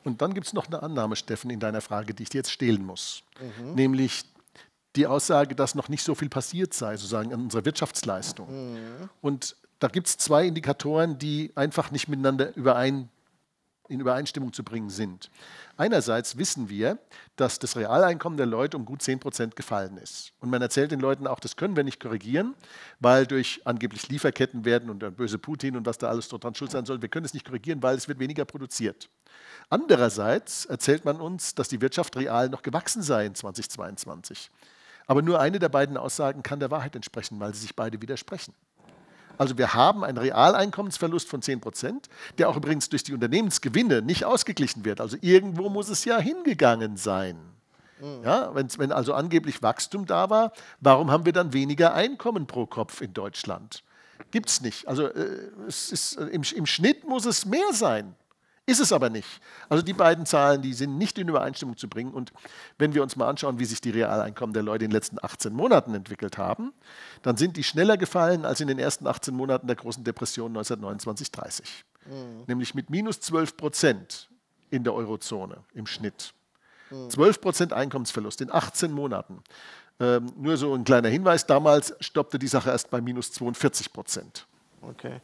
[0.04, 2.52] Und dann gibt es noch eine Annahme, Steffen, in deiner Frage, die ich dir jetzt
[2.52, 3.24] stehlen muss.
[3.40, 3.76] Mhm.
[3.76, 4.24] Nämlich
[4.96, 8.74] die Aussage, dass noch nicht so viel passiert sei, sozusagen an unserer Wirtschaftsleistung.
[8.74, 9.10] Mhm.
[9.22, 13.10] Und da gibt es zwei Indikatoren, die einfach nicht miteinander überein,
[13.94, 15.30] in Übereinstimmung zu bringen sind.
[15.78, 16.98] Einerseits wissen wir,
[17.36, 20.34] dass das Realeinkommen der Leute um gut 10 Prozent gefallen ist.
[20.40, 22.56] Und man erzählt den Leuten auch, das können wir nicht korrigieren,
[23.00, 26.72] weil durch angeblich Lieferketten werden und der böse Putin und was da alles dran schuld
[26.72, 29.10] sein soll, wir können es nicht korrigieren, weil es wird weniger produziert.
[29.70, 34.50] Andererseits erzählt man uns, dass die Wirtschaft real noch gewachsen sei in 2022.
[35.06, 38.54] Aber nur eine der beiden Aussagen kann der Wahrheit entsprechen, weil sie sich beide widersprechen.
[39.38, 44.26] Also wir haben einen Realeinkommensverlust von 10 Prozent, der auch übrigens durch die Unternehmensgewinne nicht
[44.26, 45.02] ausgeglichen wird.
[45.02, 47.38] Also irgendwo muss es ja hingegangen sein.
[48.00, 48.24] Mhm.
[48.24, 53.02] Ja, wenn also angeblich Wachstum da war, warum haben wir dann weniger Einkommen pro Kopf
[53.02, 53.84] in Deutschland?
[54.32, 54.88] Gibt es nicht.
[54.88, 58.16] Also äh, es ist, äh, im, im Schnitt muss es mehr sein.
[58.66, 59.28] Ist es aber nicht.
[59.68, 62.14] Also die beiden Zahlen, die sind nicht in Übereinstimmung zu bringen.
[62.14, 62.32] Und
[62.78, 65.52] wenn wir uns mal anschauen, wie sich die Realeinkommen der Leute in den letzten 18
[65.52, 66.72] Monaten entwickelt haben,
[67.24, 71.64] dann sind die schneller gefallen als in den ersten 18 Monaten der großen Depression 1929-30.
[72.06, 72.44] Mhm.
[72.48, 74.30] Nämlich mit minus 12 Prozent
[74.70, 76.34] in der Eurozone im Schnitt.
[77.10, 79.44] 12 Prozent Einkommensverlust in 18 Monaten.
[80.00, 84.48] Ähm, nur so ein kleiner Hinweis, damals stoppte die Sache erst bei minus 42 Prozent.
[84.90, 85.22] Okay.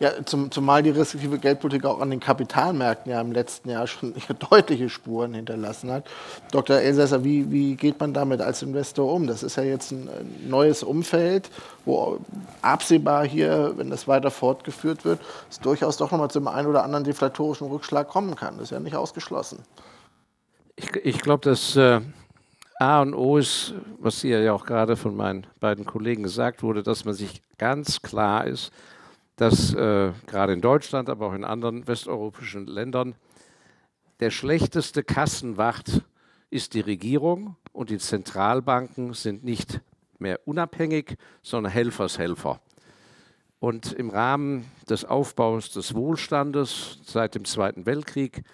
[0.00, 4.14] Ja, zum, zumal die restriktive Geldpolitik auch an den Kapitalmärkten ja im letzten Jahr schon
[4.50, 6.06] deutliche Spuren hinterlassen hat.
[6.52, 6.76] Dr.
[6.76, 9.26] Elsässer, wie, wie geht man damit als Investor um?
[9.26, 10.08] Das ist ja jetzt ein
[10.48, 11.50] neues Umfeld,
[11.84, 12.18] wo
[12.62, 17.04] absehbar hier, wenn das weiter fortgeführt wird, es durchaus doch nochmal zum einen oder anderen
[17.04, 18.54] deflatorischen Rückschlag kommen kann.
[18.54, 19.58] Das ist ja nicht ausgeschlossen.
[20.76, 22.00] Ich, ich glaube, dass äh,
[22.80, 26.82] A und O ist, was hier ja auch gerade von meinen beiden Kollegen gesagt wurde,
[26.82, 28.72] dass man sich ganz klar ist,
[29.36, 33.14] dass äh, gerade in Deutschland, aber auch in anderen westeuropäischen Ländern
[34.20, 36.02] der schlechteste Kassenwart
[36.50, 39.80] ist die Regierung und die Zentralbanken sind nicht
[40.18, 42.60] mehr unabhängig, sondern Helfershelfer.
[43.58, 48.44] Und im Rahmen des Aufbaus des Wohlstandes seit dem Zweiten Weltkrieg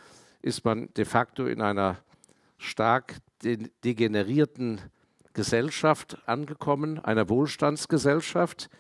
[0.41, 1.99] ist man de facto in einer
[2.57, 4.81] stark degenerierten
[5.35, 8.71] Gesellschaft angekommen, einer Wohlstandsgesellschaft,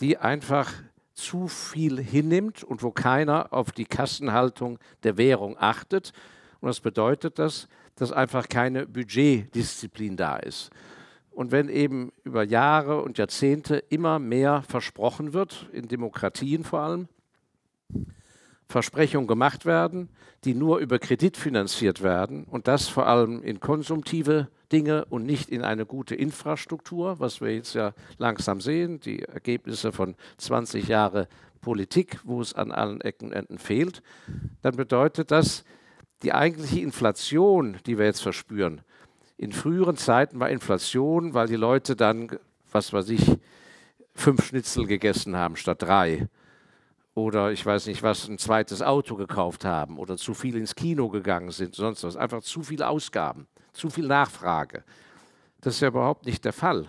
[0.00, 0.72] die einfach
[1.14, 6.12] zu viel hinnimmt und wo keiner auf die Kassenhaltung der Währung achtet.
[6.60, 10.70] Und das bedeutet das, dass einfach keine Budgetdisziplin da ist.
[11.30, 17.08] Und wenn eben über Jahre und Jahrzehnte immer mehr versprochen wird, in Demokratien vor allem,
[18.68, 20.08] Versprechungen gemacht werden,
[20.44, 25.50] die nur über Kredit finanziert werden und das vor allem in konsumtive Dinge und nicht
[25.50, 31.26] in eine gute Infrastruktur, was wir jetzt ja langsam sehen, die Ergebnisse von 20 Jahren
[31.60, 34.02] Politik, wo es an allen Ecken und Enden fehlt,
[34.62, 35.64] dann bedeutet das,
[36.22, 38.82] die eigentliche Inflation, die wir jetzt verspüren,
[39.42, 42.30] in früheren Zeiten war Inflation, weil die Leute dann,
[42.70, 43.38] was weiß ich,
[44.14, 46.28] fünf Schnitzel gegessen haben statt drei.
[47.14, 51.08] Oder ich weiß nicht was, ein zweites Auto gekauft haben oder zu viel ins Kino
[51.08, 52.16] gegangen sind, sonst was.
[52.16, 54.84] Einfach zu viele Ausgaben, zu viel Nachfrage.
[55.60, 56.88] Das ist ja überhaupt nicht der Fall.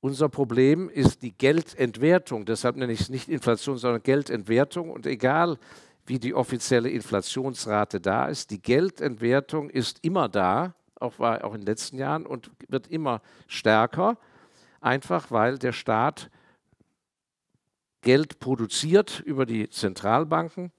[0.00, 2.44] Unser Problem ist die Geldentwertung.
[2.44, 4.90] Deshalb nenne ich es nicht Inflation, sondern Geldentwertung.
[4.90, 5.58] Und egal,
[6.06, 11.62] wie die offizielle Inflationsrate da ist, die Geldentwertung ist immer da, auch, war auch in
[11.62, 14.18] den letzten Jahren, und wird immer stärker,
[14.80, 16.30] einfach weil der Staat
[18.02, 20.70] Geld produziert über die Zentralbanken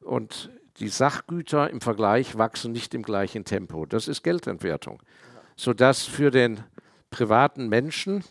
[0.00, 0.50] und
[0.82, 3.86] die Sachgüter im Vergleich wachsen nicht im gleichen Tempo.
[3.86, 5.00] Das ist Geldentwertung.
[5.54, 6.60] Sodass für den
[7.10, 8.24] privaten Menschen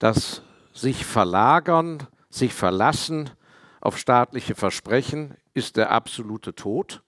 [0.00, 0.42] das
[0.72, 3.30] sich verlagern, sich verlassen
[3.80, 7.04] auf staatliche Versprechen ist der absolute Tod.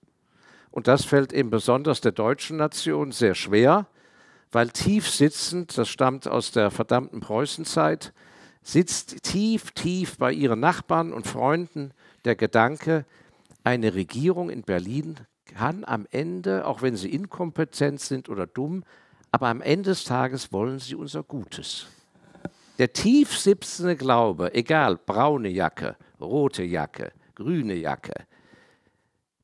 [0.70, 3.86] Und das fällt eben besonders der deutschen Nation sehr schwer,
[4.52, 8.12] weil tief sitzend, das stammt aus der verdammten Preußenzeit,
[8.62, 11.92] sitzt tief, tief bei ihren Nachbarn und Freunden
[12.24, 13.04] der Gedanke,
[13.66, 18.84] eine Regierung in Berlin kann am Ende, auch wenn sie inkompetent sind oder dumm,
[19.32, 21.88] aber am Ende des Tages wollen sie unser Gutes.
[22.78, 28.14] Der tief sitzende Glaube, egal, braune Jacke, rote Jacke, grüne Jacke,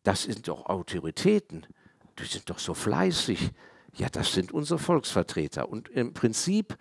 [0.05, 1.66] das sind doch Autoritäten.
[2.16, 3.51] die sind doch so fleißig.
[3.95, 5.68] Ja, das sind unsere Volksvertreter.
[5.68, 6.77] Und im Prinzip,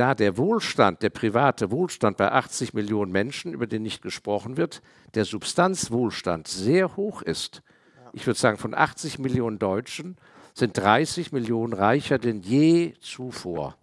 [0.00, 4.80] da der Wohlstand, der private Wohlstand bei 80 Millionen Menschen, über den nicht gesprochen wird,
[5.14, 7.62] der Substanzwohlstand sehr hoch ist.
[8.14, 10.16] Ich würde sagen, von 80 Millionen Deutschen
[10.54, 13.76] sind 30 Millionen reicher denn je zuvor.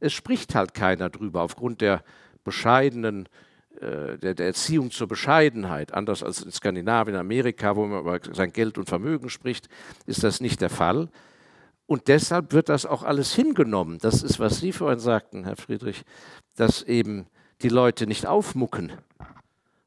[0.00, 2.02] Es spricht halt keiner drüber aufgrund der
[2.42, 3.28] bescheidenen
[3.80, 8.52] äh, der, der, Erziehung zur Bescheidenheit, anders als in Skandinavien, Amerika, wo man über sein
[8.52, 9.68] Geld und Vermögen spricht,
[10.06, 11.08] ist das nicht der Fall.
[11.92, 13.98] Und deshalb wird das auch alles hingenommen.
[13.98, 16.04] Das ist, was Sie vorhin sagten, Herr Friedrich,
[16.56, 17.26] dass eben
[17.60, 18.92] die Leute nicht aufmucken.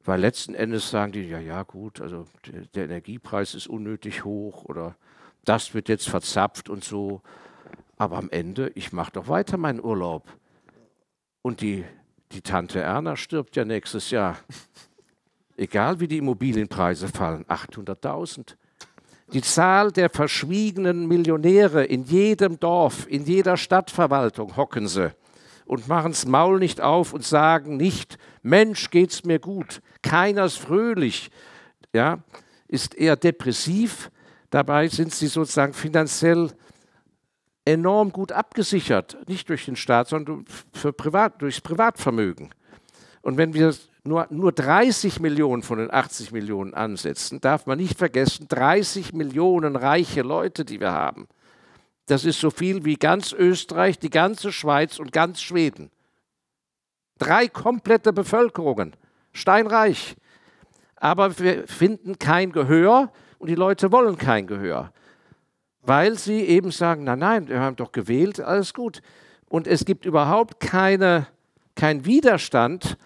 [0.03, 2.27] Weil letzten Endes sagen die, ja, ja, gut, also
[2.75, 4.95] der, Energiepreis ist unnötig hoch oder
[5.45, 7.23] das wird jetzt verzapft und so.
[7.97, 10.31] Aber am Ende, ich mache doch weiter meinen Urlaub.
[11.41, 11.85] Und die
[12.33, 14.37] die Tante Erna stirbt ja nächstes Jahr.
[15.57, 18.57] Egal wie die Immobilienpreise fallen, 800.000.
[19.33, 25.11] Die Zahl der verschwiegenen Millionäre in jedem Dorf, in jeder Stadtverwaltung hocken sie
[25.65, 30.59] und machen das Maul nicht auf und sagen nicht, Mensch, geht's mir gut, keiner ist
[30.59, 31.31] fröhlich,
[31.93, 32.19] ja,
[32.67, 34.11] ist eher depressiv.
[34.51, 36.51] Dabei sind sie sozusagen finanziell
[37.65, 42.53] enorm gut abgesichert, nicht durch den Staat, sondern für Privat, durchs Privatvermögen.
[43.23, 43.73] Und wenn wir
[44.05, 49.75] nur, nur 30 Millionen von den 80 Millionen ansetzen, darf man nicht vergessen, 30 Millionen
[49.75, 51.27] reiche Leute, die wir haben.
[52.05, 55.89] Das ist so viel wie ganz Österreich, die ganze Schweiz und ganz Schweden.
[57.17, 58.95] Drei komplette Bevölkerungen,
[59.33, 60.15] steinreich.
[60.97, 64.91] Aber wir finden kein Gehör und die Leute wollen kein Gehör
[65.85, 69.01] weil sie eben sagen, nein, nein, wir haben doch gewählt, alles gut.
[69.47, 71.27] Und es gibt überhaupt keine,
[71.75, 72.97] keinen Widerstand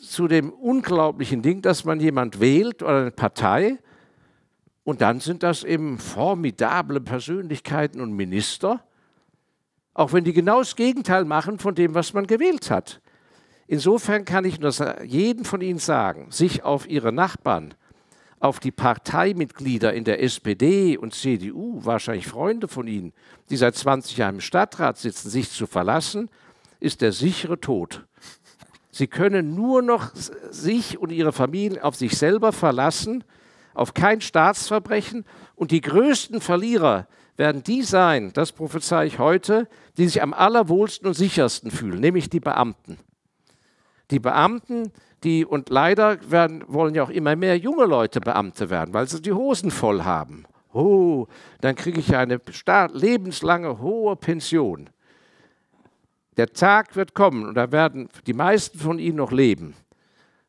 [0.00, 3.78] zu dem unglaublichen Ding, dass man jemand wählt oder eine Partei
[4.84, 8.82] und dann sind das eben formidable Persönlichkeiten und Minister,
[9.92, 13.00] auch wenn die genau das Gegenteil machen von dem, was man gewählt hat.
[13.66, 14.72] Insofern kann ich nur
[15.04, 17.74] jedem von Ihnen sagen, sich auf Ihre Nachbarn
[18.40, 23.12] auf die Parteimitglieder in der SPD und CDU, wahrscheinlich Freunde von Ihnen,
[23.50, 26.30] die seit 20 Jahren im Stadtrat sitzen, sich zu verlassen,
[26.80, 28.06] ist der sichere Tod.
[28.90, 33.24] Sie können nur noch sich und ihre Familie auf sich selber verlassen,
[33.74, 35.24] auf kein Staatsverbrechen.
[35.54, 41.06] Und die größten Verlierer werden die sein, das prophezei ich heute, die sich am allerwohlsten
[41.06, 42.98] und sichersten fühlen, nämlich die Beamten.
[44.10, 48.92] Die Beamten, die, und leider werden, wollen ja auch immer mehr junge Leute Beamte werden,
[48.92, 50.44] weil sie die Hosen voll haben.
[50.72, 51.26] Oh,
[51.60, 52.40] dann kriege ich eine
[52.92, 54.90] lebenslange hohe Pension.
[56.40, 59.74] Der Tag wird kommen, und da werden die meisten von Ihnen noch leben,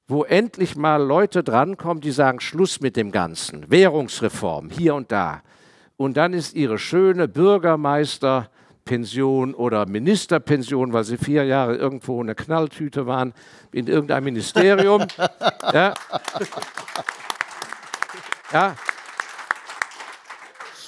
[0.08, 5.42] wo endlich mal Leute drankommen, die sagen, Schluss mit dem Ganzen, Währungsreform hier und da.
[5.98, 8.50] Und dann ist Ihre schöne Bürgermeister,
[8.86, 13.34] Pension oder Ministerpension, weil sie vier Jahre irgendwo in der Knalltüte waren,
[13.74, 15.06] in irgendeinem Ministerium.
[15.74, 15.94] ja.
[18.54, 18.76] ja.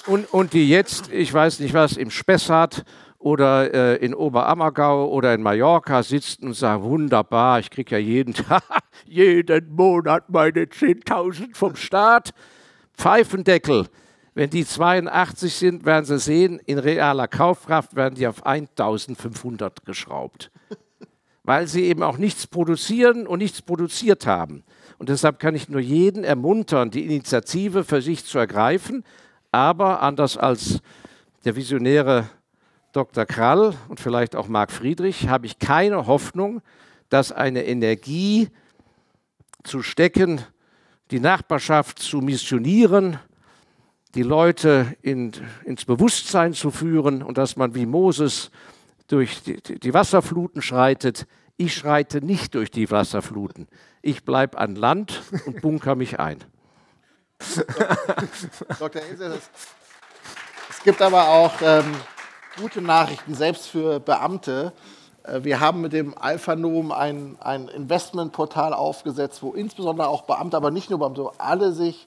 [0.06, 2.86] Und, und die jetzt, ich weiß nicht was, im Spessart
[3.24, 8.34] oder äh, in Oberammergau oder in Mallorca sitzen und sagen, wunderbar, ich kriege ja jeden
[8.34, 8.62] Tag,
[9.06, 12.34] jeden Monat meine 10.000 vom Staat.
[12.92, 13.86] Pfeifendeckel.
[14.34, 20.50] Wenn die 82 sind, werden Sie sehen, in realer Kaufkraft werden die auf 1500 geschraubt.
[21.44, 24.64] Weil sie eben auch nichts produzieren und nichts produziert haben.
[24.98, 29.02] Und deshalb kann ich nur jeden ermuntern, die Initiative für sich zu ergreifen.
[29.50, 30.80] Aber anders als
[31.46, 32.28] der visionäre
[32.94, 33.26] Dr.
[33.26, 36.62] Krall und vielleicht auch Marc Friedrich habe ich keine Hoffnung,
[37.08, 38.50] dass eine Energie
[39.64, 40.40] zu stecken,
[41.10, 43.18] die Nachbarschaft zu missionieren,
[44.14, 45.32] die Leute in,
[45.64, 48.52] ins Bewusstsein zu führen und dass man wie Moses
[49.08, 51.26] durch die, die Wasserfluten schreitet.
[51.56, 53.66] Ich schreite nicht durch die Wasserfluten.
[54.02, 56.38] Ich bleibe an Land und bunker mich ein.
[58.78, 59.02] Dr.
[59.10, 59.40] Ilse,
[60.70, 61.92] es gibt aber auch ähm,
[62.60, 64.72] gute Nachrichten, selbst für Beamte.
[65.24, 70.70] Äh, wir haben mit dem Alphanom ein, ein Investmentportal aufgesetzt, wo insbesondere auch Beamte, aber
[70.70, 72.06] nicht nur Beamte, alle sich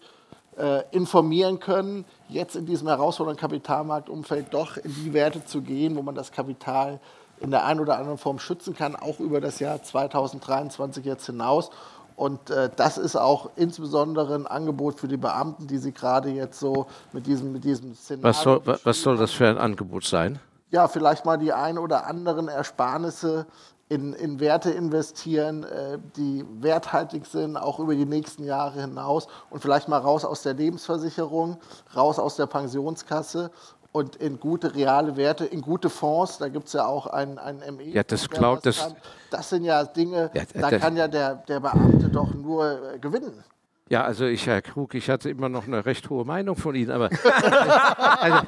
[0.57, 6.01] äh, informieren können, jetzt in diesem herausfordernden Kapitalmarktumfeld doch in die Werte zu gehen, wo
[6.01, 6.99] man das Kapital
[7.39, 11.69] in der einen oder anderen Form schützen kann, auch über das Jahr 2023 jetzt hinaus.
[12.17, 16.59] Und äh, das ist auch insbesondere ein Angebot für die Beamten, die Sie gerade jetzt
[16.59, 18.27] so mit diesem, mit diesem Szenario.
[18.27, 20.39] Was soll, was soll das für ein Angebot sein?
[20.71, 23.45] Ja, vielleicht mal die ein oder anderen Ersparnisse
[23.87, 29.61] in, in Werte investieren, äh, die werthaltig sind, auch über die nächsten Jahre hinaus und
[29.61, 31.57] vielleicht mal raus aus der Lebensversicherung,
[31.95, 33.51] raus aus der Pensionskasse
[33.91, 36.37] und in gute reale Werte, in gute Fonds.
[36.37, 37.83] Da gibt es ja auch ein, ein ME.
[37.85, 38.95] Ja, das glaubt das.
[39.29, 43.43] Das sind ja Dinge, ja, da kann ja der, der Beamte doch nur äh, gewinnen.
[43.89, 46.91] Ja, also ich, Herr Krug, ich hatte immer noch eine recht hohe Meinung von Ihnen,
[46.91, 47.09] aber
[48.19, 48.47] also,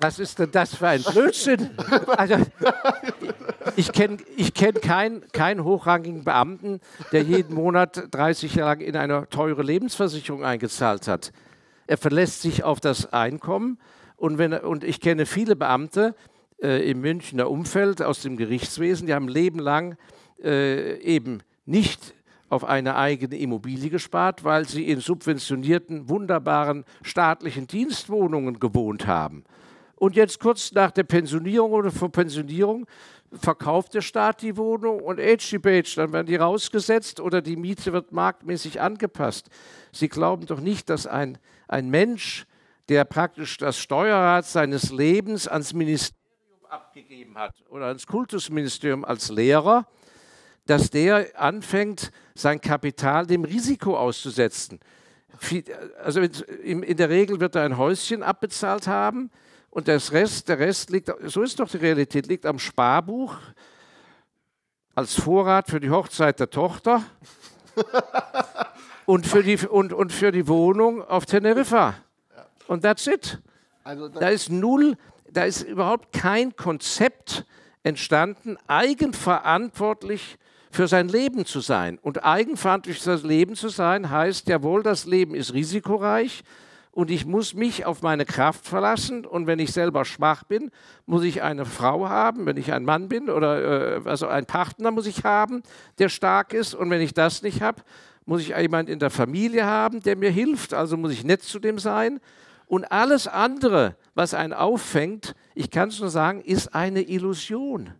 [0.00, 1.70] was ist denn das für ein Blödsinn?
[2.16, 2.34] Also,
[3.76, 6.80] ich kenne ich kenn keinen kein hochrangigen Beamten,
[7.12, 11.32] der jeden Monat 30 Jahre lang in eine teure Lebensversicherung eingezahlt hat.
[11.86, 13.78] Er verlässt sich auf das Einkommen
[14.16, 16.14] und, wenn, und ich kenne viele Beamte
[16.62, 19.96] äh, im Münchner Umfeld aus dem Gerichtswesen, die haben Leben lang
[20.42, 22.14] äh, eben nicht
[22.48, 29.44] auf eine eigene Immobilie gespart, weil sie in subventionierten, wunderbaren staatlichen Dienstwohnungen gewohnt haben.
[29.96, 32.86] Und jetzt kurz nach der Pensionierung oder vor Pensionierung
[33.32, 37.92] verkauft der Staat die Wohnung und Age Page, dann werden die rausgesetzt oder die Miete
[37.92, 39.48] wird marktmäßig angepasst.
[39.92, 42.46] Sie glauben doch nicht, dass ein, ein Mensch,
[42.88, 46.16] der praktisch das Steuerrad seines Lebens ans Ministerium
[46.68, 49.86] abgegeben hat oder ans Kultusministerium als Lehrer,
[50.66, 54.80] dass der anfängt, sein Kapital dem Risiko auszusetzen.
[56.02, 59.30] Also in der Regel wird er ein Häuschen abbezahlt haben
[59.70, 63.36] und das Rest, der Rest liegt, so ist doch die Realität, liegt am Sparbuch
[64.94, 67.02] als Vorrat für die Hochzeit der Tochter
[69.06, 71.94] und, für die, und, und für die Wohnung auf Teneriffa.
[72.66, 73.38] Und that's it.
[73.84, 74.96] Also da ist null,
[75.30, 77.44] da ist überhaupt kein Konzept
[77.82, 80.38] entstanden, eigenverantwortlich
[80.70, 81.98] für sein Leben zu sein.
[82.02, 86.42] Und eigenverantwortlich für das Leben zu sein, heißt jawohl, das Leben ist risikoreich
[86.96, 89.26] und ich muss mich auf meine Kraft verlassen.
[89.26, 90.70] Und wenn ich selber schwach bin,
[91.04, 94.90] muss ich eine Frau haben, wenn ich ein Mann bin oder äh, also einen Partner
[94.90, 95.62] muss ich haben,
[95.98, 96.74] der stark ist.
[96.74, 97.82] Und wenn ich das nicht habe,
[98.24, 100.74] muss ich jemanden in der Familie haben, der mir hilft.
[100.74, 102.18] Also muss ich nett zu dem sein.
[102.66, 107.92] Und alles andere, was einen auffängt, ich kann es nur sagen, ist eine Illusion.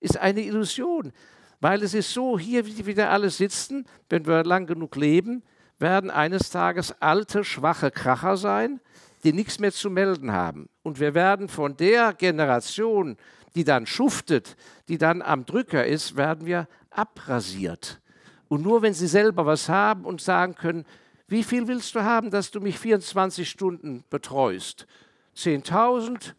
[0.00, 1.12] Ist eine Illusion.
[1.60, 5.42] Weil es ist so, hier wie wir alle sitzen, wenn wir lang genug leben,
[5.78, 8.80] werden eines Tages alte, schwache Kracher sein,
[9.24, 10.68] die nichts mehr zu melden haben.
[10.82, 13.16] Und wir werden von der Generation,
[13.56, 14.56] die dann schuftet,
[14.88, 18.00] die dann am Drücker ist, werden wir abrasiert.
[18.46, 20.84] Und nur wenn sie selber was haben und sagen können,
[21.28, 24.86] wie viel willst du haben, dass du mich 24 Stunden betreust?
[25.36, 26.32] 10.000?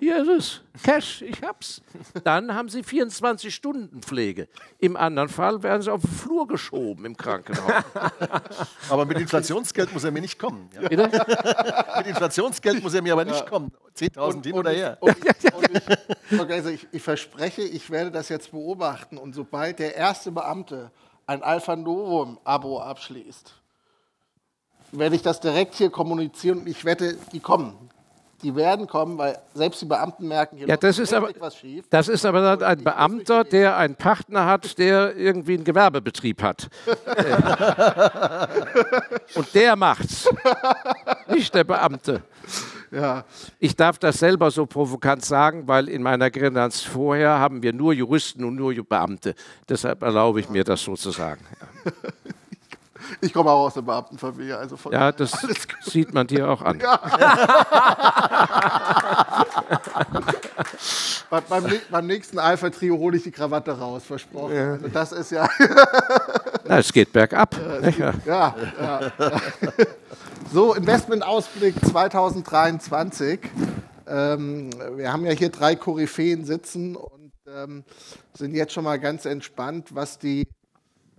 [0.00, 1.80] Hier ist es, Cash, ich hab's.
[2.24, 4.48] Dann haben sie 24 Stunden Pflege.
[4.80, 7.84] Im anderen Fall werden sie auf den Flur geschoben im Krankenhaus.
[8.90, 10.68] Aber mit Inflationsgeld muss er mir nicht kommen.
[10.74, 10.82] Ja.
[11.98, 13.46] mit Inflationsgeld muss er mir aber nicht ja.
[13.46, 13.72] kommen.
[13.96, 14.98] 10.000 hin oder her.
[15.00, 15.16] Und,
[15.54, 15.70] und
[16.30, 19.16] ich, also ich, ich verspreche, ich werde das jetzt beobachten.
[19.16, 20.90] Und sobald der erste Beamte
[21.26, 23.54] ein Alpha Novum-Abo abschließt,
[24.98, 27.84] werde ich das direkt hier kommunizieren und ich wette, die kommen
[28.44, 31.86] die werden kommen, weil selbst die Beamten merken, hier ja, das ist aber, was schief.
[31.88, 36.68] Das ist aber dann ein Beamter, der einen Partner hat, der irgendwie einen Gewerbebetrieb hat.
[39.34, 40.28] Und der macht's.
[41.28, 42.22] Nicht der Beamte.
[42.90, 43.24] Ja.
[43.58, 47.94] Ich darf das selber so provokant sagen, weil in meiner Grenanz vorher haben wir nur
[47.94, 49.34] Juristen und nur Beamte.
[49.68, 51.40] Deshalb erlaube ich mir das so zu sagen.
[51.60, 51.92] Ja.
[53.20, 54.56] Ich komme auch aus der Beamtenfamilie.
[54.56, 55.32] Also ja, das
[55.82, 56.80] sieht man dir auch an.
[56.80, 57.00] Ja.
[61.48, 64.54] beim, beim, nächsten Alpha-Trio hole ich die Krawatte raus, versprochen.
[64.54, 64.72] Ja.
[64.72, 65.48] Also das ist ja.
[66.64, 67.56] Na, es geht bergab.
[67.96, 69.12] Ja, ja, ja.
[70.52, 73.40] So, Investmentausblick 2023.
[74.06, 77.82] Ähm, wir haben ja hier drei Koryphäen sitzen und ähm,
[78.34, 80.46] sind jetzt schon mal ganz entspannt, was die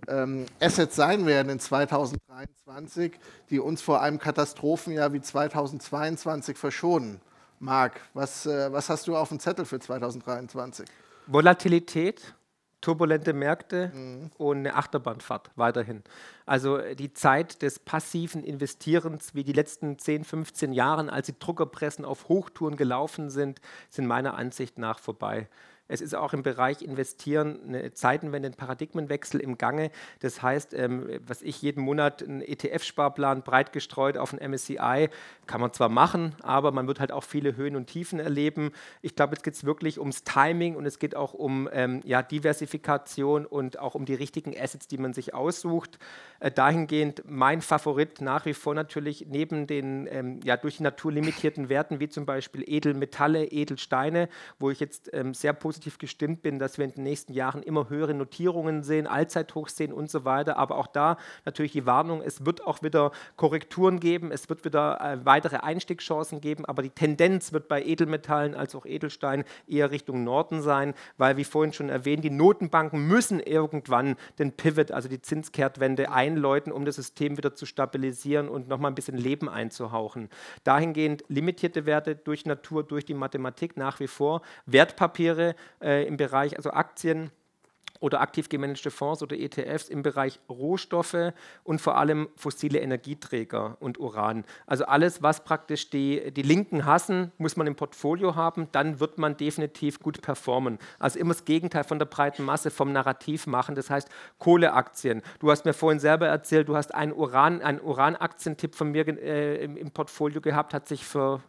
[0.08, 3.18] ähm, Assets sein werden in 2023,
[3.50, 7.20] die uns vor einem Katastrophenjahr wie 2022 verschonen.
[7.58, 10.86] Marc, was, äh, was hast du auf dem Zettel für 2023?
[11.26, 12.34] Volatilität,
[12.80, 14.30] turbulente Märkte mhm.
[14.36, 16.02] und eine Achterbahnfahrt weiterhin.
[16.44, 21.38] Also äh, die Zeit des passiven Investierens, wie die letzten 10, 15 Jahre, als die
[21.38, 25.48] Druckerpressen auf Hochtouren gelaufen sind, sind meiner Ansicht nach vorbei.
[25.88, 29.90] Es ist auch im Bereich Investieren eine Zeitenwende, ein Paradigmenwechsel im Gange.
[30.20, 35.08] Das heißt, ähm, was ich jeden Monat einen ETF-Sparplan breit gestreut auf ein MSCI,
[35.46, 38.72] kann man zwar machen, aber man wird halt auch viele Höhen und Tiefen erleben.
[39.02, 42.22] Ich glaube, jetzt geht es wirklich ums Timing und es geht auch um ähm, ja,
[42.22, 45.98] Diversifikation und auch um die richtigen Assets, die man sich aussucht.
[46.40, 51.12] Äh, dahingehend mein Favorit nach wie vor natürlich neben den ähm, ja, durch die Natur
[51.12, 54.28] limitierten Werten wie zum Beispiel Edelmetalle, Edelsteine,
[54.58, 57.62] wo ich jetzt ähm, sehr positiv positiv gestimmt bin, dass wir in den nächsten Jahren
[57.62, 60.56] immer höhere Notierungen sehen, Allzeithochs sehen und so weiter.
[60.56, 64.98] Aber auch da natürlich die Warnung, es wird auch wieder Korrekturen geben, es wird wieder
[65.02, 70.24] äh, weitere Einstiegschancen geben, aber die Tendenz wird bei Edelmetallen als auch Edelstein eher Richtung
[70.24, 75.20] Norden sein, weil, wie vorhin schon erwähnt, die Notenbanken müssen irgendwann den Pivot, also die
[75.20, 80.30] Zinskehrtwende einläuten, um das System wieder zu stabilisieren und nochmal ein bisschen Leben einzuhauchen.
[80.64, 86.56] Dahingehend limitierte Werte durch Natur, durch die Mathematik nach wie vor, Wertpapiere äh, im Bereich,
[86.56, 87.30] also Aktien,
[88.00, 91.32] oder aktiv gemanagte Fonds oder ETFs im Bereich Rohstoffe
[91.64, 94.44] und vor allem fossile Energieträger und Uran.
[94.66, 99.18] Also alles, was praktisch die, die Linken hassen, muss man im Portfolio haben, dann wird
[99.18, 100.78] man definitiv gut performen.
[100.98, 103.74] Also immer das Gegenteil von der breiten Masse, vom Narrativ machen.
[103.74, 104.08] Das heißt
[104.38, 105.22] Kohleaktien.
[105.40, 109.64] Du hast mir vorhin selber erzählt, du hast einen Uran, einen Uranaktientipp von mir äh,
[109.64, 111.40] im, im Portfolio gehabt, hat sich für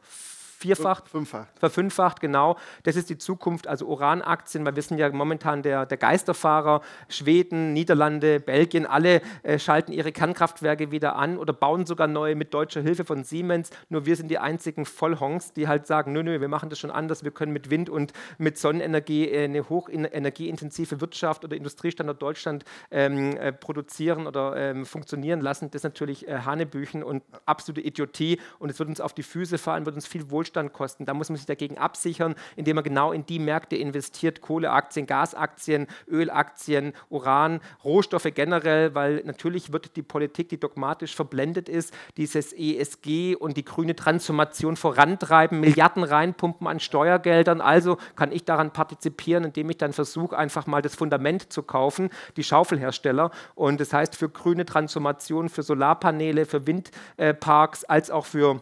[0.58, 1.60] vervierfacht, Fünffacht.
[1.60, 2.58] verfünffacht, genau.
[2.84, 6.82] Das ist die Zukunft, also Uranaktien, weil wir sind ja momentan der, der Geisterfahrer.
[7.10, 12.53] Schweden, Niederlande, Belgien, alle äh, schalten ihre Kernkraftwerke wieder an oder bauen sogar neue mit
[12.53, 13.70] deutscher Hilfe von Siemens.
[13.89, 16.91] Nur wir sind die einzigen Vollhongs, die halt sagen, nö, nö, wir machen das schon
[16.91, 22.66] anders, wir können mit Wind und mit Sonnenenergie äh, eine hochenergieintensive Wirtschaft oder Industriestandort Deutschland
[22.89, 25.70] ähm, äh, produzieren oder ähm, funktionieren lassen.
[25.70, 29.60] Das ist natürlich äh, Hanebüchen und absolute Idiotie und es wird uns auf die Füße
[29.60, 31.05] fallen, wird uns viel Wohlstand Wohlstand kosten.
[31.05, 35.87] Da muss man sich dagegen absichern, indem man genau in die Märkte investiert, Kohleaktien, Gasaktien,
[36.07, 43.35] Ölaktien, Uran, Rohstoffe generell, weil natürlich wird die Politik, die dogmatisch verblendet ist, dieses ESG
[43.35, 47.59] und die grüne Transformation vorantreiben, Milliarden reinpumpen an Steuergeldern.
[47.59, 52.09] Also kann ich daran partizipieren, indem ich dann versuche, einfach mal das Fundament zu kaufen,
[52.37, 53.31] die Schaufelhersteller.
[53.55, 58.61] Und das heißt für grüne Transformation, für Solarpaneele, für Windparks, als auch für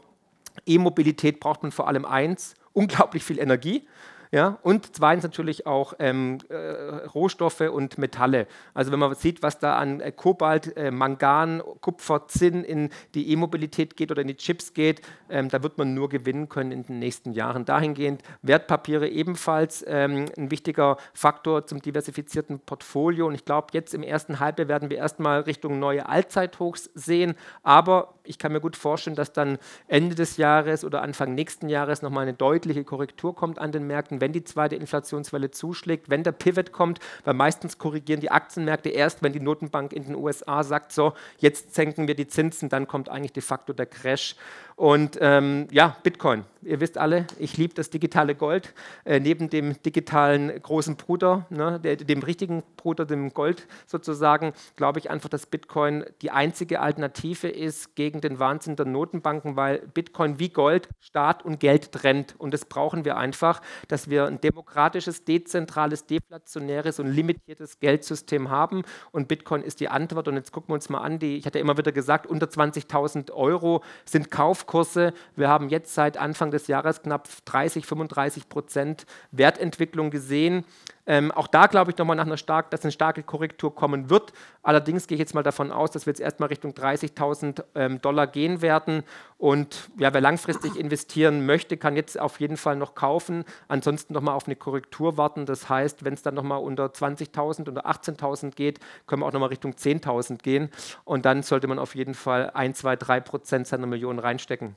[0.65, 3.87] E-Mobilität braucht man vor allem eins, unglaublich viel Energie.
[4.31, 8.47] Ja, und zweitens natürlich auch ähm, äh, Rohstoffe und Metalle.
[8.73, 13.31] Also wenn man sieht, was da an äh, Kobalt, äh, Mangan, Kupfer, Zinn in die
[13.31, 16.83] E-Mobilität geht oder in die Chips geht, ähm, da wird man nur gewinnen können in
[16.83, 17.63] den nächsten Jahren.
[17.63, 23.27] Dahingehend Wertpapiere ebenfalls ähm, ein wichtiger Faktor zum diversifizierten Portfolio.
[23.27, 27.35] Und ich glaube, jetzt im ersten Halbjahr werden wir erstmal Richtung neue Allzeithochs sehen.
[27.63, 29.57] Aber ich kann mir gut vorstellen, dass dann
[29.87, 34.21] Ende des Jahres oder Anfang nächsten Jahres nochmal eine deutliche Korrektur kommt an den Märkten,
[34.21, 39.23] wenn die zweite Inflationswelle zuschlägt, wenn der Pivot kommt, weil meistens korrigieren die Aktienmärkte erst,
[39.23, 43.09] wenn die Notenbank in den USA sagt, so, jetzt senken wir die Zinsen, dann kommt
[43.09, 44.35] eigentlich de facto der Crash.
[44.75, 46.43] Und ähm, ja, Bitcoin.
[46.61, 48.73] Ihr wisst alle, ich liebe das digitale Gold.
[49.05, 54.97] Äh, neben dem digitalen großen Bruder, ne, der, dem richtigen Bruder, dem Gold sozusagen, glaube
[54.97, 60.39] ich einfach, dass Bitcoin die einzige Alternative ist gegen den Wahnsinn der Notenbanken, weil Bitcoin
[60.39, 62.33] wie Gold Staat und Geld trennt.
[62.39, 68.81] Und das brauchen wir einfach, dass wir ein demokratisches, dezentrales, deflationäres und limitiertes Geldsystem haben.
[69.11, 70.27] Und Bitcoin ist die Antwort.
[70.27, 73.31] Und jetzt gucken wir uns mal an, die, ich hatte immer wieder gesagt, unter 20.000
[73.31, 75.13] Euro sind Kauf Kaufkurse.
[75.35, 80.65] Wir haben jetzt seit Anfang des Jahres knapp 30, 35 Prozent Wertentwicklung gesehen.
[81.07, 84.33] Ähm, auch da glaube ich nochmal nach einer stark, dass eine starke Korrektur kommen wird.
[84.63, 88.27] Allerdings gehe ich jetzt mal davon aus, dass wir jetzt erstmal Richtung 30.000 ähm, Dollar
[88.27, 89.03] gehen werden.
[89.37, 93.45] Und ja, wer langfristig investieren möchte, kann jetzt auf jeden Fall noch kaufen.
[93.67, 95.45] Ansonsten nochmal auf eine Korrektur warten.
[95.45, 99.49] Das heißt, wenn es dann nochmal unter 20.000 oder 18.000 geht, können wir auch nochmal
[99.49, 100.71] Richtung 10.000 gehen.
[101.03, 104.75] Und dann sollte man auf jeden Fall 1, 2, 3 Prozent seiner Millionen reinstecken.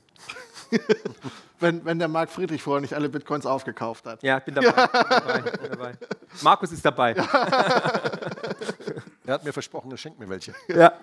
[1.59, 4.21] wenn, wenn der Marc Friedrich vorher nicht alle Bitcoins aufgekauft hat.
[4.23, 4.71] Ja, bin dabei.
[4.71, 5.93] bin dabei, bin dabei.
[6.41, 7.13] Markus ist dabei.
[9.25, 10.53] er hat mir versprochen, er schenkt mir welche.
[10.67, 10.93] Ja,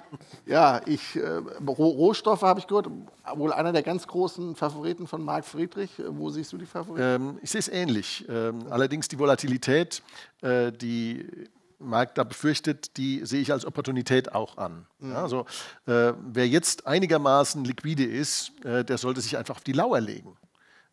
[0.44, 2.88] ja ich, äh, Rohstoffe habe ich gehört,
[3.34, 5.90] wohl einer der ganz großen Favoriten von Marc Friedrich.
[6.08, 7.22] Wo siehst du die Favoriten?
[7.22, 8.24] Ähm, ich sehe es ähnlich.
[8.28, 10.02] Ähm, allerdings die Volatilität,
[10.42, 11.48] äh, die
[11.78, 14.86] Markt da befürchtet, die sehe ich als Opportunität auch an.
[14.98, 15.12] Mhm.
[15.12, 15.46] Ja, also,
[15.86, 20.36] äh, wer jetzt einigermaßen liquide ist, äh, der sollte sich einfach auf die Lauer legen.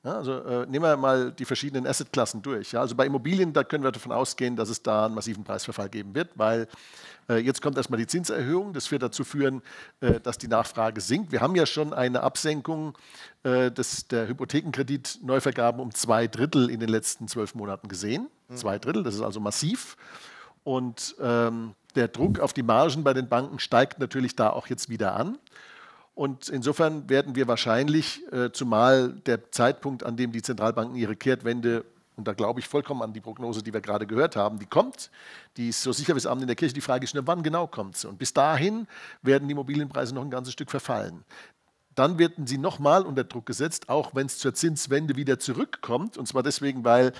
[0.03, 2.73] Ja, also äh, nehmen wir mal die verschiedenen Assetklassen durch.
[2.73, 2.81] Ja.
[2.81, 6.13] Also bei Immobilien, da können wir davon ausgehen, dass es da einen massiven Preisverfall geben
[6.13, 6.67] wird, weil
[7.29, 8.73] äh, jetzt kommt erstmal die Zinserhöhung.
[8.73, 9.61] Das wird dazu führen,
[10.01, 11.31] äh, dass die Nachfrage sinkt.
[11.31, 12.97] Wir haben ja schon eine Absenkung
[13.43, 18.27] äh, des, der Hypothekenkreditneuvergaben um zwei Drittel in den letzten zwölf Monaten gesehen.
[18.49, 18.57] Mhm.
[18.57, 19.95] Zwei Drittel, das ist also massiv.
[20.65, 24.89] Und ähm, der Druck auf die Margen bei den Banken steigt natürlich da auch jetzt
[24.89, 25.37] wieder an.
[26.15, 31.85] Und insofern werden wir wahrscheinlich, äh, zumal der Zeitpunkt, an dem die Zentralbanken ihre Kehrtwende,
[32.15, 35.09] und da glaube ich vollkommen an die Prognose, die wir gerade gehört haben, die kommt,
[35.57, 36.75] die ist so sicher wie das Abend in der Kirche.
[36.75, 38.07] Die Frage ist nur, wann genau kommt sie?
[38.07, 38.85] Und bis dahin
[39.23, 41.23] werden die Immobilienpreise noch ein ganzes Stück verfallen.
[41.95, 46.17] dann werden sie nochmal unter Druck gesetzt, auch wenn es zur Zinswende wieder zurückkommt.
[46.17, 47.13] Und zwar deswegen, weil,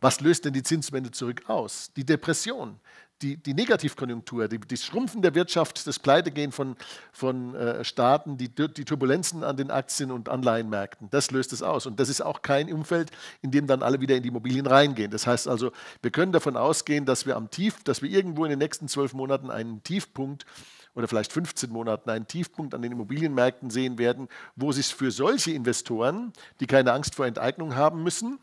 [0.00, 1.92] was löst denn die Zinswende zurück aus?
[1.96, 2.78] Die Depression,
[3.22, 6.76] die, die Negativkonjunktur, die, das Schrumpfen der Wirtschaft, das Pleitegehen von,
[7.12, 11.86] von äh, Staaten, die, die Turbulenzen an den Aktien- und Anleihenmärkten, das löst es aus.
[11.86, 13.10] Und das ist auch kein Umfeld,
[13.42, 15.10] in dem dann alle wieder in die Immobilien reingehen.
[15.10, 15.72] Das heißt also,
[16.02, 19.12] wir können davon ausgehen, dass wir am Tief, dass wir irgendwo in den nächsten zwölf
[19.12, 20.46] Monaten einen Tiefpunkt
[20.94, 25.52] oder vielleicht 15 Monaten einen Tiefpunkt an den Immobilienmärkten sehen werden, wo sich für solche
[25.52, 28.38] Investoren, die keine Angst vor Enteignung haben müssen,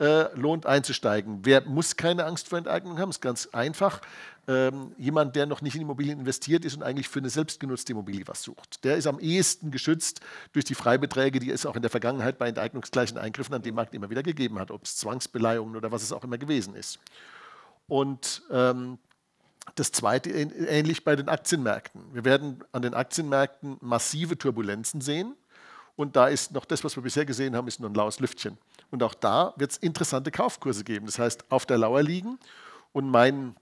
[0.00, 1.40] äh, lohnt einzusteigen.
[1.42, 3.10] Wer muss keine Angst vor Enteignung haben?
[3.10, 4.00] Das ist ganz einfach.
[4.46, 8.24] Ähm, jemand, der noch nicht in Immobilien investiert ist und eigentlich für eine selbstgenutzte Immobilie
[8.26, 8.84] was sucht.
[8.84, 10.20] Der ist am ehesten geschützt
[10.52, 13.94] durch die Freibeträge, die es auch in der Vergangenheit bei enteignungsgleichen Eingriffen an dem Markt
[13.94, 16.98] immer wieder gegeben hat, ob es Zwangsbeleihungen oder was es auch immer gewesen ist.
[17.86, 18.98] Und ähm,
[19.74, 22.02] das Zweite ähnlich bei den Aktienmärkten.
[22.12, 25.34] Wir werden an den Aktienmärkten massive Turbulenzen sehen.
[25.96, 28.58] Und da ist noch das, was wir bisher gesehen haben, ist nur ein laues Lüftchen.
[28.90, 31.06] Und auch da wird es interessante Kaufkurse geben.
[31.06, 32.38] Das heißt, auf der Lauer liegen.
[32.92, 33.56] Und mein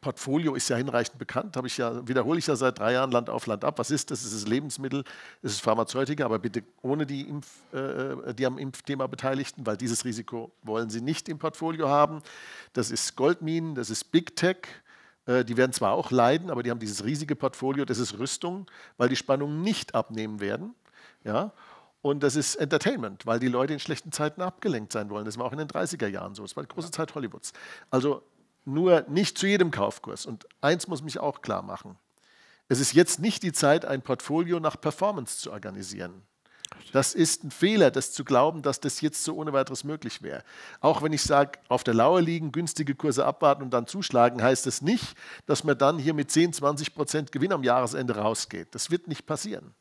[0.00, 3.28] Portfolio ist ja hinreichend bekannt, habe ich ja, wiederhole ich ja seit drei Jahren Land
[3.28, 3.78] auf Land ab.
[3.78, 4.24] Was ist das?
[4.24, 5.02] Es ist Lebensmittel,
[5.42, 10.04] es ist Pharmazeutika, aber bitte ohne die, Impf, äh, die am Impfthema Beteiligten, weil dieses
[10.04, 12.22] Risiko wollen Sie nicht im Portfolio haben.
[12.72, 14.85] Das ist Goldminen, das ist Big Tech, äh,
[15.26, 19.08] die werden zwar auch leiden, aber die haben dieses riesige Portfolio, das ist Rüstung, weil
[19.08, 20.74] die Spannungen nicht abnehmen werden.
[21.24, 21.52] Ja?
[22.00, 25.24] Und das ist Entertainment, weil die Leute in schlechten Zeiten abgelenkt sein wollen.
[25.24, 26.42] Das war auch in den 30er Jahren so.
[26.42, 27.52] Das war die große Zeit Hollywoods.
[27.90, 28.22] Also
[28.64, 30.26] nur nicht zu jedem Kaufkurs.
[30.26, 31.96] Und eins muss mich auch klar machen.
[32.68, 36.22] Es ist jetzt nicht die Zeit, ein Portfolio nach Performance zu organisieren.
[36.92, 40.42] Das ist ein Fehler, das zu glauben, dass das jetzt so ohne weiteres möglich wäre.
[40.80, 44.66] Auch wenn ich sage, auf der Lauer liegen, günstige Kurse abwarten und dann zuschlagen, heißt
[44.66, 45.14] das nicht,
[45.46, 48.74] dass man dann hier mit 10, 20 Prozent Gewinn am Jahresende rausgeht.
[48.74, 49.74] Das wird nicht passieren.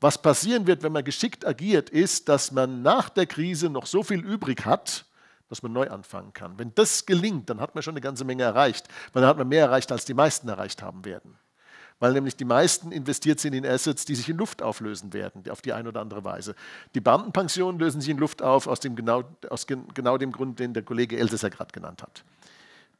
[0.00, 4.02] Was passieren wird, wenn man geschickt agiert, ist, dass man nach der Krise noch so
[4.02, 5.04] viel übrig hat,
[5.48, 6.58] dass man neu anfangen kann.
[6.58, 9.48] Wenn das gelingt, dann hat man schon eine ganze Menge erreicht, weil dann hat man
[9.48, 11.38] mehr erreicht, als die meisten erreicht haben werden
[12.00, 15.62] weil nämlich die meisten investiert sind in Assets, die sich in Luft auflösen werden, auf
[15.62, 16.56] die eine oder andere Weise.
[16.94, 20.74] Die Beamtenpensionen lösen sich in Luft auf, aus, dem genau, aus genau dem Grund, den
[20.74, 22.24] der Kollege Elsässer gerade genannt hat.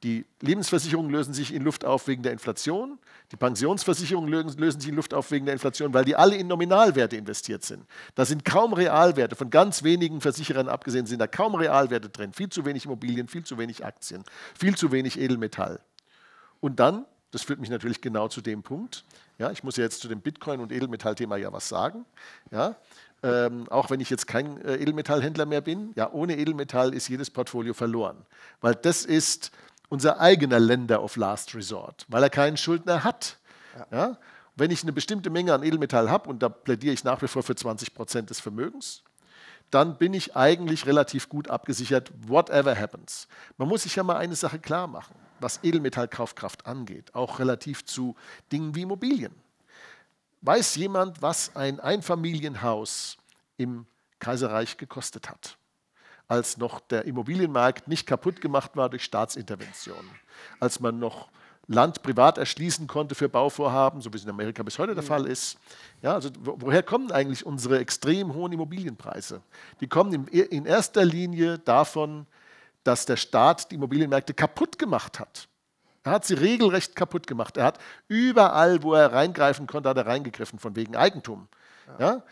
[0.03, 2.99] Die Lebensversicherungen lösen sich in Luft auf wegen der Inflation.
[3.33, 7.17] Die Pensionsversicherungen lösen sich in Luft auf wegen der Inflation, weil die alle in Nominalwerte
[7.17, 7.85] investiert sind.
[8.15, 12.33] Da sind kaum Realwerte, von ganz wenigen Versicherern abgesehen, sind da kaum Realwerte drin.
[12.33, 14.25] Viel zu wenig Immobilien, viel zu wenig Aktien,
[14.59, 15.81] viel zu wenig Edelmetall.
[16.61, 19.05] Und dann das führt mich natürlich genau zu dem Punkt.
[19.39, 22.05] Ja, ich muss ja jetzt zu dem Bitcoin- und Edelmetallthema ja was sagen.
[22.51, 22.77] Ja,
[23.23, 27.31] ähm, auch wenn ich jetzt kein äh, Edelmetallhändler mehr bin, ja, ohne Edelmetall ist jedes
[27.31, 28.17] Portfolio verloren.
[28.61, 29.51] Weil das ist
[29.89, 33.37] unser eigener Länder of Last Resort, weil er keinen Schuldner hat.
[33.79, 33.99] Ja.
[33.99, 34.19] ja?
[34.57, 37.43] Wenn ich eine bestimmte Menge an Edelmetall habe, und da plädiere ich nach wie vor
[37.43, 39.03] für 20 Prozent des Vermögens,
[39.71, 43.29] dann bin ich eigentlich relativ gut abgesichert, whatever happens.
[43.57, 48.15] Man muss sich ja mal eine Sache klar machen was Edelmetallkaufkraft angeht, auch relativ zu
[48.53, 49.35] Dingen wie Immobilien.
[50.43, 53.19] Weiß jemand, was ein Einfamilienhaus
[53.57, 53.87] im
[54.19, 55.59] Kaiserreich gekostet hat,
[56.29, 60.11] als noch der Immobilienmarkt nicht kaputt gemacht war durch Staatsinterventionen,
[60.61, 61.29] als man noch
[61.67, 65.27] Land privat erschließen konnte für Bauvorhaben, so wie es in Amerika bis heute der Fall
[65.27, 65.57] ist.
[66.03, 69.41] Ja, also woher kommen eigentlich unsere extrem hohen Immobilienpreise?
[69.81, 72.27] Die kommen in erster Linie davon,
[72.85, 75.49] dass der Staat die Immobilienmärkte kaputt gemacht hat.
[76.03, 77.57] Er hat sie regelrecht kaputt gemacht.
[77.57, 77.79] Er hat
[78.09, 81.49] überall, wo er reingreifen konnte, hat er reingegriffen, von wegen Eigentum.
[81.99, 82.07] Ja?
[82.07, 82.23] ja?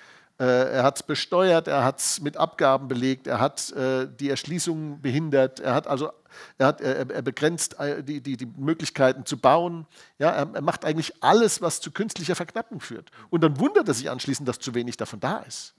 [0.40, 4.30] Äh, er hat es besteuert, er hat es mit Abgaben belegt, er hat äh, die
[4.30, 6.12] Erschließung behindert, er hat also
[6.58, 9.86] er, hat, er, er begrenzt äh, die, die, die, Möglichkeiten zu bauen.
[10.18, 13.10] Ja, er, er, macht eigentlich alles, was zu künstlicher Verknappung führt.
[13.30, 15.74] Und dann wundert er sich anschließend, dass zu wenig davon da ist.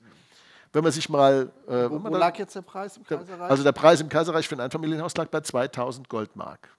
[0.71, 1.51] Wenn man sich mal.
[1.67, 3.49] Äh, wo, lag jetzt der Preis im Kaiserreich?
[3.49, 6.69] Also der Preis im Kaiserreich für ein Einfamilienhaus lag bei 2000 Goldmark.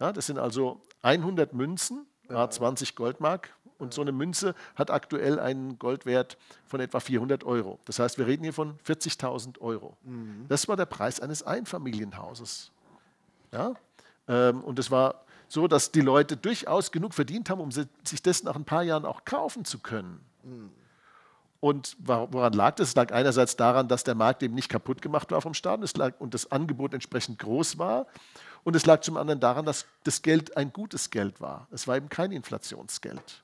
[0.00, 2.48] Ja, das sind also 100 Münzen, ja.
[2.48, 3.54] 20 Goldmark.
[3.78, 6.36] Und so eine Münze hat aktuell einen Goldwert
[6.66, 7.78] von etwa 400 Euro.
[7.86, 9.96] Das heißt, wir reden hier von 40.000 Euro.
[10.02, 10.44] Mhm.
[10.48, 12.72] Das war der Preis eines Einfamilienhauses.
[13.52, 13.72] Ja?
[14.28, 18.42] Ähm, und es war so, dass die Leute durchaus genug verdient haben, um sich das
[18.44, 20.20] nach ein paar Jahren auch kaufen zu können.
[20.42, 20.70] Mhm.
[21.60, 22.88] Und woran lag das?
[22.88, 26.14] Es lag einerseits daran, dass der Markt eben nicht kaputt gemacht war vom Staat lag,
[26.18, 28.06] und das Angebot entsprechend groß war.
[28.64, 31.68] Und es lag zum anderen daran, dass das Geld ein gutes Geld war.
[31.70, 33.42] Es war eben kein Inflationsgeld.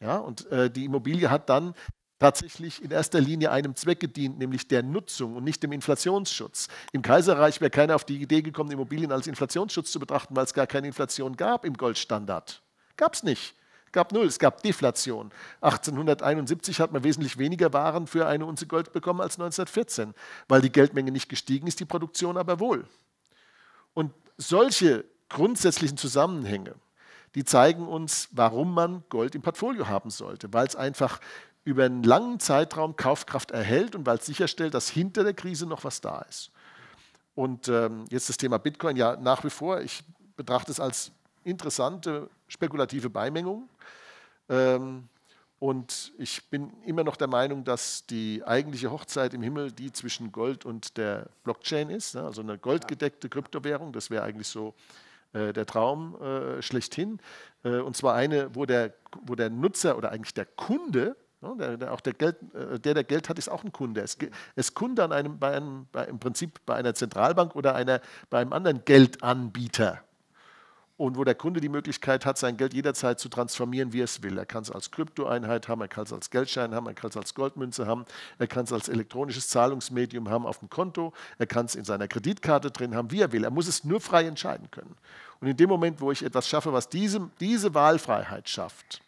[0.00, 1.74] Ja, und äh, die Immobilie hat dann
[2.18, 6.68] tatsächlich in erster Linie einem Zweck gedient, nämlich der Nutzung und nicht dem Inflationsschutz.
[6.92, 10.54] Im Kaiserreich wäre keiner auf die Idee gekommen, Immobilien als Inflationsschutz zu betrachten, weil es
[10.54, 12.62] gar keine Inflation gab im Goldstandard.
[12.96, 13.54] Gab es nicht.
[13.92, 15.30] Gab null, es gab Deflation.
[15.60, 20.14] 1871 hat man wesentlich weniger Waren für eine Unze Gold bekommen als 1914,
[20.48, 22.86] weil die Geldmenge nicht gestiegen ist, die Produktion aber wohl.
[23.94, 26.74] Und solche grundsätzlichen Zusammenhänge,
[27.34, 31.20] die zeigen uns, warum man Gold im Portfolio haben sollte, weil es einfach
[31.64, 35.84] über einen langen Zeitraum Kaufkraft erhält und weil es sicherstellt, dass hinter der Krise noch
[35.84, 36.50] was da ist.
[37.34, 40.02] Und ähm, jetzt das Thema Bitcoin, ja, nach wie vor, ich
[40.36, 41.12] betrachte es als
[41.48, 43.68] interessante spekulative Beimengung.
[44.48, 45.08] Ähm,
[45.60, 50.30] und ich bin immer noch der Meinung, dass die eigentliche Hochzeit im Himmel die zwischen
[50.30, 52.14] Gold und der Blockchain ist.
[52.14, 52.22] Ne?
[52.22, 54.74] Also eine goldgedeckte Kryptowährung, das wäre eigentlich so
[55.32, 57.18] äh, der Traum äh, schlechthin.
[57.64, 61.56] Äh, und zwar eine, wo der, wo der Nutzer oder eigentlich der Kunde, ne?
[61.58, 64.00] der, der, auch der, Geld, äh, der, der Geld hat, ist auch ein Kunde.
[64.02, 64.16] Es
[64.54, 68.00] ist Kunde an einem, bei einem, bei, im Prinzip bei einer Zentralbank oder einer,
[68.30, 70.04] bei einem anderen Geldanbieter
[70.98, 74.22] und wo der Kunde die Möglichkeit hat, sein Geld jederzeit zu transformieren, wie er es
[74.24, 74.36] will.
[74.36, 77.16] Er kann es als Kryptoeinheit haben, er kann es als Geldschein haben, er kann es
[77.16, 78.04] als Goldmünze haben,
[78.38, 82.08] er kann es als elektronisches Zahlungsmedium haben auf dem Konto, er kann es in seiner
[82.08, 83.44] Kreditkarte drin haben, wie er will.
[83.44, 84.96] Er muss es nur frei entscheiden können.
[85.40, 89.00] Und in dem Moment, wo ich etwas schaffe, was diese, diese Wahlfreiheit schafft,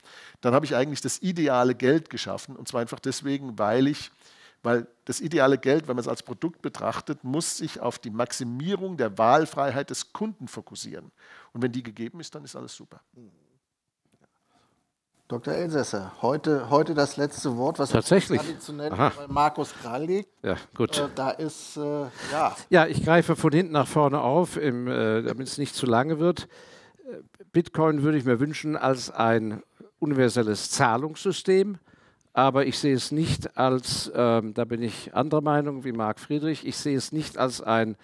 [0.42, 2.54] dann habe ich eigentlich das ideale Geld geschaffen.
[2.54, 4.12] Und zwar einfach deswegen, weil ich
[4.62, 8.96] weil das ideale Geld, wenn man es als Produkt betrachtet, muss sich auf die Maximierung
[8.96, 11.10] der Wahlfreiheit des Kunden fokussieren.
[11.52, 13.00] Und wenn die gegeben ist, dann ist alles super.
[15.28, 15.54] Dr.
[15.54, 18.40] Elsässer, heute, heute das letzte Wort, was Tatsächlich.
[18.40, 20.28] traditionell bei Markus Kral liegt.
[20.42, 20.98] Ja, gut.
[20.98, 22.56] Äh, da ist, äh, ja.
[22.68, 26.18] Ja, ich greife von hinten nach vorne auf, im, äh, damit es nicht zu lange
[26.18, 26.48] wird.
[27.04, 27.18] Äh,
[27.52, 29.62] Bitcoin würde ich mir wünschen als ein
[30.00, 31.78] universelles Zahlungssystem
[32.32, 36.66] aber ich sehe es nicht als, ähm, da bin ich anderer Meinung wie Marc Friedrich,
[36.66, 37.96] ich sehe es nicht als ein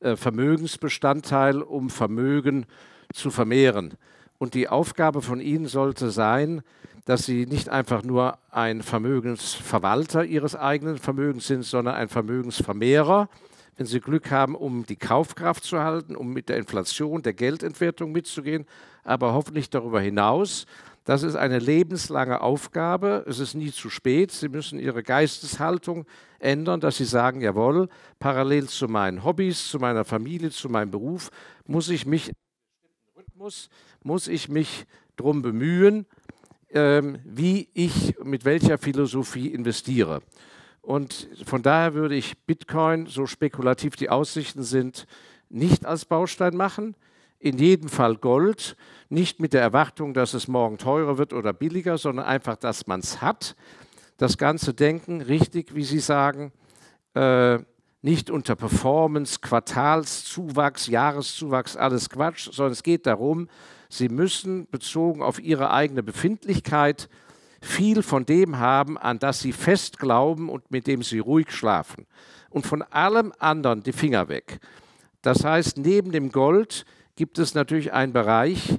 [0.00, 2.66] äh, Vermögensbestandteil, um Vermögen
[3.12, 3.94] zu vermehren.
[4.38, 6.62] Und die Aufgabe von Ihnen sollte sein,
[7.04, 13.28] dass Sie nicht einfach nur ein Vermögensverwalter Ihres eigenen Vermögens sind, sondern ein Vermögensvermehrer.
[13.76, 18.12] Wenn Sie Glück haben, um die Kaufkraft zu halten, um mit der Inflation, der Geldentwertung
[18.12, 18.66] mitzugehen,
[19.02, 20.66] aber hoffentlich darüber hinaus
[21.04, 23.24] das ist eine lebenslange Aufgabe.
[23.28, 24.32] Es ist nie zu spät.
[24.32, 26.06] Sie müssen Ihre Geisteshaltung
[26.38, 31.30] ändern, dass Sie sagen, jawohl, parallel zu meinen Hobbys, zu meiner Familie, zu meinem Beruf,
[31.66, 32.32] muss ich mich
[33.16, 33.68] Rhythmus,
[34.02, 34.86] muss ich mich
[35.16, 36.06] darum bemühen,
[36.70, 40.22] ähm, wie ich mit welcher Philosophie investiere.
[40.80, 45.06] Und von daher würde ich Bitcoin, so spekulativ die Aussichten sind,
[45.50, 46.96] nicht als Baustein machen
[47.44, 48.74] in jedem Fall Gold,
[49.10, 53.00] nicht mit der Erwartung, dass es morgen teurer wird oder billiger, sondern einfach, dass man
[53.00, 53.54] es hat.
[54.16, 56.52] Das ganze Denken, richtig, wie Sie sagen,
[57.12, 57.58] äh,
[58.00, 63.48] nicht unter Performance, Quartalszuwachs, Jahreszuwachs, alles Quatsch, sondern es geht darum,
[63.90, 67.10] Sie müssen bezogen auf Ihre eigene Befindlichkeit
[67.60, 72.06] viel von dem haben, an das Sie fest glauben und mit dem Sie ruhig schlafen.
[72.48, 74.60] Und von allem anderen die Finger weg.
[75.20, 78.78] Das heißt, neben dem Gold gibt es natürlich einen Bereich,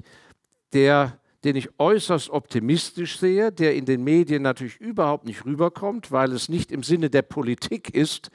[0.72, 6.32] der, den ich äußerst optimistisch sehe, der in den Medien natürlich überhaupt nicht rüberkommt, weil
[6.32, 8.30] es nicht im Sinne der Politik ist,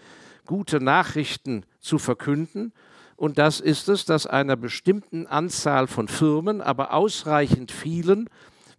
[0.46, 2.74] gute Nachrichten zu verkünden.
[3.16, 8.30] Und das ist es, dass einer bestimmten Anzahl von Firmen, aber ausreichend vielen,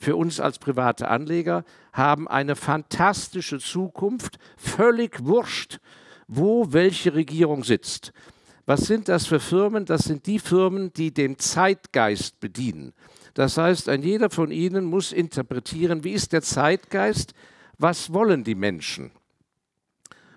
[0.00, 5.78] für uns als private Anleger, haben eine fantastische Zukunft, völlig wurscht,
[6.26, 8.12] wo welche Regierung sitzt.
[8.64, 9.86] Was sind das für Firmen?
[9.86, 12.92] Das sind die Firmen, die den Zeitgeist bedienen.
[13.34, 17.34] Das heißt, ein jeder von ihnen muss interpretieren, wie ist der Zeitgeist,
[17.78, 19.10] was wollen die Menschen?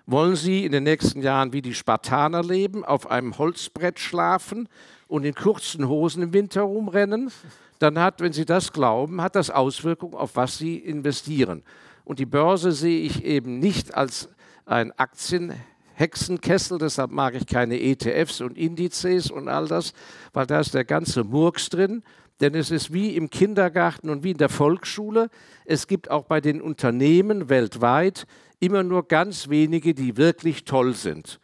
[0.06, 4.68] Wollen sie in den nächsten Jahren wie die Spartaner leben, auf einem Holzbrett schlafen
[5.08, 7.30] und in kurzen Hosen im Winter rumrennen?
[7.78, 11.62] Dann hat, wenn sie das glauben, hat das Auswirkungen auf was sie investieren.
[12.04, 14.28] Und die Börse sehe ich eben nicht als
[14.64, 15.52] ein Aktien
[15.98, 19.94] Hexenkessel, deshalb mag ich keine ETFs und Indizes und all das,
[20.34, 22.02] weil da ist der ganze Murks drin.
[22.40, 25.30] Denn es ist wie im Kindergarten und wie in der Volksschule.
[25.64, 28.26] Es gibt auch bei den Unternehmen weltweit
[28.60, 31.40] immer nur ganz wenige, die wirklich toll sind.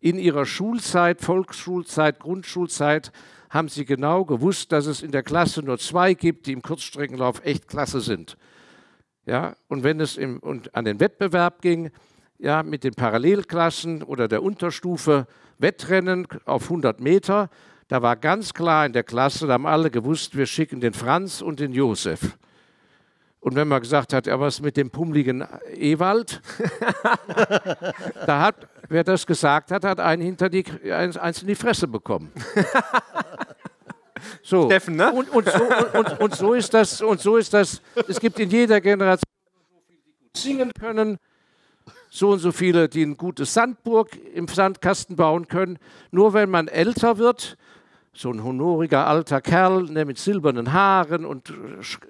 [0.00, 3.12] In ihrer Schulzeit, Volksschulzeit, Grundschulzeit
[3.50, 7.44] haben sie genau gewusst, dass es in der Klasse nur zwei gibt, die im Kurzstreckenlauf
[7.44, 8.36] echt klasse sind.
[9.26, 11.92] Ja, und wenn es im, und an den Wettbewerb ging,
[12.42, 15.26] ja, mit den Parallelklassen oder der Unterstufe
[15.58, 17.48] Wettrennen auf 100 Meter.
[17.86, 21.40] Da war ganz klar in der Klasse, da haben alle gewusst, wir schicken den Franz
[21.40, 22.36] und den Josef.
[23.38, 25.44] Und wenn man gesagt hat, ja, was mit dem pummeligen
[25.74, 26.42] Ewald,
[28.26, 32.32] da hat, wer das gesagt hat, hat einen hinter die, eins in die Fresse bekommen.
[34.40, 34.66] So.
[34.66, 35.10] Steffen, ne?
[35.10, 35.64] Und, und, so,
[35.98, 37.82] und, und, so ist das, und so ist das.
[38.06, 39.24] Es gibt in jeder Generation
[39.88, 41.18] die gut singen können,
[42.14, 45.78] so und so viele, die ein gutes Sandburg im Sandkasten bauen können.
[46.10, 47.56] Nur wenn man älter wird,
[48.12, 51.54] so ein honoriger alter Kerl der mit silbernen Haaren und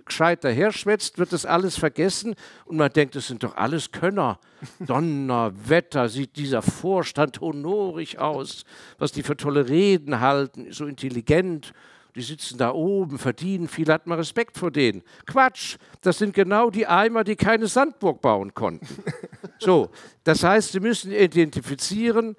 [0.04, 2.34] gescheit daherschwätzt, wird das alles vergessen
[2.64, 4.40] und man denkt, das sind doch alles Könner.
[4.80, 8.64] Donnerwetter, sieht dieser Vorstand honorig aus,
[8.98, 11.72] was die für tolle Reden halten, so intelligent.
[12.16, 15.02] Die sitzen da oben, verdienen viel, hat man Respekt vor denen.
[15.26, 18.86] Quatsch, das sind genau die Eimer, die keine Sandburg bauen konnten.
[19.62, 19.90] So,
[20.24, 22.36] das heißt, Sie müssen identifizieren,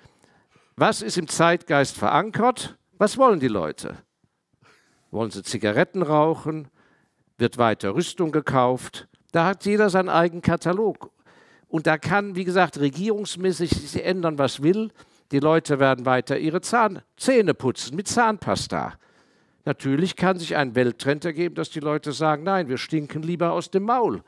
[0.75, 3.97] was ist im Zeitgeist verankert was wollen die Leute?
[5.11, 6.69] Wollen sie Zigaretten rauchen?
[7.37, 9.09] Wird weiter Rüstung gekauft?
[9.33, 11.11] Da hat jeder seinen eigenen Katalog.
[11.67, 14.91] Und da kann, wie gesagt, regierungsmäßig sich ändern, was will.
[15.33, 18.93] Die Leute werden weiter ihre Zahn Zähne putzen mit Zahnpasta.
[19.65, 23.69] Natürlich kann sich ein Welttrend ergeben, dass die Leute sagen, nein, wir stinken lieber aus
[23.69, 24.23] dem Maul.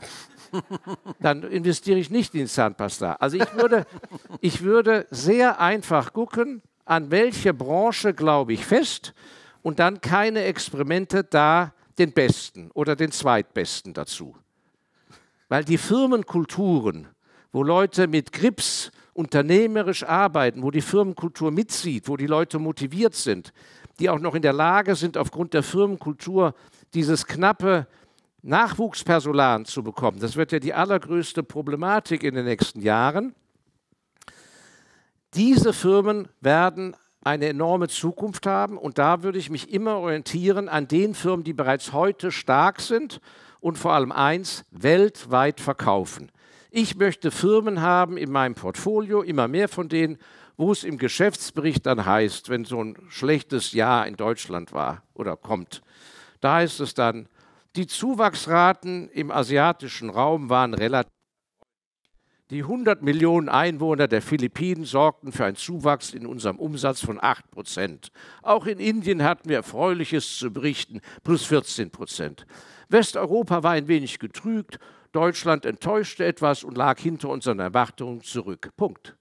[1.19, 3.13] Dann investiere ich nicht in Zahnpasta.
[3.13, 3.85] Also ich würde,
[4.41, 9.13] ich würde sehr einfach gucken, an welche Branche glaube ich fest
[9.61, 14.35] und dann keine Experimente da den Besten oder den Zweitbesten dazu.
[15.49, 17.07] Weil die Firmenkulturen,
[17.51, 23.53] wo Leute mit Grips unternehmerisch arbeiten, wo die Firmenkultur mitzieht, wo die Leute motiviert sind,
[23.99, 26.53] die auch noch in der Lage sind, aufgrund der Firmenkultur
[26.93, 27.87] dieses knappe
[28.45, 30.19] Nachwuchspersonal zu bekommen.
[30.19, 33.33] Das wird ja die allergrößte Problematik in den nächsten Jahren.
[35.33, 40.87] Diese Firmen werden eine enorme Zukunft haben und da würde ich mich immer orientieren an
[40.87, 43.19] den Firmen, die bereits heute stark sind
[43.59, 46.31] und vor allem eins, weltweit verkaufen.
[46.69, 50.19] Ich möchte Firmen haben in meinem Portfolio, immer mehr von denen,
[50.55, 55.35] wo es im Geschäftsbericht dann heißt, wenn so ein schlechtes Jahr in Deutschland war oder
[55.35, 55.81] kommt,
[56.41, 57.27] da heißt es dann,
[57.75, 61.11] die Zuwachsraten im asiatischen Raum waren relativ
[62.51, 67.49] die 100 Millionen Einwohner der Philippinen sorgten für einen Zuwachs in unserem Umsatz von 8
[67.49, 68.11] Prozent.
[68.43, 72.45] Auch in Indien hatten wir Erfreuliches zu berichten, plus 14 Prozent.
[72.87, 74.77] Westeuropa war ein wenig getrügt,
[75.11, 78.69] Deutschland enttäuschte etwas und lag hinter unseren Erwartungen zurück.
[78.77, 79.15] Punkt.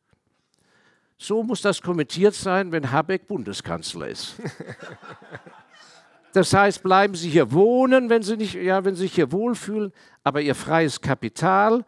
[1.17, 4.35] So muss das kommentiert sein, wenn Habeck Bundeskanzler ist.
[6.35, 9.93] Das heißt, bleiben Sie hier wohnen, wenn Sie, nicht, ja, wenn Sie sich hier wohlfühlen,
[10.23, 11.85] aber Ihr freies Kapital,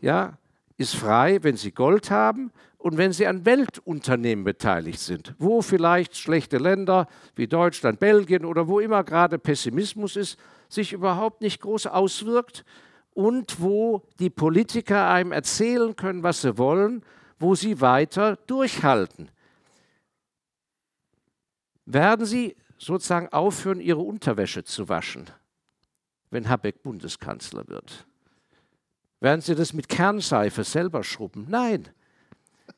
[0.00, 0.38] ja,
[0.76, 6.16] ist frei, wenn sie Gold haben und wenn sie an Weltunternehmen beteiligt sind, wo vielleicht
[6.16, 7.06] schlechte Länder
[7.36, 10.38] wie Deutschland, Belgien oder wo immer gerade Pessimismus ist,
[10.68, 12.64] sich überhaupt nicht groß auswirkt
[13.12, 17.04] und wo die Politiker einem erzählen können, was sie wollen,
[17.38, 19.30] wo sie weiter durchhalten.
[21.86, 25.26] Werden sie sozusagen aufhören, ihre Unterwäsche zu waschen,
[26.30, 28.06] wenn Habeck Bundeskanzler wird?
[29.20, 31.46] Werden Sie das mit Kernseife selber schrubben?
[31.48, 31.88] Nein.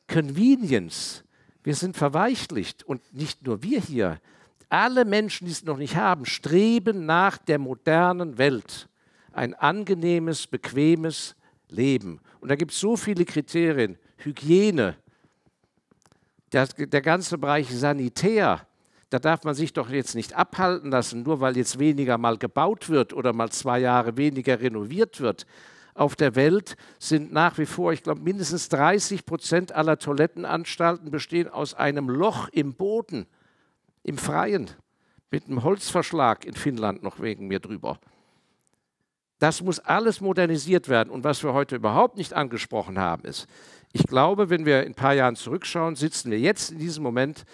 [0.07, 1.23] Convenience.
[1.63, 4.21] Wir sind verweichlicht und nicht nur wir hier.
[4.69, 8.87] Alle Menschen, die es noch nicht haben, streben nach der modernen Welt.
[9.33, 11.35] Ein angenehmes, bequemes
[11.69, 12.21] Leben.
[12.39, 13.97] Und da gibt es so viele Kriterien.
[14.17, 14.95] Hygiene,
[16.51, 18.66] der, der ganze Bereich Sanitär,
[19.09, 22.89] da darf man sich doch jetzt nicht abhalten lassen, nur weil jetzt weniger mal gebaut
[22.89, 25.45] wird oder mal zwei Jahre weniger renoviert wird
[25.97, 31.49] auf der Welt sind nach wie vor, ich glaube, mindestens 30 Prozent aller Toilettenanstalten bestehen
[31.49, 33.25] aus einem Loch im Boden,
[34.03, 34.69] im Freien,
[35.31, 37.99] mit einem Holzverschlag in Finnland noch wegen mir drüber.
[39.39, 41.09] Das muss alles modernisiert werden.
[41.09, 43.47] Und was wir heute überhaupt nicht angesprochen haben, ist,
[43.91, 47.45] ich glaube, wenn wir in ein paar Jahren zurückschauen, sitzen wir jetzt in diesem Moment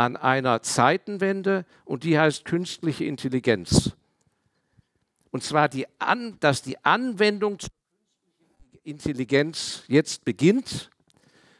[0.00, 3.92] an einer Zeitenwende und die heißt künstliche Intelligenz.
[5.30, 7.58] Und zwar, die an, dass die Anwendung
[8.82, 10.90] Intelligenz jetzt beginnt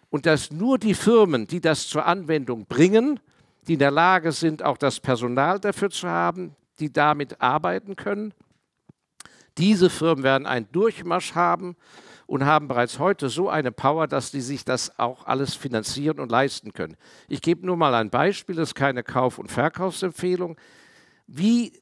[0.08, 3.20] und dass nur die Firmen, die das zur Anwendung bringen,
[3.68, 8.32] die in der Lage sind, auch das Personal dafür zu haben, die damit arbeiten können,
[9.58, 11.76] diese Firmen werden einen Durchmarsch haben
[12.30, 16.30] und haben bereits heute so eine Power, dass sie sich das auch alles finanzieren und
[16.30, 16.96] leisten können.
[17.26, 20.56] Ich gebe nur mal ein Beispiel, das ist keine Kauf- und Verkaufsempfehlung,
[21.26, 21.72] wie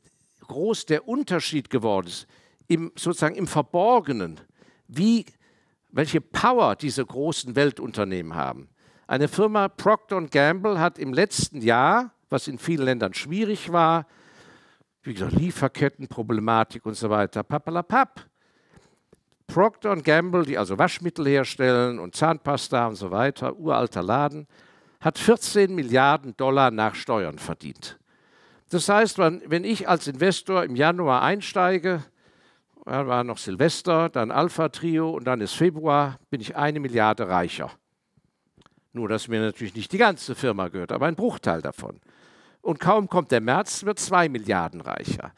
[0.46, 2.26] groß der Unterschied geworden ist,
[2.66, 4.40] im, sozusagen im Verborgenen,
[4.86, 5.26] wie
[5.90, 8.70] welche Power diese großen Weltunternehmen haben.
[9.06, 14.06] Eine Firma Procter Gamble hat im letzten Jahr, was in vielen Ländern schwierig war,
[15.02, 18.26] wie gesagt, Lieferkettenproblematik und so weiter, papalapap.
[19.48, 24.46] Procter Gamble, die also Waschmittel herstellen und Zahnpasta und so weiter, uralter Laden,
[25.00, 27.98] hat 14 Milliarden Dollar nach Steuern verdient.
[28.70, 32.04] Das heißt, wenn ich als Investor im Januar einsteige,
[32.84, 37.70] war noch Silvester, dann Alpha Trio und dann ist Februar, bin ich eine Milliarde reicher.
[38.92, 42.00] Nur, dass mir natürlich nicht die ganze Firma gehört, aber ein Bruchteil davon.
[42.60, 45.32] Und kaum kommt der März, wird zwei Milliarden reicher.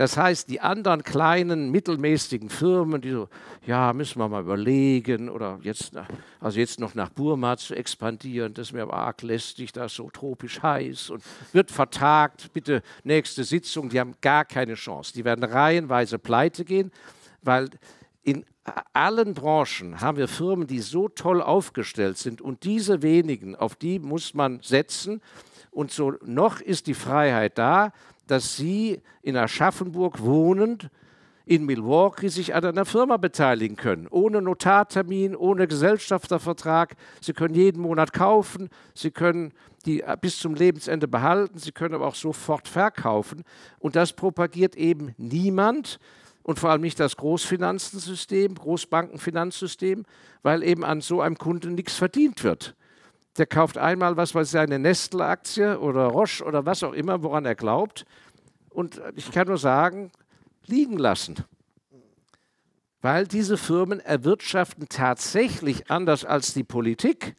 [0.00, 3.28] Das heißt, die anderen kleinen, mittelmäßigen Firmen, die so,
[3.66, 5.92] ja, müssen wir mal überlegen oder jetzt,
[6.40, 9.96] also jetzt noch nach Burma zu expandieren, das ist mir aber arg lästig, da ist
[9.96, 11.22] so tropisch heiß und
[11.52, 15.12] wird vertagt, bitte nächste Sitzung, die haben gar keine Chance.
[15.12, 16.92] Die werden reihenweise pleite gehen,
[17.42, 17.68] weil
[18.22, 18.46] in
[18.94, 23.98] allen Branchen haben wir Firmen, die so toll aufgestellt sind und diese wenigen, auf die
[23.98, 25.20] muss man setzen.
[25.70, 27.92] Und so noch ist die Freiheit da,
[28.30, 30.90] dass Sie in Aschaffenburg wohnend
[31.46, 34.06] in Milwaukee sich an einer Firma beteiligen können.
[34.08, 36.94] Ohne Notartermin, ohne Gesellschaftervertrag.
[37.20, 39.52] Sie können jeden Monat kaufen, Sie können
[39.84, 43.42] die bis zum Lebensende behalten, Sie können aber auch sofort verkaufen.
[43.80, 45.98] Und das propagiert eben niemand
[46.44, 50.04] und vor allem nicht das Großfinanzensystem, Großbankenfinanzsystem,
[50.42, 52.76] weil eben an so einem Kunden nichts verdient wird
[53.38, 57.44] der kauft einmal, was weiß ich, eine Nestle-Aktie oder Roche oder was auch immer, woran
[57.44, 58.04] er glaubt.
[58.70, 60.10] Und ich kann nur sagen,
[60.66, 61.36] liegen lassen.
[63.02, 67.34] Weil diese Firmen erwirtschaften tatsächlich anders als die Politik,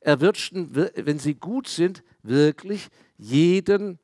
[0.00, 3.98] erwirtschaften, wenn sie gut sind, wirklich jeden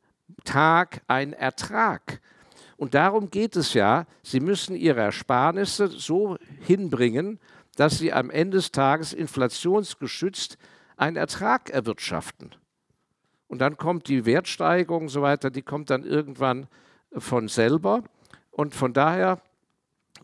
[0.44, 2.20] Tag einen Ertrag.
[2.76, 7.38] Und darum geht es ja, sie müssen ihre Ersparnisse so hinbringen,
[7.76, 10.58] dass sie am Ende des Tages inflationsgeschützt
[11.02, 12.54] einen Ertrag erwirtschaften.
[13.48, 16.68] Und dann kommt die Wertsteigerung und so weiter, die kommt dann irgendwann
[17.12, 18.04] von selber.
[18.50, 19.42] Und von daher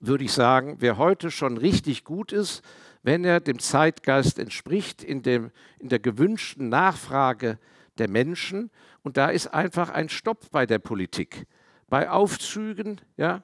[0.01, 2.63] würde ich sagen, wer heute schon richtig gut ist,
[3.03, 5.51] wenn er dem Zeitgeist entspricht, in, dem,
[5.81, 7.59] in der gewünschten Nachfrage
[7.99, 8.71] der Menschen,
[9.03, 11.47] und da ist einfach ein Stopp bei der Politik.
[11.89, 13.43] Bei Aufzügen ja,